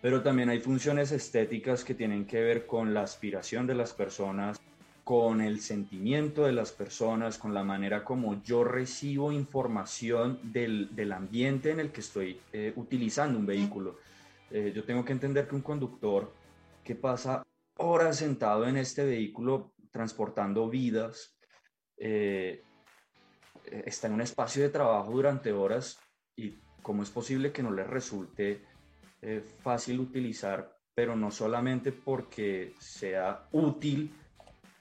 Pero 0.00 0.22
también 0.22 0.48
hay 0.48 0.60
funciones 0.60 1.10
estéticas 1.10 1.84
que 1.84 1.94
tienen 1.94 2.26
que 2.26 2.40
ver 2.40 2.66
con 2.66 2.94
la 2.94 3.02
aspiración 3.02 3.66
de 3.66 3.74
las 3.74 3.92
personas, 3.92 4.60
con 5.02 5.40
el 5.40 5.60
sentimiento 5.60 6.44
de 6.44 6.52
las 6.52 6.70
personas, 6.70 7.38
con 7.38 7.54
la 7.54 7.64
manera 7.64 8.04
como 8.04 8.42
yo 8.42 8.62
recibo 8.62 9.32
información 9.32 10.38
del, 10.42 11.12
ambiente 11.12 11.70
en 11.70 11.80
el 11.80 11.90
que 11.90 12.00
estoy 12.00 12.38
eh, 12.52 12.72
utilizando 12.76 13.38
un 13.38 13.46
vehículo. 13.46 13.96
Eh, 14.50 14.72
yo 14.74 14.84
tengo 14.84 15.04
que 15.04 15.12
entender 15.12 15.48
que 15.48 15.56
un 15.56 15.62
conductor 15.62 16.32
que 16.84 16.94
pasa 16.94 17.42
horas 17.78 18.18
sentado 18.18 18.66
en 18.68 18.76
este 18.76 19.04
vehículo 19.04 19.72
transportando 19.90 20.68
vidas, 20.68 21.36
eh, 21.96 22.62
está 23.64 24.06
en 24.06 24.14
un 24.14 24.20
espacio 24.20 24.62
de 24.62 24.68
trabajo 24.68 25.10
durante 25.10 25.52
horas 25.52 25.98
y 26.36 26.54
cómo 26.82 27.02
es 27.02 27.10
posible 27.10 27.50
que 27.52 27.62
no 27.62 27.70
le 27.70 27.84
resulte 27.84 28.62
eh, 29.20 29.42
fácil 29.62 30.00
utilizar, 30.00 30.76
pero 30.94 31.16
no 31.16 31.30
solamente 31.30 31.92
porque 31.92 32.74
sea 32.78 33.48
útil, 33.52 34.12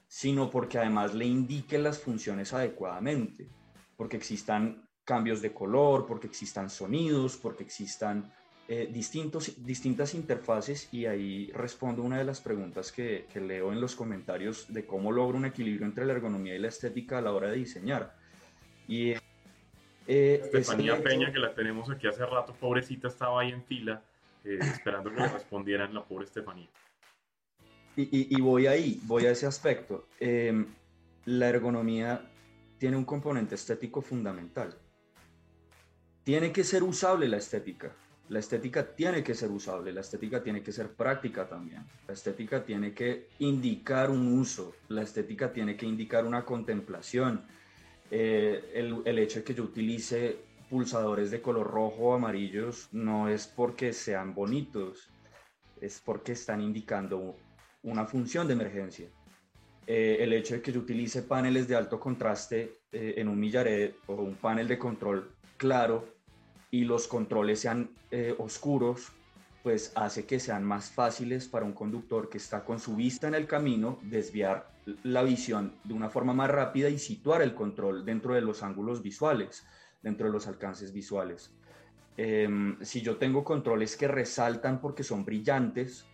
sino 0.07 0.49
porque 0.49 0.77
además 0.77 1.13
le 1.13 1.25
indique 1.25 1.77
las 1.77 1.99
funciones 1.99 2.53
adecuadamente, 2.53 3.47
porque 3.95 4.17
existan 4.17 4.87
cambios 5.03 5.41
de 5.41 5.53
color, 5.53 6.05
porque 6.05 6.27
existan 6.27 6.69
sonidos, 6.69 7.37
porque 7.37 7.63
existan 7.63 8.31
eh, 8.67 8.89
distintos, 8.91 9.63
distintas 9.65 10.13
interfaces 10.13 10.93
y 10.93 11.05
ahí 11.05 11.49
respondo 11.53 12.03
una 12.03 12.17
de 12.17 12.25
las 12.25 12.41
preguntas 12.41 12.91
que, 12.91 13.25
que, 13.31 13.39
leo 13.39 13.71
en 13.71 13.79
los 13.79 13.95
comentarios 13.95 14.71
de 14.73 14.85
cómo 14.85 15.11
logro 15.11 15.37
un 15.37 15.45
equilibrio 15.45 15.85
entre 15.87 16.05
la 16.05 16.13
ergonomía 16.13 16.53
y 16.53 16.59
la 16.59 16.67
estética 16.67 17.17
a 17.17 17.21
la 17.21 17.31
hora 17.31 17.49
de 17.49 17.57
diseñar. 17.57 18.13
Y, 18.87 19.13
eh, 20.05 20.41
Estefanía 20.43 21.01
Peña, 21.01 21.31
que 21.31 21.39
la 21.39 21.53
tenemos 21.53 21.89
aquí 21.89 22.07
hace 22.07 22.25
rato, 22.25 22.53
pobrecita, 22.59 23.07
estaba 23.07 23.41
ahí 23.41 23.51
en 23.51 23.63
fila 23.63 24.03
eh, 24.47 24.59
esperando 24.61 25.11
que 25.11 25.19
le 25.19 25.27
respondieran 25.27 25.93
la 25.93 26.03
pobre 26.03 26.25
Estefanía. 26.25 26.69
Y, 27.95 28.03
y, 28.03 28.37
y, 28.37 28.41
voy 28.41 28.67
ahí, 28.67 28.99
voy 29.03 29.25
a 29.25 29.31
ese 29.31 29.47
aspecto. 29.47 30.07
Em, 30.19 30.67
la 31.25 31.49
ergonomía 31.49 32.29
tiene 32.77 32.95
un 32.95 33.05
componente 33.05 33.55
estético 33.55 34.01
fundamental. 34.01 34.77
Tiene 36.23 36.51
que 36.51 36.63
ser 36.63 36.83
usable 36.83 37.27
la 37.27 37.37
estética 37.37 37.91
la 38.29 38.39
estética 38.39 38.93
tiene 38.95 39.23
que 39.23 39.33
ser 39.33 39.49
usable, 39.51 39.93
la 39.93 40.01
estética 40.01 40.43
tiene 40.43 40.61
que 40.61 40.71
ser 40.71 40.89
práctica 40.89 41.47
también, 41.47 41.85
la 42.07 42.13
estética 42.13 42.63
tiene 42.63 42.93
que 42.93 43.29
indicar 43.39 44.09
un 44.09 44.39
uso, 44.39 44.75
la 44.89 45.03
estética 45.03 45.51
tiene 45.53 45.77
que 45.77 45.85
indicar 45.85 46.25
una 46.25 46.43
contemplación. 46.43 47.45
Eh, 48.09 48.71
el, 48.73 49.01
el, 49.03 49.19
hecho 49.19 49.39
de 49.39 49.45
que 49.45 49.53
yo 49.53 49.63
utilice 49.63 50.37
pulsadores 50.69 51.31
de 51.31 51.41
color 51.41 51.67
rojo 51.67 52.03
o 52.03 52.13
amarillos 52.13 52.89
no 52.91 53.29
es 53.29 53.47
porque 53.47 53.93
sean 53.93 54.33
bonitos, 54.33 55.09
es 55.81 56.01
porque 56.03 56.33
están 56.33 56.61
indicando 56.61 57.35
una 57.83 58.05
función 58.05 58.47
de 58.47 58.53
emergencia. 58.53 59.07
Eh, 59.85 60.17
el 60.19 60.33
hecho 60.33 60.55
de 60.55 60.61
que 60.61 60.73
yo 60.73 60.81
utilice 60.81 61.21
paneles 61.21 61.67
de 61.67 61.75
alto 61.75 61.99
contraste 61.99 62.81
eh, 62.91 63.15
en 63.17 63.29
un 63.29 63.39
millaret 63.39 63.95
o 64.07 64.15
un 64.15 64.35
panel 64.35 64.67
de 64.67 64.77
control 64.77 65.31
claro 65.55 66.05
y 66.71 66.83
los 66.83 67.07
controles 67.07 67.61
sean 67.61 67.89
eh, 68.11 68.35
oscuros, 68.37 69.13
pues 69.63 69.93
hace 69.95 70.25
que 70.25 70.39
sean 70.39 70.63
más 70.65 70.91
fáciles 70.91 71.47
para 71.47 71.65
un 71.65 71.71
conductor 71.71 72.29
que 72.29 72.37
está 72.37 72.65
con 72.65 72.79
su 72.79 72.95
vista 72.95 73.27
en 73.27 73.35
el 73.35 73.47
camino 73.47 73.99
desviar 74.01 74.69
la 75.03 75.23
visión 75.23 75.73
de 75.83 75.93
una 75.93 76.09
forma 76.09 76.33
más 76.33 76.49
rápida 76.49 76.89
y 76.89 76.99
situar 76.99 77.41
el 77.41 77.53
control 77.53 78.05
dentro 78.05 78.33
de 78.33 78.41
los 78.41 78.63
ángulos 78.63 79.01
visuales, 79.01 79.65
dentro 80.01 80.27
de 80.27 80.33
los 80.33 80.47
alcances 80.47 80.93
visuales. 80.93 81.51
Em, 82.17 82.77
si 82.81 83.01
yo 83.01 83.17
tengo 83.17 83.43
controles 83.43 83.95
que 83.95 84.07
resaltan 84.07 84.81
porque 84.81 85.03
son 85.03 85.23
brillantes, 85.23 86.05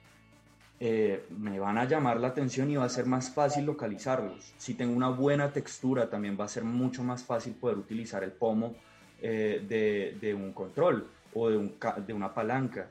eh, 0.79 1.25
me 1.29 1.59
van 1.59 1.77
a 1.77 1.85
llamar 1.85 2.19
la 2.19 2.27
atención 2.27 2.69
y 2.69 2.75
va 2.75 2.83
a 2.83 2.89
ser 2.89 3.05
más 3.05 3.33
fácil 3.33 3.65
localizarlos. 3.65 4.53
Si 4.57 4.73
tengo 4.73 4.93
una 4.93 5.09
buena 5.09 5.53
textura, 5.53 6.09
también 6.09 6.37
va 6.37 6.45
a 6.45 6.49
ser 6.49 6.65
mucho 6.65 7.03
más 7.03 7.23
fácil 7.23 7.53
poder 7.53 7.77
utilizar 7.77 8.23
el 8.23 8.33
pomo 8.33 8.75
eh, 9.21 10.17
de, 10.19 10.33
un 10.33 10.51
control 10.51 11.07
o 11.33 11.49
de, 11.49 11.55
un, 11.55 11.75
de 12.05 12.13
una 12.13 12.33
palanca, 12.33 12.89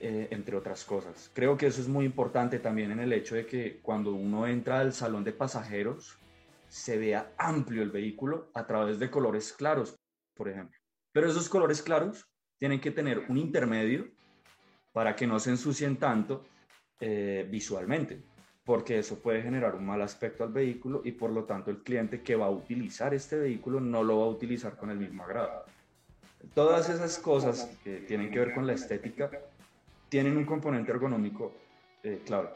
eh, 0.00 0.28
entre 0.30 0.54
otras 0.54 0.84
cosas. 0.84 1.30
Creo 1.32 1.56
que 1.56 1.68
eso 1.68 1.80
es 1.80 1.88
muy 1.88 2.04
importante 2.04 2.58
también 2.58 2.90
en 2.90 3.00
el 3.00 3.12
hecho 3.14 3.36
de 3.36 3.46
que 3.46 3.78
cuando 3.80 4.12
uno 4.12 4.46
entra 4.46 4.80
al 4.80 4.92
salón 4.92 5.24
de 5.24 5.32
pasajeros, 5.32 6.18
se 6.68 6.98
vea 6.98 7.32
amplio 7.38 7.82
el 7.82 7.90
vehículo 7.90 8.50
a 8.54 8.66
través 8.66 8.98
de 8.98 9.10
colores 9.10 9.52
claros, 9.52 9.98
por 10.34 10.48
ejemplo. 10.48 10.78
Pero 11.12 11.28
esos 11.28 11.48
colores 11.48 11.82
claros 11.82 12.28
tienen 12.58 12.80
que 12.80 12.90
tener 12.90 13.24
un 13.28 13.38
intermedio 13.38 14.08
para 14.92 15.14
que 15.16 15.26
no 15.26 15.38
se 15.38 15.50
ensucien 15.50 15.96
tanto 15.96 16.44
eh, 17.00 17.46
visualmente. 17.50 18.22
porque 18.64 18.98
eso 18.98 19.18
puede 19.18 19.40
generar 19.40 19.74
un 19.74 19.86
mal 19.86 20.02
aspecto 20.02 20.44
al 20.44 20.52
vehículo 20.52 21.00
y 21.02 21.12
por 21.12 21.30
lo 21.30 21.44
tanto 21.44 21.70
el 21.70 21.78
cliente 21.78 22.20
que 22.20 22.36
va 22.36 22.44
a 22.44 22.50
utilizar 22.50 23.14
este 23.14 23.38
vehículo 23.38 23.80
no 23.80 24.04
lo 24.04 24.18
va 24.18 24.26
a 24.26 24.28
utilizar 24.28 24.76
con 24.76 24.90
el 24.90 24.98
mismo 24.98 25.22
agrado. 25.22 25.64
Todas 26.52 26.90
esas 26.90 27.18
cosas 27.18 27.64
que 27.82 28.00
tienen 28.00 28.30
que 28.30 28.40
ver 28.40 28.52
con 28.52 28.66
la 28.66 28.74
estética 28.74 29.30
tienen 30.10 30.36
un 30.36 30.44
componente 30.44 30.92
ergonómico 30.92 31.54
eh, 32.02 32.20
claro. 32.26 32.54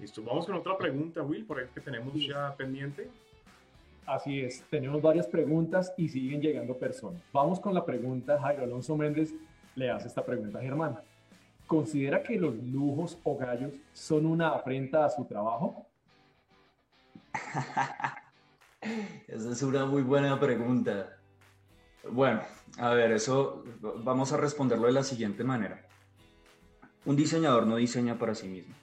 Listo, 0.00 0.22
vamos 0.22 0.46
con 0.46 0.54
otra 0.54 0.78
pregunta, 0.78 1.20
Will, 1.22 1.44
por 1.44 1.58
ahí 1.58 1.66
que 1.74 1.80
tenemos 1.82 2.14
ya 2.14 2.54
pendiente. 2.56 3.10
Así 4.06 4.40
es, 4.40 4.62
tenemos 4.70 5.02
varias 5.02 5.26
preguntas 5.26 5.92
y 5.98 6.08
siguen 6.08 6.40
llegando 6.40 6.74
personas. 6.74 7.20
Vamos 7.34 7.60
con 7.60 7.74
la 7.74 7.84
pregunta, 7.84 8.40
Jairo 8.40 8.62
Alonso 8.64 8.96
Méndez 8.96 9.34
le 9.74 9.90
hace 9.90 10.08
esta 10.08 10.24
pregunta 10.24 10.58
a 10.58 10.62
Germán. 10.62 10.98
¿Considera 11.66 12.22
que 12.22 12.36
los 12.36 12.54
lujos 12.54 13.18
o 13.24 13.36
gallos 13.36 13.74
son 13.92 14.24
una 14.24 14.48
afrenta 14.52 15.04
a 15.04 15.10
su 15.10 15.26
trabajo? 15.26 15.86
Esa 19.28 19.52
es 19.52 19.62
una 19.62 19.84
muy 19.84 20.00
buena 20.00 20.40
pregunta. 20.40 21.18
Bueno, 22.10 22.40
a 22.78 22.94
ver, 22.94 23.12
eso 23.12 23.64
vamos 24.02 24.32
a 24.32 24.38
responderlo 24.38 24.86
de 24.86 24.94
la 24.94 25.04
siguiente 25.04 25.44
manera. 25.44 25.86
Un 27.04 27.16
diseñador 27.16 27.66
no 27.66 27.76
diseña 27.76 28.18
para 28.18 28.34
sí 28.34 28.48
mismo 28.48 28.74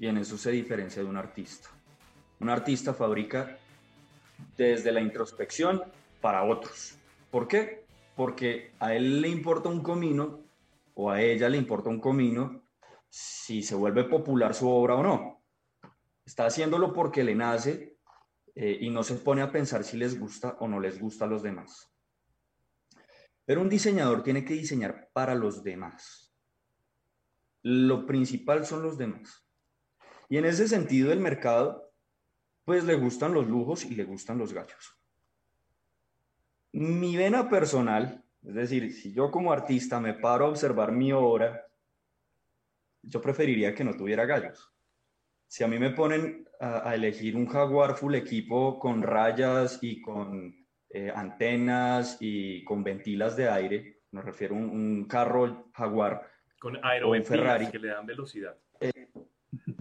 y 0.00 0.06
en 0.06 0.16
eso 0.16 0.38
se 0.38 0.50
diferencia 0.50 1.02
de 1.02 1.08
un 1.08 1.18
artista. 1.18 1.68
Un 2.40 2.48
artista 2.48 2.94
fabrica 2.94 3.58
desde 4.56 4.92
la 4.92 5.02
introspección 5.02 5.82
para 6.22 6.42
otros. 6.42 6.96
¿Por 7.30 7.46
qué? 7.46 7.84
Porque 8.16 8.72
a 8.80 8.94
él 8.94 9.20
le 9.20 9.28
importa 9.28 9.68
un 9.68 9.82
comino 9.82 10.40
o 10.94 11.10
a 11.10 11.20
ella 11.20 11.50
le 11.50 11.58
importa 11.58 11.90
un 11.90 12.00
comino 12.00 12.62
si 13.10 13.62
se 13.62 13.74
vuelve 13.74 14.04
popular 14.04 14.54
su 14.54 14.70
obra 14.70 14.94
o 14.94 15.02
no. 15.02 15.42
Está 16.24 16.46
haciéndolo 16.46 16.94
porque 16.94 17.22
le 17.22 17.34
nace 17.34 17.98
eh, 18.54 18.78
y 18.80 18.88
no 18.88 19.02
se 19.02 19.16
pone 19.16 19.42
a 19.42 19.52
pensar 19.52 19.84
si 19.84 19.98
les 19.98 20.18
gusta 20.18 20.56
o 20.60 20.66
no 20.66 20.80
les 20.80 20.98
gusta 20.98 21.26
a 21.26 21.28
los 21.28 21.42
demás. 21.42 21.92
Pero 23.44 23.60
un 23.60 23.68
diseñador 23.68 24.22
tiene 24.22 24.46
que 24.46 24.54
diseñar 24.54 25.10
para 25.12 25.34
los 25.34 25.62
demás. 25.62 26.32
Lo 27.62 28.06
principal 28.06 28.64
son 28.64 28.82
los 28.82 28.96
demás. 28.96 29.49
Y 30.30 30.38
en 30.38 30.44
ese 30.44 30.68
sentido, 30.68 31.12
el 31.12 31.18
mercado, 31.18 31.92
pues 32.64 32.84
le 32.84 32.94
gustan 32.94 33.34
los 33.34 33.48
lujos 33.48 33.84
y 33.84 33.96
le 33.96 34.04
gustan 34.04 34.38
los 34.38 34.52
gallos. 34.52 34.96
Mi 36.72 37.16
vena 37.16 37.50
personal, 37.50 38.24
es 38.46 38.54
decir, 38.54 38.92
si 38.92 39.12
yo 39.12 39.32
como 39.32 39.52
artista 39.52 39.98
me 39.98 40.14
paro 40.14 40.46
a 40.46 40.50
observar 40.50 40.92
mi 40.92 41.12
obra, 41.12 41.66
yo 43.02 43.20
preferiría 43.20 43.74
que 43.74 43.82
no 43.82 43.96
tuviera 43.96 44.24
gallos. 44.24 44.72
Si 45.48 45.64
a 45.64 45.66
mí 45.66 45.80
me 45.80 45.90
ponen 45.90 46.48
a, 46.60 46.94
elegir 46.94 47.34
un 47.34 47.48
jaguar 47.48 47.96
full 47.96 48.14
equipo 48.14 48.78
con 48.78 49.02
rayas 49.02 49.80
y 49.82 50.00
con 50.00 50.54
eh, 50.90 51.10
antenas 51.12 52.18
y 52.20 52.62
con 52.62 52.84
ventilas 52.84 53.36
de 53.36 53.48
aire, 53.48 54.02
me 54.12 54.22
refiero 54.22 54.54
a 54.54 54.58
un, 54.58 55.06
carro 55.08 55.72
jaguar 55.72 56.30
con 56.60 56.76
o 56.76 57.10
un 57.10 57.24
Ferrari 57.24 57.66
que 57.68 57.80
le 57.80 57.88
dan 57.88 58.06
velocidad. 58.06 58.56
Eh, 58.78 59.10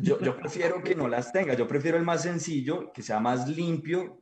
yo, 0.01 0.37
prefiero 0.37 0.83
que 0.83 0.95
no 0.95 1.07
las 1.07 1.31
tenga, 1.31 1.53
yo 1.53 1.67
prefiero 1.67 1.97
el 1.97 2.03
más 2.03 2.23
sencillo, 2.23 2.91
que 2.93 3.01
sea 3.01 3.19
más 3.19 3.47
limpio, 3.47 4.21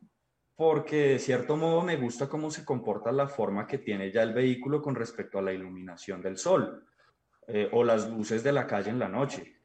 porque 0.56 1.10
de 1.10 1.20
cierto 1.20 1.56
modo 1.56 1.84
me 1.84 1.98
gusta 1.98 2.28
cómo 2.28 2.50
se 2.50 2.66
comporta 2.66 3.12
la 3.12 3.28
forma 3.28 3.68
que 3.68 3.78
tiene 3.78 4.12
ya 4.12 4.24
el 4.24 4.34
vehículo 4.34 4.82
con 4.82 4.96
respecto 4.96 5.38
a 5.38 5.42
la 5.42 5.54
iluminación 5.54 6.22
del 6.22 6.38
sol 6.38 6.84
eh, 7.48 7.70
o 7.72 7.84
las 7.84 8.10
luces 8.10 8.44
de 8.44 8.52
la 8.52 8.66
calle 8.66 8.90
en 8.90 9.00
la 9.00 9.08
noche. 9.08 9.56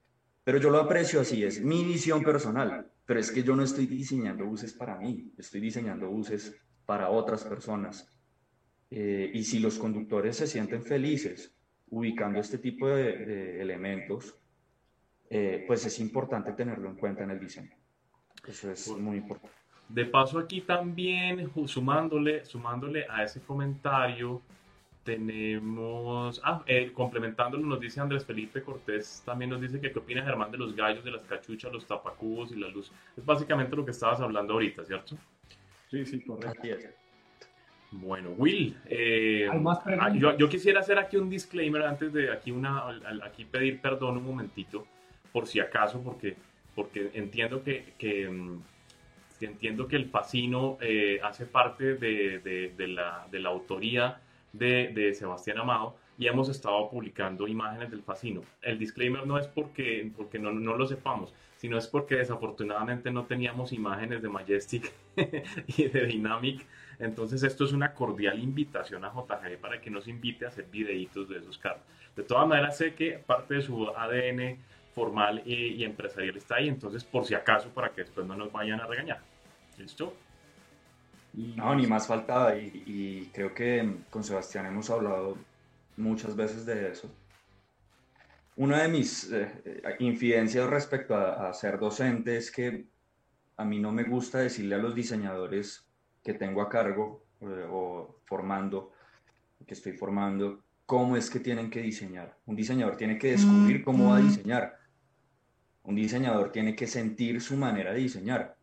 Pero 0.44 0.58
yo 0.58 0.70
lo 0.70 0.80
aprecio 0.80 1.20
así, 1.20 1.44
es 1.44 1.62
mi 1.62 1.84
visión 1.84 2.22
personal, 2.22 2.90
pero 3.06 3.20
es 3.20 3.30
que 3.30 3.42
yo 3.42 3.56
no 3.56 3.62
estoy 3.62 3.86
diseñando 3.86 4.44
buses 4.44 4.74
para 4.74 4.98
mí, 4.98 5.32
estoy 5.38 5.60
diseñando 5.60 6.08
buses 6.08 6.54
para 6.84 7.10
otras 7.10 7.44
personas. 7.44 8.08
Eh, 8.90 9.30
y 9.32 9.44
si 9.44 9.60
los 9.60 9.78
conductores 9.78 10.36
se 10.36 10.46
sienten 10.46 10.82
felices 10.82 11.56
ubicando 11.88 12.40
este 12.40 12.58
tipo 12.58 12.88
de 12.88 13.60
elementos, 13.62 14.41
eh, 15.34 15.64
pues 15.66 15.86
es 15.86 15.98
importante 15.98 16.52
tenerlo 16.52 16.90
en 16.90 16.96
cuenta 16.96 17.24
en 17.24 17.30
el 17.30 17.40
diseño. 17.40 17.70
Eso 18.46 18.70
es 18.70 18.88
muy 18.88 19.16
importante. 19.16 19.56
De 19.88 20.04
paso 20.04 20.38
aquí 20.38 20.60
también, 20.60 21.50
sumándole, 21.66 22.44
sumándole 22.44 23.06
a 23.08 23.24
ese 23.24 23.40
comentario, 23.40 24.42
tenemos, 25.02 26.38
ah, 26.44 26.62
eh, 26.66 26.92
complementándolo, 26.92 27.66
nos 27.66 27.80
dice 27.80 27.98
Andrés 27.98 28.26
Felipe 28.26 28.62
Cortés, 28.62 29.22
también 29.24 29.50
nos 29.50 29.62
dice 29.62 29.80
que 29.80 29.90
qué 29.90 29.98
opina 29.98 30.22
Germán 30.22 30.50
de 30.50 30.58
los 30.58 30.76
gallos, 30.76 31.02
de 31.02 31.12
las 31.12 31.22
cachuchas, 31.22 31.72
los 31.72 31.86
tapacubos 31.86 32.52
y 32.52 32.56
la 32.56 32.68
luz. 32.68 32.92
Es 33.16 33.24
básicamente 33.24 33.74
lo 33.74 33.86
que 33.86 33.92
estabas 33.92 34.20
hablando 34.20 34.52
ahorita, 34.52 34.84
¿cierto? 34.84 35.16
Sí, 35.90 36.04
sí, 36.04 36.20
correcto. 36.20 36.68
Bueno, 37.90 38.30
Will, 38.36 38.76
eh, 38.84 39.48
ah, 39.50 40.12
yo, 40.14 40.36
yo, 40.36 40.48
quisiera 40.50 40.80
hacer 40.80 40.98
aquí 40.98 41.16
un 41.16 41.30
disclaimer 41.30 41.82
antes 41.82 42.12
de 42.12 42.30
aquí, 42.30 42.50
una, 42.50 42.84
aquí 43.24 43.46
pedir 43.46 43.80
perdón 43.80 44.18
un 44.18 44.26
momentito 44.26 44.86
por 45.32 45.46
si 45.46 45.60
acaso, 45.60 46.02
porque, 46.02 46.36
porque 46.74 47.10
entiendo 47.14 47.62
que, 47.62 47.94
que, 47.98 48.28
mm, 48.28 48.62
entiendo 49.40 49.88
que 49.88 49.96
el 49.96 50.06
Facino 50.06 50.78
eh, 50.80 51.20
hace 51.22 51.46
parte 51.46 51.94
de, 51.96 52.38
de, 52.38 52.88
la, 52.88 53.26
de 53.30 53.40
la, 53.40 53.48
autoría 53.48 54.20
de, 54.52 55.14
Sebastián 55.14 55.58
Amado 55.58 55.96
y 56.18 56.26
hemos 56.26 56.48
estado 56.48 56.88
publicando 56.90 57.48
imágenes 57.48 57.90
del 57.90 58.02
Facino. 58.02 58.42
El 58.60 58.78
disclaimer 58.78 59.26
no 59.26 59.38
es 59.38 59.46
porque, 59.48 60.10
porque 60.16 60.38
no, 60.38 60.52
no 60.52 60.76
lo 60.76 60.86
sepamos, 60.86 61.34
sino 61.56 61.78
es 61.78 61.86
porque 61.86 62.16
desafortunadamente 62.16 63.10
no 63.10 63.24
teníamos 63.24 63.72
imágenes 63.72 64.22
de 64.22 64.28
Majestic 64.28 64.92
y 65.66 65.88
de 65.88 66.06
Dynamic. 66.06 66.64
Entonces 66.98 67.42
esto 67.42 67.64
es 67.64 67.72
una 67.72 67.94
cordial 67.94 68.38
invitación 68.38 69.04
a 69.04 69.12
JG 69.12 69.58
para 69.58 69.80
que 69.80 69.90
nos 69.90 70.06
invite 70.06 70.44
a 70.44 70.48
hacer 70.48 70.66
videitos 70.70 71.28
de 71.28 71.38
esos 71.38 71.58
carros. 71.58 71.82
De 72.14 72.22
todas 72.22 72.46
maneras 72.46 72.76
sé 72.76 72.94
que 72.94 73.12
parte 73.12 73.54
de 73.54 73.62
su 73.62 73.88
ADN 73.88 74.58
formal 74.94 75.42
y, 75.46 75.82
empresarial 75.84 76.36
está 76.36 76.56
ahí, 76.56 76.68
entonces 76.68 77.04
por 77.04 77.24
si 77.24 77.34
acaso, 77.34 77.70
para 77.70 77.90
que 77.90 78.02
después 78.02 78.26
no 78.26 78.36
nos 78.36 78.52
vayan 78.52 78.80
a 78.80 78.86
regañar. 78.86 79.20
¿Listo? 79.78 80.14
No, 81.32 81.74
ni 81.74 81.86
más 81.86 82.06
faltaba 82.06 82.56
y, 82.56 83.30
creo 83.32 83.54
que 83.54 83.96
con 84.10 84.22
Sebastián 84.22 84.66
hemos 84.66 84.90
hablado 84.90 85.38
muchas 85.96 86.36
veces 86.36 86.66
de 86.66 86.90
eso. 86.90 87.10
Una 88.56 88.82
de 88.82 88.88
mis 88.88 89.32
eh, 89.32 89.50
infidencias 90.00 90.68
respecto 90.68 91.16
a, 91.16 91.52
ser 91.54 91.78
docente 91.78 92.36
es 92.36 92.50
que 92.50 92.84
a 93.56 93.64
mí 93.64 93.78
no 93.78 93.92
me 93.92 94.04
gusta 94.04 94.38
decirle 94.38 94.74
a 94.74 94.78
los 94.78 94.94
diseñadores 94.94 95.86
que 96.22 96.34
tengo 96.34 96.60
a 96.60 96.68
cargo 96.68 97.24
eh, 97.40 97.66
o 97.70 98.18
formando, 98.26 98.92
que 99.66 99.72
estoy 99.72 99.92
formando, 99.92 100.62
cómo 100.84 101.16
es 101.16 101.30
que 101.30 101.40
tienen 101.40 101.70
que 101.70 101.80
diseñar. 101.80 102.36
Un 102.44 102.56
diseñador 102.56 102.96
tiene 102.96 103.16
que 103.18 103.30
descubrir 103.30 103.82
cómo 103.82 104.10
va 104.10 104.18
a 104.18 104.20
diseñar 104.20 104.81
un 105.84 105.94
diseñador 105.96 106.52
tiene 106.52 106.76
que 106.76 106.86
sentir 106.86 107.40
su 107.40 107.56
manera 107.56 107.92
de 107.92 108.00
diseñar. 108.00 108.56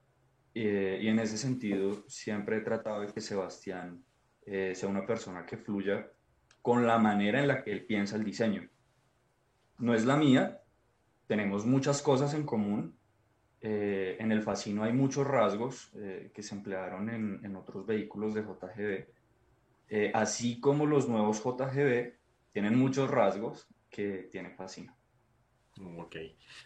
Eh, 0.53 0.99
y 1.01 1.07
en 1.07 1.19
ese 1.19 1.37
sentido, 1.37 2.03
siempre 2.07 2.57
he 2.57 2.61
tratado 2.61 3.01
de 3.01 3.07
que 3.07 3.21
Sebastián 3.21 4.03
eh, 4.45 4.73
sea 4.75 4.89
una 4.89 5.05
persona 5.05 5.45
que 5.45 5.57
fluya 5.57 6.07
con 6.61 6.85
la 6.85 6.97
manera 6.97 7.39
en 7.39 7.47
la 7.47 7.63
que 7.63 7.71
él 7.71 7.85
piensa 7.85 8.15
el 8.15 8.23
diseño. 8.23 8.67
No 9.77 9.93
es 9.93 10.05
la 10.05 10.17
mía, 10.17 10.61
tenemos 11.27 11.65
muchas 11.65 12.01
cosas 12.01 12.33
en 12.33 12.45
común. 12.45 12.97
Eh, 13.61 14.15
en 14.19 14.31
el 14.31 14.41
Facino 14.41 14.83
hay 14.83 14.93
muchos 14.93 15.27
rasgos 15.27 15.91
que 16.33 16.41
se 16.41 16.55
emplearon 16.55 17.09
en, 17.09 17.55
otros 17.57 17.85
vehículos 17.85 18.33
de 18.33 18.41
JGB, 18.41 20.13
así 20.13 20.61
como 20.61 20.85
los 20.85 21.09
nuevos 21.09 21.43
JGB 21.43 22.13
tienen 22.51 22.77
muchos 22.77 23.11
rasgos 23.11 23.67
que 23.89 24.29
tiene 24.31 24.51
Facino. 24.51 24.98
Ok. 25.97 26.15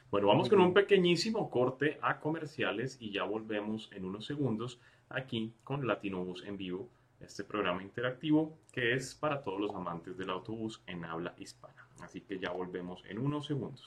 Bueno, 0.09 0.27
vamos 0.27 0.49
con 0.49 0.59
un 0.59 0.73
pequeñísimo 0.73 1.49
corte 1.49 1.97
a 2.01 2.19
comerciales 2.19 2.97
y 2.99 3.11
ya 3.11 3.23
volvemos 3.23 3.89
en 3.93 4.05
unos 4.05 4.25
segundos 4.25 4.79
aquí 5.09 5.53
con 5.63 5.85
Latinobus 5.85 6.43
en 6.45 6.57
vivo, 6.57 6.89
este 7.19 7.43
programa 7.43 7.83
interactivo 7.83 8.57
que 8.71 8.93
es 8.93 9.13
para 9.13 9.43
todos 9.43 9.59
los 9.59 9.75
amantes 9.75 10.17
del 10.17 10.29
autobús 10.29 10.81
en 10.87 11.05
habla 11.05 11.33
hispana. 11.37 11.87
Así 12.01 12.21
que 12.21 12.39
ya 12.39 12.51
volvemos 12.51 13.03
en 13.05 13.19
unos 13.19 13.45
segundos. 13.45 13.85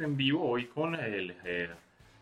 En 0.00 0.16
vivo 0.16 0.48
hoy 0.48 0.66
con 0.66 0.94
el 0.94 1.34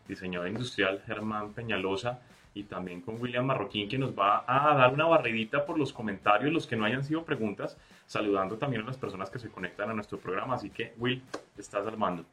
diseñador 0.07 0.49
industrial 0.49 1.03
Germán 1.07 1.53
Peñalosa 1.53 2.21
y 2.55 2.65
también 2.65 3.01
con 3.01 3.21
William 3.21 3.45
Marroquín 3.45 3.89
que 3.89 3.99
nos 3.99 4.17
va 4.17 4.45
a 4.47 4.77
dar 4.77 4.93
una 4.93 5.07
barridita 5.07 5.67
por 5.67 5.79
los 5.79 5.93
comentarios, 5.93 6.53
los 6.53 6.67
que 6.67 6.77
no 6.77 6.85
hayan 6.85 7.03
sido 7.03 7.25
preguntas, 7.25 7.77
saludando 8.07 8.57
también 8.57 8.83
a 8.83 8.87
las 8.87 8.97
personas 8.97 9.31
que 9.31 9.39
se 9.39 9.49
conectan 9.49 9.91
a 9.91 9.95
nuestro 9.95 10.19
programa. 10.19 10.55
Así 10.55 10.71
que, 10.71 10.95
Will, 10.99 11.23
estás 11.59 11.87
armando. 11.87 12.25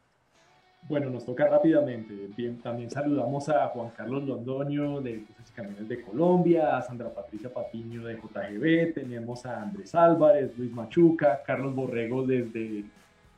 Bueno, 0.88 1.10
nos 1.10 1.26
toca 1.26 1.48
rápidamente. 1.48 2.14
Bien, 2.36 2.60
también 2.60 2.90
saludamos 2.90 3.50
a 3.50 3.68
Juan 3.68 3.92
Carlos 3.92 4.24
Londoño 4.24 5.02
de 5.02 5.20
Buses 5.20 5.50
y 5.50 5.54
Camiones 5.54 5.88
de 5.88 6.02
Colombia, 6.02 6.78
a 6.78 6.82
Sandra 6.82 7.14
Patricia 7.14 7.54
Patiño 7.54 8.04
de 8.04 8.16
JGB, 8.16 8.94
tenemos 8.94 9.46
a 9.46 9.62
Andrés 9.62 9.94
Álvarez, 9.94 10.58
Luis 10.58 10.72
Machuca, 10.72 11.44
Carlos 11.44 11.76
Borrego 11.76 12.26
desde, 12.26 12.86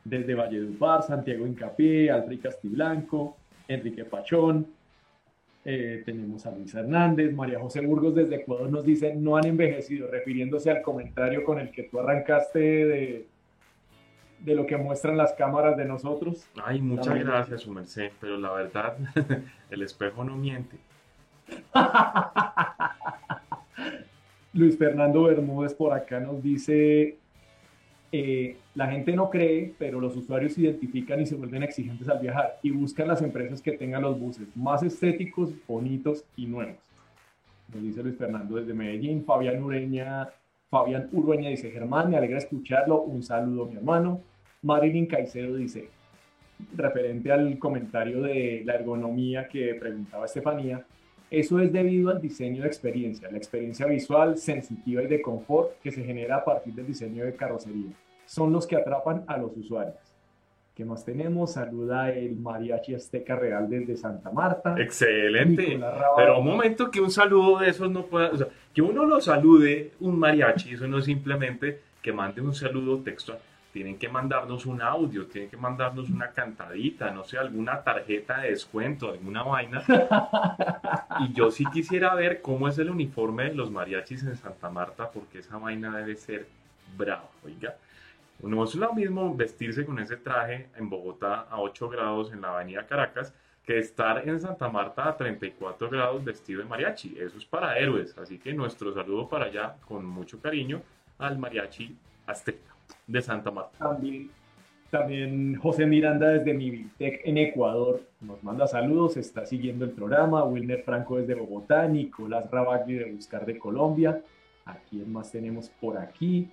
desde 0.04 0.34
Valledupar, 0.34 1.02
Santiago 1.02 1.46
Incapié, 1.46 2.10
Alfred 2.10 2.40
Castiblanco, 2.40 3.36
Enrique 3.66 4.04
Pachón, 4.04 4.66
eh, 5.64 6.02
tenemos 6.04 6.44
a 6.44 6.50
Luis 6.50 6.74
Hernández, 6.74 7.32
María 7.32 7.58
José 7.58 7.80
Burgos 7.80 8.14
desde 8.14 8.36
Ecuador 8.36 8.70
nos 8.70 8.84
dice 8.84 9.14
no 9.14 9.36
han 9.36 9.46
envejecido, 9.46 10.10
refiriéndose 10.10 10.70
al 10.70 10.82
comentario 10.82 11.42
con 11.42 11.58
el 11.58 11.70
que 11.70 11.84
tú 11.84 12.00
arrancaste 12.00 12.58
de, 12.58 13.26
de 14.40 14.54
lo 14.54 14.66
que 14.66 14.76
muestran 14.76 15.16
las 15.16 15.32
cámaras 15.32 15.78
de 15.78 15.86
nosotros. 15.86 16.46
Ay, 16.62 16.82
muchas 16.82 17.18
gracias, 17.18 17.62
su 17.62 17.72
merced, 17.72 18.12
pero 18.20 18.36
la 18.36 18.52
verdad, 18.52 18.98
el 19.70 19.82
espejo 19.82 20.22
no 20.22 20.36
miente. 20.36 20.76
Luis 24.52 24.76
Fernando 24.76 25.24
Bermúdez 25.24 25.74
por 25.74 25.94
acá 25.94 26.20
nos 26.20 26.42
dice, 26.42 27.16
eh, 28.12 28.56
la 28.74 28.88
gente 28.88 29.14
no 29.14 29.30
cree, 29.30 29.72
pero 29.78 30.00
los 30.00 30.16
usuarios 30.16 30.54
se 30.54 30.62
identifican 30.62 31.20
y 31.20 31.26
se 31.26 31.36
vuelven 31.36 31.62
exigentes 31.62 32.08
al 32.08 32.18
viajar 32.18 32.58
y 32.62 32.72
buscan 32.72 33.06
las 33.06 33.22
empresas 33.22 33.62
que 33.62 33.72
tengan 33.72 34.02
los 34.02 34.18
buses 34.18 34.48
más 34.56 34.82
estéticos, 34.82 35.52
bonitos 35.66 36.24
y 36.36 36.46
nuevos. 36.46 36.82
Nos 37.72 37.82
dice 37.82 38.02
Luis 38.02 38.16
Fernando 38.16 38.56
desde 38.56 38.74
Medellín. 38.74 39.24
Fabián 39.24 39.62
Ureña, 39.62 40.28
Fabián 40.70 41.08
Urueña 41.12 41.50
dice, 41.50 41.70
Germán, 41.70 42.10
me 42.10 42.16
alegra 42.16 42.38
escucharlo. 42.38 43.02
Un 43.02 43.22
saludo, 43.22 43.66
mi 43.66 43.76
hermano. 43.76 44.20
Marilyn 44.62 45.06
Caicedo 45.06 45.54
dice, 45.54 45.88
referente 46.76 47.30
al 47.30 47.58
comentario 47.58 48.22
de 48.22 48.62
la 48.64 48.74
ergonomía 48.74 49.46
que 49.46 49.74
preguntaba 49.74 50.24
Estefanía, 50.24 50.84
eso 51.30 51.60
es 51.60 51.72
debido 51.72 52.10
al 52.10 52.20
diseño 52.20 52.62
de 52.62 52.68
experiencia, 52.68 53.30
la 53.30 53.38
experiencia 53.38 53.86
visual, 53.86 54.36
sensitiva 54.36 55.02
y 55.02 55.06
de 55.06 55.22
confort 55.22 55.80
que 55.80 55.90
se 55.90 56.04
genera 56.04 56.36
a 56.36 56.44
partir 56.44 56.74
del 56.74 56.86
diseño 56.86 57.24
de 57.24 57.34
carrocería 57.34 57.92
son 58.26 58.52
los 58.52 58.66
que 58.66 58.76
atrapan 58.76 59.24
a 59.26 59.36
los 59.36 59.56
usuarios. 59.56 60.14
¿Qué 60.74 60.84
más 60.84 61.04
tenemos? 61.04 61.52
Saluda 61.52 62.10
el 62.10 62.34
Mariachi 62.34 62.96
Azteca 62.96 63.36
Real 63.36 63.70
desde 63.70 63.96
Santa 63.96 64.32
Marta. 64.32 64.74
Excelente. 64.76 65.80
Pero 66.16 66.40
un 66.40 66.46
momento 66.46 66.90
que 66.90 67.00
un 67.00 67.12
saludo 67.12 67.60
de 67.60 67.68
esos 67.68 67.88
no 67.88 68.06
pueda, 68.06 68.30
o 68.30 68.36
sea, 68.36 68.48
que 68.74 68.82
uno 68.82 69.04
lo 69.04 69.20
salude 69.20 69.92
un 70.00 70.18
mariachi, 70.18 70.74
eso 70.74 70.88
no 70.88 70.98
es 70.98 71.04
simplemente 71.04 71.80
que 72.02 72.12
mande 72.12 72.40
un 72.40 72.52
saludo 72.54 72.98
textual. 72.98 73.38
Tienen 73.72 73.98
que 73.98 74.08
mandarnos 74.08 74.66
un 74.66 74.82
audio, 74.82 75.26
tienen 75.26 75.48
que 75.48 75.56
mandarnos 75.56 76.10
una 76.10 76.30
cantadita, 76.32 77.10
no 77.12 77.22
sé, 77.22 77.38
alguna 77.38 77.82
tarjeta 77.82 78.40
de 78.40 78.50
descuento, 78.50 79.10
alguna 79.10 79.44
vaina. 79.44 79.84
y 81.20 81.32
yo 81.34 81.52
sí 81.52 81.64
quisiera 81.72 82.14
ver 82.16 82.42
cómo 82.42 82.66
es 82.66 82.78
el 82.78 82.90
uniforme 82.90 83.44
de 83.44 83.54
los 83.54 83.70
mariachis 83.70 84.24
en 84.24 84.36
Santa 84.36 84.70
Marta, 84.70 85.08
porque 85.08 85.38
esa 85.38 85.56
vaina 85.56 85.96
debe 85.96 86.16
ser 86.16 86.48
brava, 86.96 87.28
oiga. 87.44 87.76
No 88.40 88.64
es 88.64 88.74
lo 88.74 88.92
mismo 88.92 89.34
vestirse 89.34 89.86
con 89.86 89.98
ese 89.98 90.16
traje 90.16 90.68
en 90.76 90.90
Bogotá 90.90 91.46
a 91.48 91.60
8 91.60 91.88
grados 91.88 92.32
en 92.32 92.42
la 92.42 92.54
avenida 92.54 92.86
Caracas 92.86 93.32
que 93.64 93.78
estar 93.78 94.28
en 94.28 94.38
Santa 94.38 94.68
Marta 94.68 95.08
a 95.08 95.16
34 95.16 95.88
grados 95.88 96.22
vestido 96.22 96.60
de 96.60 96.68
mariachi. 96.68 97.16
Eso 97.18 97.38
es 97.38 97.46
para 97.46 97.78
héroes. 97.78 98.16
Así 98.18 98.38
que 98.38 98.52
nuestro 98.52 98.92
saludo 98.92 99.28
para 99.28 99.46
allá 99.46 99.76
con 99.86 100.04
mucho 100.04 100.40
cariño 100.40 100.82
al 101.18 101.38
mariachi 101.38 101.96
azteca 102.26 102.74
de 103.06 103.22
Santa 103.22 103.50
Marta. 103.50 103.78
También, 103.78 104.30
también 104.90 105.56
José 105.56 105.86
Miranda 105.86 106.28
desde 106.28 106.52
Miviltec 106.52 107.22
en 107.24 107.38
Ecuador 107.38 108.02
nos 108.20 108.42
manda 108.42 108.66
saludos, 108.66 109.16
está 109.16 109.46
siguiendo 109.46 109.84
el 109.84 109.92
programa. 109.92 110.44
Wilner 110.44 110.82
Franco 110.82 111.16
desde 111.16 111.34
Bogotá, 111.34 111.86
Nicolás 111.88 112.50
Rabagli 112.50 112.94
de 112.94 113.12
Buscar 113.12 113.46
de 113.46 113.58
Colombia. 113.58 114.20
¿A 114.66 114.76
quién 114.90 115.10
más 115.12 115.32
tenemos 115.32 115.68
por 115.68 115.98
aquí? 115.98 116.50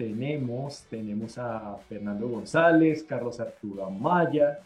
Tenemos, 0.00 0.86
tenemos 0.88 1.36
a 1.36 1.76
Fernando 1.86 2.26
González, 2.26 3.04
Carlos 3.04 3.38
Arturo 3.38 3.84
Amaya, 3.84 4.60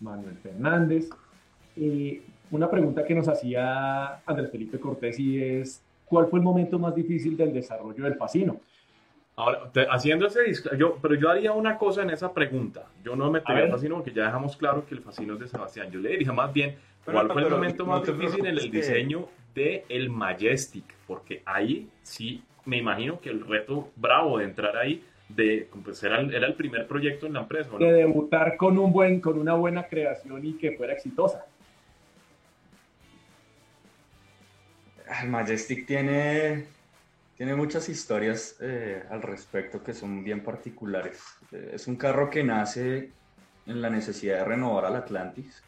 Manuel 0.00 0.36
Fernández. 0.38 1.08
y 1.76 2.20
una 2.50 2.68
pregunta 2.68 3.04
que 3.04 3.14
nos 3.14 3.28
hacía 3.28 4.16
Andrés 4.26 4.50
Felipe 4.50 4.80
Cortés 4.80 5.20
y 5.20 5.40
es, 5.40 5.80
¿cuál 6.06 6.26
fue 6.26 6.40
el 6.40 6.44
momento 6.44 6.80
más 6.80 6.96
difícil 6.96 7.36
del 7.36 7.52
desarrollo 7.52 8.02
del 8.02 8.16
Facino? 8.16 8.60
Ahora, 9.36 9.70
haciendo 9.92 10.26
ese 10.26 10.40
yo, 10.76 10.98
pero 11.00 11.14
yo 11.14 11.30
haría 11.30 11.52
una 11.52 11.78
cosa 11.78 12.02
en 12.02 12.10
esa 12.10 12.34
pregunta. 12.34 12.86
Yo 13.04 13.14
no 13.14 13.26
me 13.26 13.38
metería 13.38 13.66
el 13.66 13.70
Facino 13.70 13.94
porque 13.94 14.12
ya 14.12 14.24
dejamos 14.24 14.56
claro 14.56 14.84
que 14.84 14.96
el 14.96 15.00
Facino 15.00 15.34
es 15.34 15.40
de 15.40 15.46
Sebastián. 15.46 15.92
Yo 15.92 16.00
le 16.00 16.08
diría 16.08 16.32
más 16.32 16.52
bien, 16.52 16.74
¿cuál 17.04 17.30
fue 17.30 17.42
el 17.42 17.50
momento 17.50 17.86
más 17.86 18.04
difícil 18.04 18.44
en 18.46 18.58
el 18.58 18.68
diseño 18.68 19.28
del 19.54 19.84
el 19.88 20.10
Majestic? 20.10 20.92
Porque 21.06 21.40
ahí 21.46 21.88
sí 22.02 22.42
me 22.68 22.76
imagino 22.76 23.18
que 23.18 23.30
el 23.30 23.46
reto 23.46 23.90
bravo 23.96 24.38
de 24.38 24.44
entrar 24.44 24.76
ahí, 24.76 25.02
de, 25.30 25.70
pues 25.82 26.02
era, 26.02 26.20
era 26.20 26.46
el 26.46 26.54
primer 26.54 26.86
proyecto 26.86 27.26
en 27.26 27.32
la 27.32 27.40
empresa. 27.40 27.70
De 27.78 27.92
debutar 27.92 28.58
con, 28.58 28.78
un 28.78 28.92
buen, 28.92 29.22
con 29.22 29.38
una 29.38 29.54
buena 29.54 29.84
creación 29.84 30.44
y 30.44 30.52
que 30.52 30.76
fuera 30.76 30.92
exitosa. 30.92 31.46
El 35.22 35.30
Majestic 35.30 35.86
tiene, 35.86 36.66
tiene 37.38 37.54
muchas 37.54 37.88
historias 37.88 38.58
eh, 38.60 39.02
al 39.08 39.22
respecto 39.22 39.82
que 39.82 39.94
son 39.94 40.22
bien 40.22 40.44
particulares. 40.44 41.22
Eh, 41.50 41.70
es 41.72 41.86
un 41.86 41.96
carro 41.96 42.28
que 42.28 42.44
nace 42.44 43.10
en 43.64 43.80
la 43.80 43.88
necesidad 43.88 44.40
de 44.40 44.44
renovar 44.44 44.84
al 44.84 44.96
Atlantis. 44.96 45.62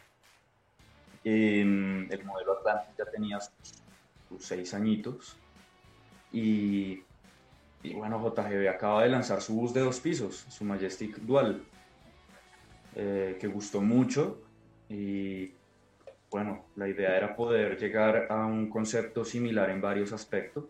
el 1.23 2.23
modelo 2.23 2.59
Atlantis 2.59 2.95
ya 2.95 3.05
tenía 3.05 3.39
sus 3.39 4.45
seis 4.45 4.75
añitos 4.75 5.40
y, 6.31 7.03
bueno, 7.95 8.19
JGB 8.19 8.69
acaba 8.69 9.03
de 9.03 9.09
lanzar 9.09 9.41
su 9.41 9.53
bus 9.55 9.73
de 9.73 9.81
dos 9.81 9.99
pisos, 9.99 10.45
su 10.49 10.63
Majestic 10.63 11.17
Dual, 11.17 11.63
eh, 12.95 13.37
que 13.39 13.47
gustó 13.47 13.81
mucho. 13.81 14.41
Y 14.89 15.51
bueno, 16.29 16.65
la 16.75 16.87
idea 16.87 17.17
era 17.17 17.35
poder 17.35 17.77
llegar 17.77 18.27
a 18.29 18.45
un 18.45 18.69
concepto 18.69 19.25
similar 19.25 19.69
en 19.69 19.81
varios 19.81 20.13
aspectos. 20.13 20.65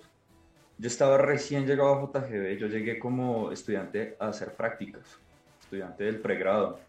Yo 0.77 0.87
estaba 0.87 1.17
recién 1.17 1.67
llegado 1.67 1.93
a 1.93 2.19
JGB, 2.19 2.57
yo 2.57 2.67
llegué 2.67 2.97
como 2.97 3.51
estudiante 3.51 4.15
a 4.19 4.29
hacer 4.29 4.53
prácticas, 4.53 5.19
estudiante 5.61 6.05
del 6.05 6.19
pregrado. 6.19 6.79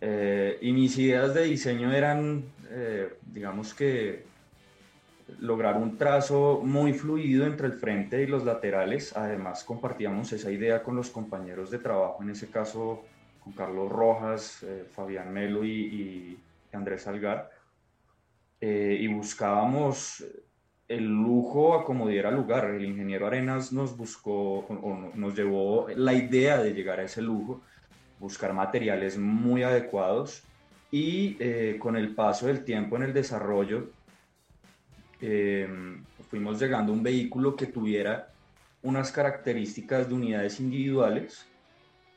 Eh, 0.00 0.58
y 0.62 0.72
mis 0.72 0.96
ideas 0.98 1.34
de 1.34 1.44
diseño 1.44 1.92
eran, 1.92 2.44
eh, 2.70 3.12
digamos 3.26 3.74
que 3.74 4.24
lograr 5.40 5.76
un 5.76 5.96
trazo 5.96 6.60
muy 6.62 6.92
fluido 6.92 7.46
entre 7.46 7.66
el 7.66 7.72
frente 7.74 8.22
y 8.22 8.26
los 8.26 8.44
laterales. 8.44 9.16
Además, 9.16 9.64
compartíamos 9.64 10.32
esa 10.32 10.50
idea 10.50 10.82
con 10.82 10.96
los 10.96 11.10
compañeros 11.10 11.70
de 11.70 11.78
trabajo, 11.78 12.22
en 12.22 12.30
ese 12.30 12.48
caso 12.50 13.04
con 13.42 13.52
Carlos 13.52 13.90
Rojas, 13.90 14.62
eh, 14.62 14.84
Fabián 14.90 15.32
Melo 15.32 15.64
y, 15.64 16.38
Andrés 16.72 17.06
Algar. 17.06 17.50
Eh, 18.60 18.96
y 19.00 19.08
buscábamos 19.08 20.24
el 20.88 21.06
lujo 21.06 21.74
a 21.74 21.84
como 21.84 22.08
diera 22.08 22.30
lugar. 22.30 22.66
El 22.66 22.84
ingeniero 22.84 23.26
Arenas 23.26 23.72
nos 23.72 23.96
buscó 23.96 24.60
o 24.60 25.10
nos 25.14 25.34
llevó 25.34 25.88
la 25.96 26.14
idea 26.14 26.62
de 26.62 26.72
llegar 26.72 27.00
a 27.00 27.04
ese 27.04 27.20
lujo, 27.20 27.60
buscar 28.18 28.52
materiales 28.52 29.18
muy 29.18 29.62
adecuados 29.62 30.44
y 30.90 31.36
eh, 31.40 31.76
con 31.78 31.96
el 31.96 32.14
paso 32.14 32.46
del 32.46 32.64
tiempo 32.64 32.96
en 32.96 33.02
el 33.02 33.12
desarrollo 33.12 33.88
Em, 35.24 36.04
fuimos 36.30 36.60
llegando 36.60 36.90
a 36.92 36.96
un 36.96 37.02
vehículo 37.02 37.54
que 37.54 37.66
tuviera 37.66 38.28
unas 38.82 39.12
características 39.12 40.08
de 40.08 40.14
unidades 40.14 40.58
individuales 40.58 41.46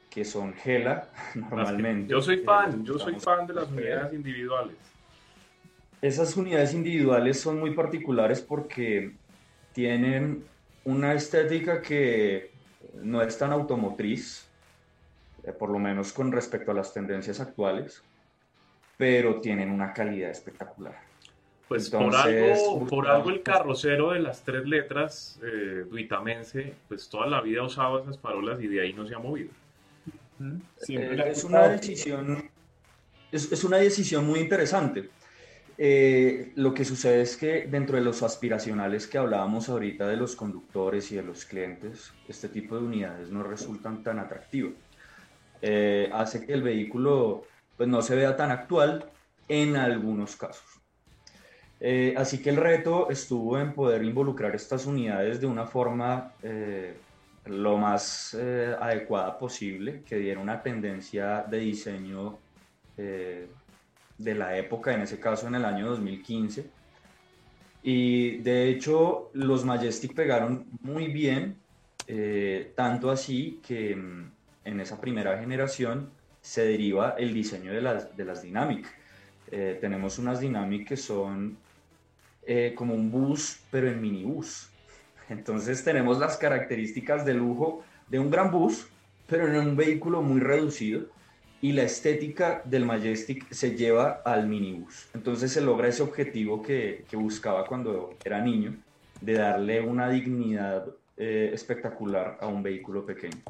que 0.09 0.25
son 0.25 0.53
Gela 0.53 1.07
normalmente. 1.35 2.11
Yo 2.11 2.19
soy 2.19 2.37
fan, 2.37 2.83
yo 2.83 2.97
soy 2.97 3.19
fan 3.19 3.45
de 3.45 3.53
las 3.53 3.69
unidades 3.69 4.11
individuales. 4.11 4.77
Esas 6.01 6.35
unidades 6.35 6.73
individuales 6.73 7.39
son 7.39 7.59
muy 7.59 7.75
particulares 7.75 8.41
porque 8.41 9.15
tienen 9.71 10.43
una 10.83 11.13
estética 11.13 11.83
que 11.83 12.51
no 13.03 13.21
es 13.21 13.37
tan 13.37 13.51
automotriz, 13.51 14.49
eh, 15.43 15.51
por 15.51 15.69
lo 15.69 15.77
menos 15.77 16.11
con 16.11 16.31
respecto 16.31 16.71
a 16.71 16.73
las 16.73 16.91
tendencias 16.91 17.39
actuales, 17.39 18.03
pero 18.97 19.39
tienen 19.41 19.69
una 19.69 19.93
calidad 19.93 20.31
espectacular. 20.31 21.04
Pues 21.67 21.89
por, 21.89 22.15
algo, 22.15 22.85
por 22.87 23.07
algo 23.07 23.29
el 23.31 23.41
carrocero 23.41 24.11
de 24.11 24.19
las 24.19 24.43
tres 24.43 24.65
letras, 24.67 25.39
eh, 25.43 25.85
duitamense, 25.89 26.75
pues 26.87 27.09
toda 27.09 27.25
la 27.25 27.41
vida 27.41 27.61
ha 27.61 27.65
usado 27.65 27.99
esas 27.99 28.17
parolas 28.17 28.61
y 28.61 28.67
de 28.67 28.81
ahí 28.81 28.93
no 28.93 29.07
se 29.07 29.15
ha 29.15 29.19
movido. 29.19 29.49
Eh, 30.87 31.23
es 31.27 31.43
una 31.43 31.67
decisión, 31.67 32.49
es, 33.31 33.51
es, 33.51 33.63
una 33.63 33.77
decisión 33.77 34.27
muy 34.27 34.41
interesante. 34.41 35.09
Eh, 35.77 36.53
lo 36.55 36.73
que 36.73 36.85
sucede 36.85 37.21
es 37.21 37.35
que 37.35 37.67
dentro 37.67 37.97
de 37.97 38.03
los 38.03 38.23
aspiracionales 38.23 39.07
que 39.07 39.17
hablábamos 39.17 39.67
ahorita 39.67 40.07
de 40.07 40.15
los 40.15 40.35
conductores 40.35 41.11
y 41.11 41.15
de 41.15 41.23
los 41.23 41.43
clientes, 41.45 42.13
este 42.29 42.47
tipo 42.47 42.77
de 42.77 42.85
unidades 42.85 43.29
no 43.29 43.43
resultan 43.43 44.01
tan 44.01 44.19
atractivas. 44.19 44.73
Eh, 45.61 46.09
hace 46.13 46.45
que 46.45 46.53
el 46.53 46.61
vehículo 46.61 47.43
pues, 47.75 47.89
no 47.89 48.01
se 48.01 48.15
vea 48.15 48.35
tan 48.35 48.51
actual 48.51 49.05
en 49.49 49.75
algunos 49.75 50.35
casos. 50.35 50.63
Eh, 51.79 52.13
así 52.17 52.41
que 52.41 52.49
el 52.49 52.57
reto 52.57 53.09
estuvo 53.09 53.59
en 53.59 53.73
poder 53.73 54.03
involucrar 54.03 54.55
estas 54.55 54.85
unidades 54.85 55.41
de 55.41 55.47
una 55.47 55.65
forma 55.65 56.33
lo 57.45 57.77
más 57.77 58.33
adecuada 58.33 59.37
posible, 59.37 60.01
que 60.03 60.15
diera 60.17 60.39
una 60.39 60.63
tendencia 60.63 61.43
de 61.43 61.59
diseño 61.59 62.39
de 62.97 64.35
la 64.35 64.57
época, 64.57 64.93
en 64.93 65.01
ese 65.01 65.19
caso 65.19 65.47
en 65.47 65.55
el 65.55 65.65
año 65.65 65.87
2015. 65.89 66.65
Y 67.83 68.37
de 68.37 68.69
hecho 68.69 69.29
los 69.33 69.63
Majestic 69.63 70.15
pegaron 70.15 70.65
muy 70.81 71.07
bien, 71.07 71.57
eh, 72.07 72.73
tanto 72.75 73.11
así 73.11 73.59
que 73.65 73.95
mm, 73.95 74.31
en 74.65 74.79
esa 74.79 74.99
primera 74.99 75.37
generación 75.37 76.09
se 76.41 76.65
deriva 76.65 77.15
el 77.17 77.31
diseño 77.33 77.71
de 77.71 77.81
las, 77.81 78.17
de 78.17 78.25
las 78.25 78.41
Dynamic. 78.41 78.87
Eh, 79.51 79.77
tenemos 79.79 80.17
unas 80.17 80.39
Dynamic 80.39 80.87
que 80.87 80.97
son 80.97 81.57
eh, 82.45 82.73
como 82.75 82.93
un 82.93 83.11
bus, 83.11 83.59
pero 83.71 83.89
en 83.89 84.01
minibús. 84.01 84.69
Entonces 85.29 85.83
tenemos 85.83 86.19
las 86.19 86.37
características 86.37 87.25
de 87.25 87.33
lujo 87.33 87.83
de 88.07 88.19
un 88.19 88.29
gran 88.29 88.51
bus, 88.51 88.87
pero 89.27 89.47
en 89.47 89.55
un 89.55 89.75
vehículo 89.75 90.21
muy 90.21 90.39
reducido 90.39 91.07
y 91.61 91.71
la 91.71 91.83
estética 91.83 92.61
del 92.65 92.85
Majestic 92.85 93.51
se 93.51 93.75
lleva 93.75 94.21
al 94.23 94.47
minibus. 94.47 95.07
Entonces 95.13 95.51
se 95.51 95.61
logra 95.61 95.87
ese 95.87 96.03
objetivo 96.03 96.61
que, 96.61 97.05
que 97.09 97.17
buscaba 97.17 97.65
cuando 97.65 98.15
era 98.23 98.39
niño, 98.39 98.75
de 99.21 99.33
darle 99.33 99.81
una 99.81 100.09
dignidad 100.09 100.85
eh, 101.17 101.51
espectacular 101.53 102.37
a 102.41 102.47
un 102.47 102.61
vehículo 102.61 103.05
pequeño. 103.05 103.41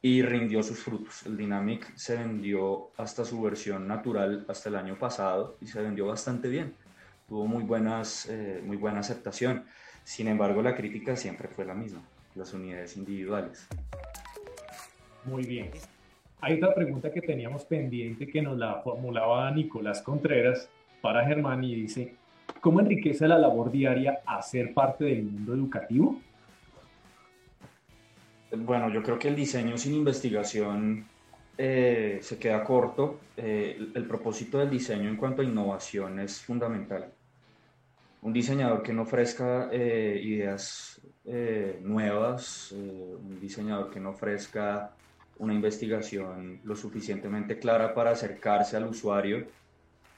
Y 0.00 0.22
rindió 0.22 0.62
sus 0.62 0.78
frutos. 0.78 1.26
El 1.26 1.36
Dynamic 1.36 1.94
se 1.96 2.16
vendió 2.16 2.90
hasta 2.96 3.24
su 3.24 3.42
versión 3.42 3.86
natural 3.86 4.46
hasta 4.48 4.68
el 4.68 4.76
año 4.76 4.98
pasado 4.98 5.56
y 5.60 5.66
se 5.66 5.82
vendió 5.82 6.06
bastante 6.06 6.48
bien. 6.48 6.74
Tuvo 7.30 7.46
muy, 7.46 7.62
buenas, 7.62 8.28
eh, 8.28 8.60
muy 8.66 8.76
buena 8.76 8.98
aceptación. 8.98 9.64
Sin 10.02 10.26
embargo, 10.26 10.62
la 10.62 10.74
crítica 10.74 11.14
siempre 11.14 11.46
fue 11.46 11.64
la 11.64 11.74
misma, 11.74 12.02
las 12.34 12.52
unidades 12.52 12.96
individuales. 12.96 13.68
Muy 15.24 15.44
bien. 15.46 15.70
Hay 16.40 16.54
otra 16.54 16.74
pregunta 16.74 17.12
que 17.12 17.20
teníamos 17.22 17.64
pendiente 17.64 18.26
que 18.26 18.42
nos 18.42 18.58
la 18.58 18.82
formulaba 18.82 19.48
Nicolás 19.52 20.02
Contreras 20.02 20.68
para 21.00 21.24
Germán 21.24 21.62
y 21.62 21.72
dice, 21.72 22.16
¿cómo 22.60 22.80
enriquece 22.80 23.28
la 23.28 23.38
labor 23.38 23.70
diaria 23.70 24.22
a 24.26 24.42
ser 24.42 24.74
parte 24.74 25.04
del 25.04 25.22
mundo 25.22 25.54
educativo? 25.54 26.20
Bueno, 28.50 28.90
yo 28.90 29.04
creo 29.04 29.20
que 29.20 29.28
el 29.28 29.36
diseño 29.36 29.78
sin 29.78 29.94
investigación 29.94 31.04
eh, 31.56 32.18
se 32.22 32.40
queda 32.40 32.64
corto. 32.64 33.20
Eh, 33.36 33.78
el, 33.94 34.04
propósito 34.06 34.58
del 34.58 34.70
diseño 34.70 35.08
en 35.08 35.16
cuanto 35.16 35.42
a 35.42 35.44
innovación 35.44 36.18
es 36.18 36.40
fundamental. 36.40 37.12
Un 38.22 38.32
diseñador 38.32 38.82
que 38.82 38.92
no 38.92 39.02
ofrezca 39.02 39.68
eh, 39.72 40.20
ideas 40.22 41.00
nuevas, 41.82 42.72
un 42.72 43.38
diseñador 43.40 43.90
que 43.90 44.00
no 44.00 44.10
ofrezca 44.10 44.92
una 45.40 45.54
investigación 45.54 46.60
lo 46.64 46.76
suficientemente 46.76 47.58
clara 47.58 47.94
para 47.94 48.10
acercarse 48.10 48.76
al 48.76 48.86
usuario, 48.86 49.46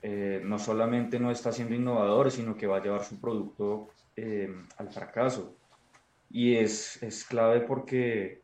eh, 0.02 0.40
no 0.44 0.58
solamente 0.58 1.20
no 1.20 1.30
está 1.30 1.52
siendo 1.52 1.76
innovador, 1.76 2.32
sino 2.32 2.56
que 2.56 2.66
va 2.66 2.78
a 2.78 2.82
llevar 2.82 3.04
su 3.04 3.20
producto 3.20 3.90
eh, 4.16 4.52
al 4.76 4.88
fracaso. 4.88 5.54
Y 6.28 6.56
es, 6.56 7.00
es 7.04 7.24
clave 7.24 7.60
porque 7.60 8.42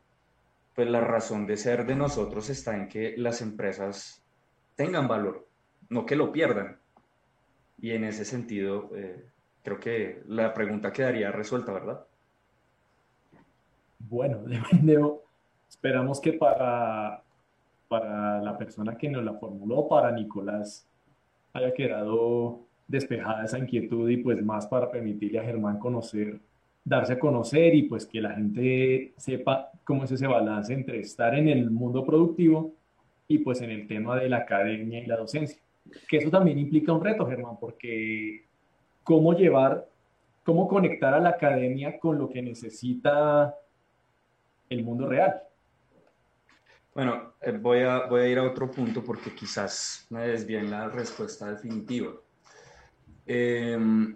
pues, 0.73 0.89
la 0.89 1.01
razón 1.01 1.45
de 1.45 1.57
ser 1.57 1.85
de 1.85 1.95
nosotros 1.95 2.49
está 2.49 2.77
en 2.77 2.87
que 2.87 3.15
las 3.17 3.41
empresas 3.41 4.23
tengan 4.75 5.09
valor, 5.09 5.45
no 5.89 6.05
que 6.05 6.15
lo 6.15 6.31
pierdan. 6.31 6.79
Y 7.77 7.91
en 7.91 8.05
ese 8.05 8.23
sentido, 8.23 8.89
eh, 8.95 9.25
creo 9.63 9.79
que 9.79 10.23
la 10.27 10.53
pregunta 10.53 10.91
quedaría 10.91 11.31
resuelta, 11.31 11.71
¿verdad? 11.73 12.05
Bueno, 13.99 14.39
debo, 14.81 15.23
Esperamos 15.69 16.19
que 16.19 16.33
para, 16.33 17.21
para 17.87 18.41
la 18.41 18.57
persona 18.57 18.97
que 18.97 19.07
nos 19.07 19.23
la 19.23 19.35
formuló, 19.35 19.87
para 19.87 20.11
Nicolás, 20.11 20.87
haya 21.53 21.73
quedado 21.73 22.61
despejada 22.87 23.45
esa 23.45 23.59
inquietud 23.59 24.09
y 24.09 24.17
pues 24.17 24.43
más 24.43 24.65
para 24.65 24.89
permitirle 24.89 25.39
a 25.39 25.43
Germán 25.43 25.77
conocer, 25.77 26.39
darse 26.83 27.13
a 27.13 27.19
conocer 27.19 27.75
y 27.75 27.83
pues 27.83 28.07
que 28.07 28.19
la 28.19 28.31
gente 28.31 29.13
sepa 29.17 29.71
cómo 29.83 30.05
es 30.05 30.11
ese 30.11 30.25
balance 30.25 30.73
entre 30.73 30.99
estar 31.01 31.35
en 31.35 31.47
el 31.47 31.69
mundo 31.69 32.03
productivo 32.03 32.73
y 33.27 33.37
pues 33.37 33.61
en 33.61 33.69
el 33.69 33.87
tema 33.87 34.17
de 34.17 34.27
la 34.27 34.37
academia 34.37 34.99
y 34.99 35.05
la 35.05 35.17
docencia. 35.17 35.61
Que 36.09 36.17
eso 36.17 36.31
también 36.31 36.57
implica 36.57 36.93
un 36.93 37.03
reto, 37.03 37.27
Germán, 37.27 37.57
porque 37.59 38.43
cómo 39.09 39.33
llevar, 39.33 39.89
cómo 40.43 40.67
conectar 40.67 41.15
a 41.15 41.19
la 41.19 41.29
academia 41.29 41.97
con 41.97 42.19
lo 42.19 42.29
que 42.29 42.43
necesita 42.43 43.55
el 44.69 44.83
mundo 44.83 45.09
real. 45.09 45.41
Bueno, 46.93 47.33
eh, 47.41 47.51
voy, 47.59 47.79
a, 47.79 48.05
voy 48.05 48.21
a 48.21 48.27
ir 48.27 48.37
a 48.37 48.43
otro 48.43 48.69
punto 48.69 49.03
porque 49.03 49.33
quizás 49.33 50.05
me 50.11 50.27
desvíen 50.27 50.69
la 50.69 50.89
respuesta 50.89 51.49
definitiva. 51.49 52.11
Em, 53.25 54.15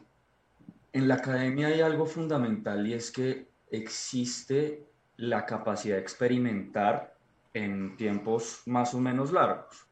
en 0.92 1.08
la 1.08 1.16
academia 1.16 1.70
hay 1.70 1.82
algo 1.82 2.06
fundamental 2.06 2.86
y 2.86 2.94
es 2.94 3.10
que 3.10 3.48
existe 3.72 4.86
la 5.18 5.48
capacidad 5.48 5.96
de 5.96 6.04
experimentar 6.04 7.16
en 7.56 7.98
tiempos 7.98 8.62
más 8.68 8.94
o 8.94 9.00
menos 9.00 9.32
largos. 9.32 9.88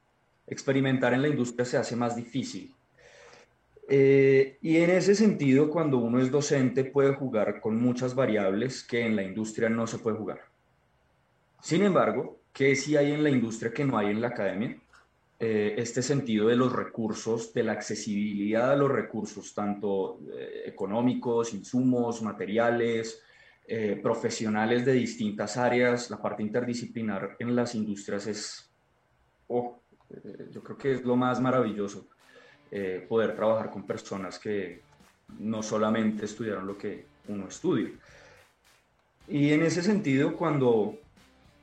Experimentar 0.45 1.15
en 1.15 1.23
la 1.23 1.27
industria 1.27 1.65
se 1.65 1.77
hace 1.77 1.95
más 1.95 2.15
difícil. 2.15 2.75
Eh, 3.89 4.57
y 4.61 4.77
en 4.77 4.89
ese 4.91 5.15
sentido, 5.15 5.69
cuando 5.69 5.97
uno 5.97 6.19
es 6.19 6.31
docente, 6.31 6.85
puede 6.85 7.13
jugar 7.13 7.59
con 7.59 7.81
muchas 7.81 8.15
variables 8.15 8.83
que 8.83 9.05
en 9.05 9.15
la 9.15 9.23
industria 9.23 9.69
no 9.69 9.87
se 9.87 9.97
puede 9.97 10.17
jugar. 10.17 10.41
Sin 11.61 11.83
embargo, 11.83 12.41
¿Qué 12.53 12.75
sí 12.75 12.97
hay 12.97 13.11
en 13.11 13.23
la 13.23 13.29
industria 13.29 13.71
que 13.71 13.85
no 13.85 13.97
hay 13.97 14.07
en 14.07 14.21
la 14.21 14.29
academia? 14.29 14.77
Eh, 15.39 15.75
este 15.77 16.01
sentido 16.01 16.47
de 16.47 16.55
los 16.55 16.71
recursos, 16.71 17.53
de 17.53 17.63
la 17.63 17.71
accesibilidad 17.71 18.71
a 18.71 18.75
los 18.75 18.91
recursos, 18.91 19.53
tanto 19.55 20.19
eh, 20.33 20.63
económicos, 20.65 21.53
insumos, 21.53 22.21
materiales, 22.21 23.21
profesionales 24.03 24.83
de 24.83 24.91
distintas 24.91 25.55
áreas, 25.55 26.09
la 26.09 26.21
parte 26.21 26.43
interdisciplinar 26.43 27.37
en 27.39 27.55
las 27.55 27.73
industrias 27.73 28.27
es, 28.27 28.69
oh, 29.47 29.79
yo 30.49 30.61
creo 30.61 30.77
que 30.77 30.91
es 30.91 31.05
lo 31.05 31.15
más 31.15 31.39
maravilloso, 31.39 32.09
poder 33.07 33.35
trabajar 33.35 33.69
con 33.69 33.83
personas 33.83 34.39
que 34.39 34.81
no 35.39 35.61
solamente 35.61 36.25
estudiaron 36.25 36.67
lo 36.67 36.77
que 36.77 37.05
uno 37.27 37.47
estudia. 37.47 37.91
Y 39.27 39.51
en 39.51 39.63
ese 39.63 39.81
sentido, 39.81 40.35
cuando 40.35 40.97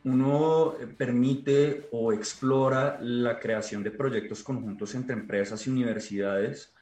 uno 0.05 0.75
eh, 0.81 0.87
permite 0.87 1.89
o 1.93 2.13
explora 2.13 2.99
la 3.01 3.39
creación 3.39 3.83
de 3.83 3.91
proyectos 3.91 4.43
conjuntos 4.43 4.95
entre 4.95 5.15
empresas 5.15 5.67
y 5.67 5.71
universidades, 5.71 6.73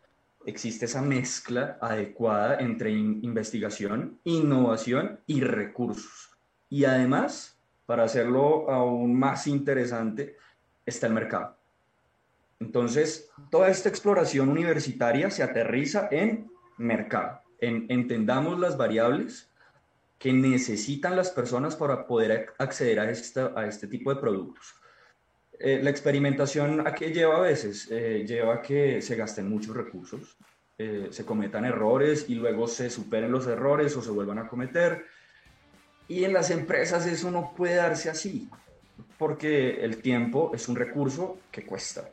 existe 0.45 0.85
esa 0.85 1.03
mezcla 1.03 1.79
adecuada 1.81 2.59
entre 2.61 2.93
investigación, 2.93 4.20
innovación 4.24 5.18
y 5.27 5.41
recursos. 5.41 6.31
Y 6.68 6.85
además, 6.85 7.59
para 7.85 8.05
hacerlo 8.05 8.70
aún 8.70 9.18
más 9.18 9.47
interesante, 9.49 10.37
está 10.85 11.09
el 11.09 11.14
mercado. 11.14 11.56
Entonces, 12.61 13.31
toda 13.51 13.69
esta 13.69 13.89
exploración 13.89 14.49
universitaria 14.49 15.31
se 15.31 15.43
aterriza 15.43 16.09
en 16.11 16.51
mercado, 16.79 17.41
en 17.61 17.87
entendamos 17.89 18.59
las 18.59 18.77
variables 18.77 19.51
que 20.19 20.33
necesitan 20.33 21.17
las 21.17 21.31
personas 21.31 21.77
para 21.77 22.07
poder 22.07 22.55
acceder 22.59 23.01
a 23.01 23.67
este 23.67 23.87
tipo 23.87 24.15
de 24.15 24.21
productos. 24.21 24.75
Eh, 25.59 25.81
la 25.83 25.91
experimentación 25.91 26.87
a 26.87 26.95
qué 26.95 27.13
lleva 27.13 27.37
a 27.37 27.41
veces? 27.41 27.89
Eh, 27.91 28.25
lleva 28.27 28.57
a 28.57 28.63
que 28.63 29.01
se 29.01 29.17
gasten 29.17 29.49
muchos 29.49 29.75
recursos, 29.75 30.37
eh, 30.77 31.09
se 31.11 31.25
cometan 31.25 31.65
errores 31.65 32.27
y 32.29 32.35
luego 32.35 32.69
se 32.69 32.91
superen 32.91 33.33
los 33.33 33.47
errores 33.47 33.97
o 33.97 34.03
se 34.03 34.11
vuelvan 34.11 34.39
a 34.39 34.49
cometer. 34.49 35.07
Y 36.09 36.25
en 36.25 36.33
las 36.33 36.51
empresas 36.51 37.07
eso 37.07 37.31
no 37.31 37.55
puede 37.57 37.77
darse 37.77 38.11
así, 38.11 38.49
porque 39.19 39.83
el 39.83 40.03
tiempo 40.03 40.53
es 40.55 40.69
un 40.69 40.77
recurso 40.77 41.39
que 41.51 41.65
cuesta. 41.65 42.11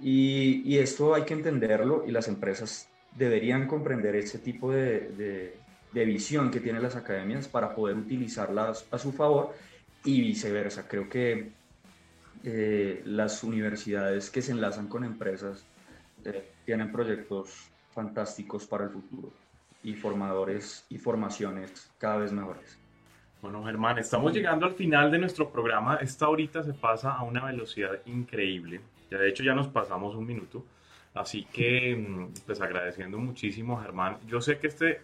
Y, 0.00 0.62
y, 0.64 0.78
esto 0.78 1.14
hay 1.14 1.22
que 1.24 1.34
entenderlo 1.34 2.04
y 2.06 2.10
las 2.10 2.28
empresas 2.28 2.88
deberían 3.16 3.66
comprender 3.66 4.16
ese 4.16 4.38
tipo 4.38 4.70
de, 4.72 5.54
de, 5.92 6.04
visión 6.04 6.50
que 6.50 6.60
tienen 6.60 6.82
las 6.82 6.96
academias 6.96 7.48
para 7.48 7.74
poder 7.74 7.96
utilizarlas 7.96 8.86
a 8.90 8.98
su 8.98 9.12
favor 9.12 9.54
y 10.04 10.20
viceversa. 10.20 10.88
Creo 10.88 11.08
que 11.08 11.50
eh, 12.44 13.02
las 13.04 13.44
universidades 13.44 14.30
que 14.30 14.42
se 14.42 14.52
enlazan 14.52 14.88
con 14.88 15.04
empresas 15.04 15.64
eh, 16.24 16.50
tienen 16.64 16.90
proyectos 16.90 17.70
fantásticos 17.92 18.66
para 18.66 18.84
el 18.84 18.90
futuro 18.90 19.32
y 19.82 19.94
formadores 19.94 20.84
y 20.88 20.98
formaciones 20.98 21.90
cada 21.98 22.18
vez 22.18 22.32
mejores. 22.32 22.81
Bueno, 23.42 23.64
Germán, 23.64 23.98
estamos 23.98 24.32
llegando 24.32 24.66
al 24.66 24.74
final 24.74 25.10
de 25.10 25.18
nuestro 25.18 25.50
programa. 25.50 25.96
Esta 25.96 26.28
horita 26.28 26.62
se 26.62 26.74
pasa 26.74 27.10
a 27.10 27.24
una 27.24 27.44
velocidad 27.44 27.98
increíble. 28.06 28.80
Ya 29.10 29.18
de 29.18 29.28
hecho 29.28 29.42
ya 29.42 29.52
nos 29.52 29.66
pasamos 29.66 30.14
un 30.14 30.24
minuto. 30.24 30.64
Así 31.12 31.44
que, 31.52 31.96
mm, 31.96 32.34
pues 32.46 32.60
agradeciendo 32.60 33.18
muchísimo, 33.18 33.82
Germán. 33.82 34.18
Yo 34.28 34.40
sé 34.40 34.58
que 34.58 34.68
este, 34.68 35.00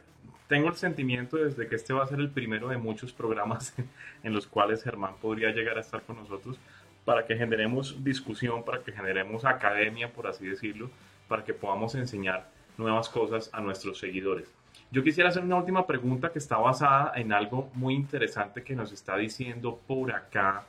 tengo 0.46 0.68
el 0.68 0.76
sentimiento 0.76 1.36
desde 1.36 1.66
que 1.66 1.74
este 1.74 1.92
va 1.92 2.04
a 2.04 2.06
ser 2.06 2.20
el 2.20 2.30
primero 2.30 2.68
de 2.68 2.76
muchos 2.76 3.12
programas 3.12 3.74
en 4.22 4.32
los 4.32 4.46
cuales 4.46 4.84
Germán 4.84 5.14
podría 5.20 5.50
llegar 5.50 5.76
a 5.76 5.80
estar 5.80 6.02
con 6.02 6.14
nosotros 6.14 6.60
para 7.04 7.26
que 7.26 7.36
generemos 7.36 8.04
discusión, 8.04 8.64
para 8.64 8.84
que 8.84 8.92
generemos 8.92 9.44
academia, 9.44 10.12
por 10.12 10.28
así 10.28 10.46
decirlo, 10.46 10.90
para 11.26 11.44
que 11.44 11.54
podamos 11.54 11.96
enseñar 11.96 12.48
nuevas 12.76 13.08
cosas 13.08 13.50
a 13.52 13.60
nuestros 13.60 13.98
seguidores. 13.98 14.57
Yo 14.90 15.04
quisiera 15.04 15.28
hacer 15.28 15.42
una 15.42 15.56
última 15.56 15.86
pregunta 15.86 16.32
que 16.32 16.38
está 16.38 16.56
basada 16.56 17.12
en 17.14 17.32
algo 17.32 17.70
muy 17.74 17.94
interesante 17.94 18.62
que 18.62 18.74
nos 18.74 18.90
está 18.90 19.18
diciendo 19.18 19.78
por 19.86 20.12
acá. 20.12 20.66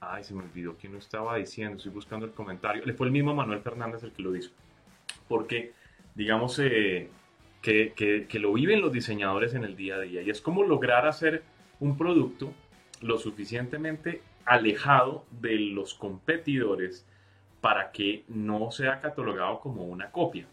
Ay, 0.00 0.24
se 0.24 0.32
me 0.32 0.42
olvidó 0.42 0.76
quién 0.80 0.94
lo 0.94 0.98
estaba 0.98 1.36
diciendo, 1.36 1.76
estoy 1.76 1.92
buscando 1.92 2.24
el 2.24 2.32
comentario. 2.32 2.82
Le 2.86 2.94
fue 2.94 3.06
el 3.06 3.12
mismo 3.12 3.34
Manuel 3.34 3.60
Fernández 3.60 4.02
el 4.02 4.12
que 4.12 4.22
lo 4.22 4.34
hizo. 4.34 4.50
Porque, 5.28 5.74
digamos, 6.14 6.58
eh, 6.58 7.10
que, 7.60 8.26
lo 8.40 8.54
viven 8.54 8.80
los 8.80 8.92
diseñadores 8.92 9.52
en 9.52 9.64
el 9.64 9.76
día 9.76 9.96
a 9.96 10.00
día. 10.00 10.22
Y 10.22 10.30
es 10.30 10.40
como 10.40 10.62
lograr 10.62 11.06
hacer 11.06 11.42
un 11.80 11.98
producto 11.98 12.54
lo 13.02 13.18
suficientemente 13.18 14.22
alejado 14.46 15.26
de 15.30 15.56
los 15.56 15.92
competidores 15.92 17.06
para 17.60 17.92
que 17.92 18.24
no 18.28 18.70
sea 18.70 19.02
catalogado 19.02 19.60
como 19.60 19.84
una 19.84 20.10
copia. 20.10 20.46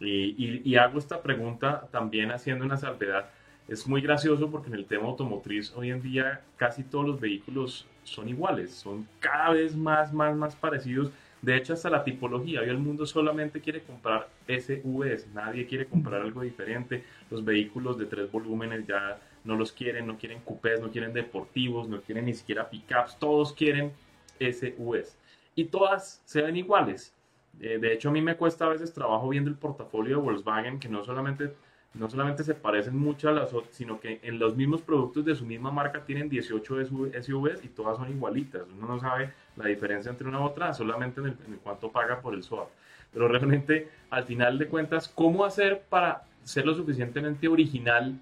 Y, 0.00 0.74
hago 0.76 0.98
esta 0.98 1.22
pregunta 1.22 1.88
también 1.90 2.30
haciendo 2.30 2.64
una 2.64 2.76
salvedad. 2.76 3.30
Es 3.68 3.86
muy 3.86 4.00
gracioso 4.00 4.50
porque 4.50 4.68
en 4.68 4.74
el 4.74 4.86
tema 4.86 5.06
automotriz 5.06 5.72
hoy 5.76 5.90
en 5.90 6.02
día 6.02 6.40
casi 6.56 6.82
todos 6.82 7.06
los 7.06 7.20
vehículos 7.20 7.86
son 8.02 8.28
iguales, 8.28 8.72
son 8.72 9.06
cada 9.20 9.50
vez 9.50 9.76
más, 9.76 10.12
más, 10.12 10.34
más 10.36 10.56
parecidos. 10.56 11.12
De 11.42 11.56
hecho, 11.56 11.72
hasta 11.72 11.88
la 11.88 12.04
tipología. 12.04 12.60
Hoy 12.60 12.68
el 12.68 12.78
mundo 12.78 13.06
solamente 13.06 13.60
quiere 13.60 13.82
comprar 13.82 14.28
SUVs, 14.46 15.28
nadie 15.32 15.66
quiere 15.66 15.86
comprar 15.86 16.22
algo 16.22 16.42
diferente. 16.42 17.04
Los 17.30 17.44
vehículos 17.44 17.96
de 17.98 18.06
tres 18.06 18.30
volúmenes 18.30 18.86
ya 18.86 19.18
no 19.44 19.56
los 19.56 19.72
quieren, 19.72 20.06
no 20.06 20.18
quieren 20.18 20.40
coupés, 20.40 20.80
no 20.80 20.90
quieren 20.90 21.12
deportivos, 21.12 21.88
no 21.88 22.00
quieren 22.00 22.26
ni 22.26 22.34
siquiera 22.34 22.68
pickups, 22.68 23.18
todos 23.18 23.52
quieren 23.52 23.92
SUVs. 24.38 25.16
Y 25.54 25.64
todas 25.64 26.22
se 26.24 26.42
ven 26.42 26.56
iguales. 26.56 27.14
Eh, 27.60 27.78
de 27.78 27.92
hecho, 27.92 28.08
a 28.08 28.12
mí 28.12 28.22
me 28.22 28.36
cuesta 28.36 28.66
a 28.66 28.70
veces 28.70 28.92
trabajo 28.92 29.28
viendo 29.28 29.50
el 29.50 29.56
portafolio 29.56 30.16
de 30.16 30.22
Volkswagen, 30.22 30.78
que 30.80 30.88
no 30.88 31.04
solamente, 31.04 31.54
no 31.94 32.08
solamente 32.08 32.42
se 32.42 32.54
parecen 32.54 32.96
mucho 32.96 33.28
a 33.28 33.32
las 33.32 33.52
otras, 33.52 33.74
sino 33.74 34.00
que 34.00 34.20
en 34.22 34.38
los 34.38 34.56
mismos 34.56 34.82
productos 34.82 35.24
de 35.24 35.34
su 35.34 35.44
misma 35.44 35.70
marca 35.70 36.04
tienen 36.04 36.28
18 36.28 36.84
SUVs 37.22 37.64
y 37.64 37.68
todas 37.68 37.98
son 37.98 38.10
igualitas. 38.10 38.62
Uno 38.76 38.88
no 38.88 38.98
sabe 38.98 39.32
la 39.56 39.66
diferencia 39.66 40.10
entre 40.10 40.26
una 40.26 40.40
u 40.40 40.44
otra 40.44 40.72
solamente 40.72 41.20
en, 41.20 41.26
el, 41.26 41.36
en 41.46 41.56
cuánto 41.62 41.92
paga 41.92 42.20
por 42.20 42.34
el 42.34 42.42
swap. 42.42 42.68
Pero 43.12 43.28
realmente, 43.28 43.88
al 44.10 44.24
final 44.24 44.58
de 44.58 44.68
cuentas, 44.68 45.08
¿cómo 45.08 45.44
hacer 45.44 45.82
para 45.88 46.24
ser 46.44 46.66
lo 46.66 46.74
suficientemente 46.74 47.48
original 47.48 48.18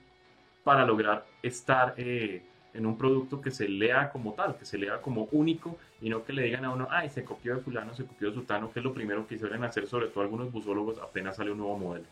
para 0.65 0.85
lograr 0.85 1.25
estar 1.43 1.95
eh, 1.97 2.43
en 2.75 2.87
un 2.87 2.97
producto 2.97 3.41
que 3.41 3.51
se 3.51 3.69
lea 3.69 4.11
como 4.11 4.35
tal, 4.35 4.57
que 4.57 4.65
se 4.65 4.79
lea 4.79 5.01
como 5.01 5.29
único 5.33 5.79
y 6.01 6.09
no 6.09 6.25
que 6.25 6.33
le 6.33 6.43
digan 6.43 6.65
a 6.65 6.71
uno, 6.71 6.89
ay, 6.91 7.09
se 7.09 7.25
copió 7.25 7.57
de 7.57 7.63
fulano, 7.63 7.95
se 7.95 8.05
copió 8.05 8.29
de 8.29 8.35
sutano, 8.35 8.71
que 8.73 8.81
es 8.81 8.85
lo 8.85 8.93
primero 8.93 9.27
que 9.27 9.39
suelen 9.39 9.65
hacer, 9.65 9.87
sobre 9.87 10.09
todo 10.09 10.23
algunos 10.23 10.53
busólogos, 10.53 10.99
apenas 10.99 11.37
sale 11.37 11.51
un 11.51 11.59
nuevo 11.59 11.79
modelo. 11.79 12.07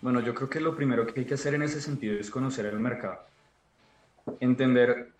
Bueno, 0.00 0.20
yo 0.20 0.34
creo 0.34 0.48
que 0.48 0.60
lo 0.60 0.76
primero 0.76 1.06
que 1.06 1.20
hay 1.20 1.26
que 1.26 1.34
hacer 1.34 1.54
en 1.54 1.62
ese 1.62 1.80
sentido 1.80 2.18
es 2.18 2.30
conocer 2.30 2.66
el 2.66 2.78
mercado, 2.78 3.18
entender 4.38 5.10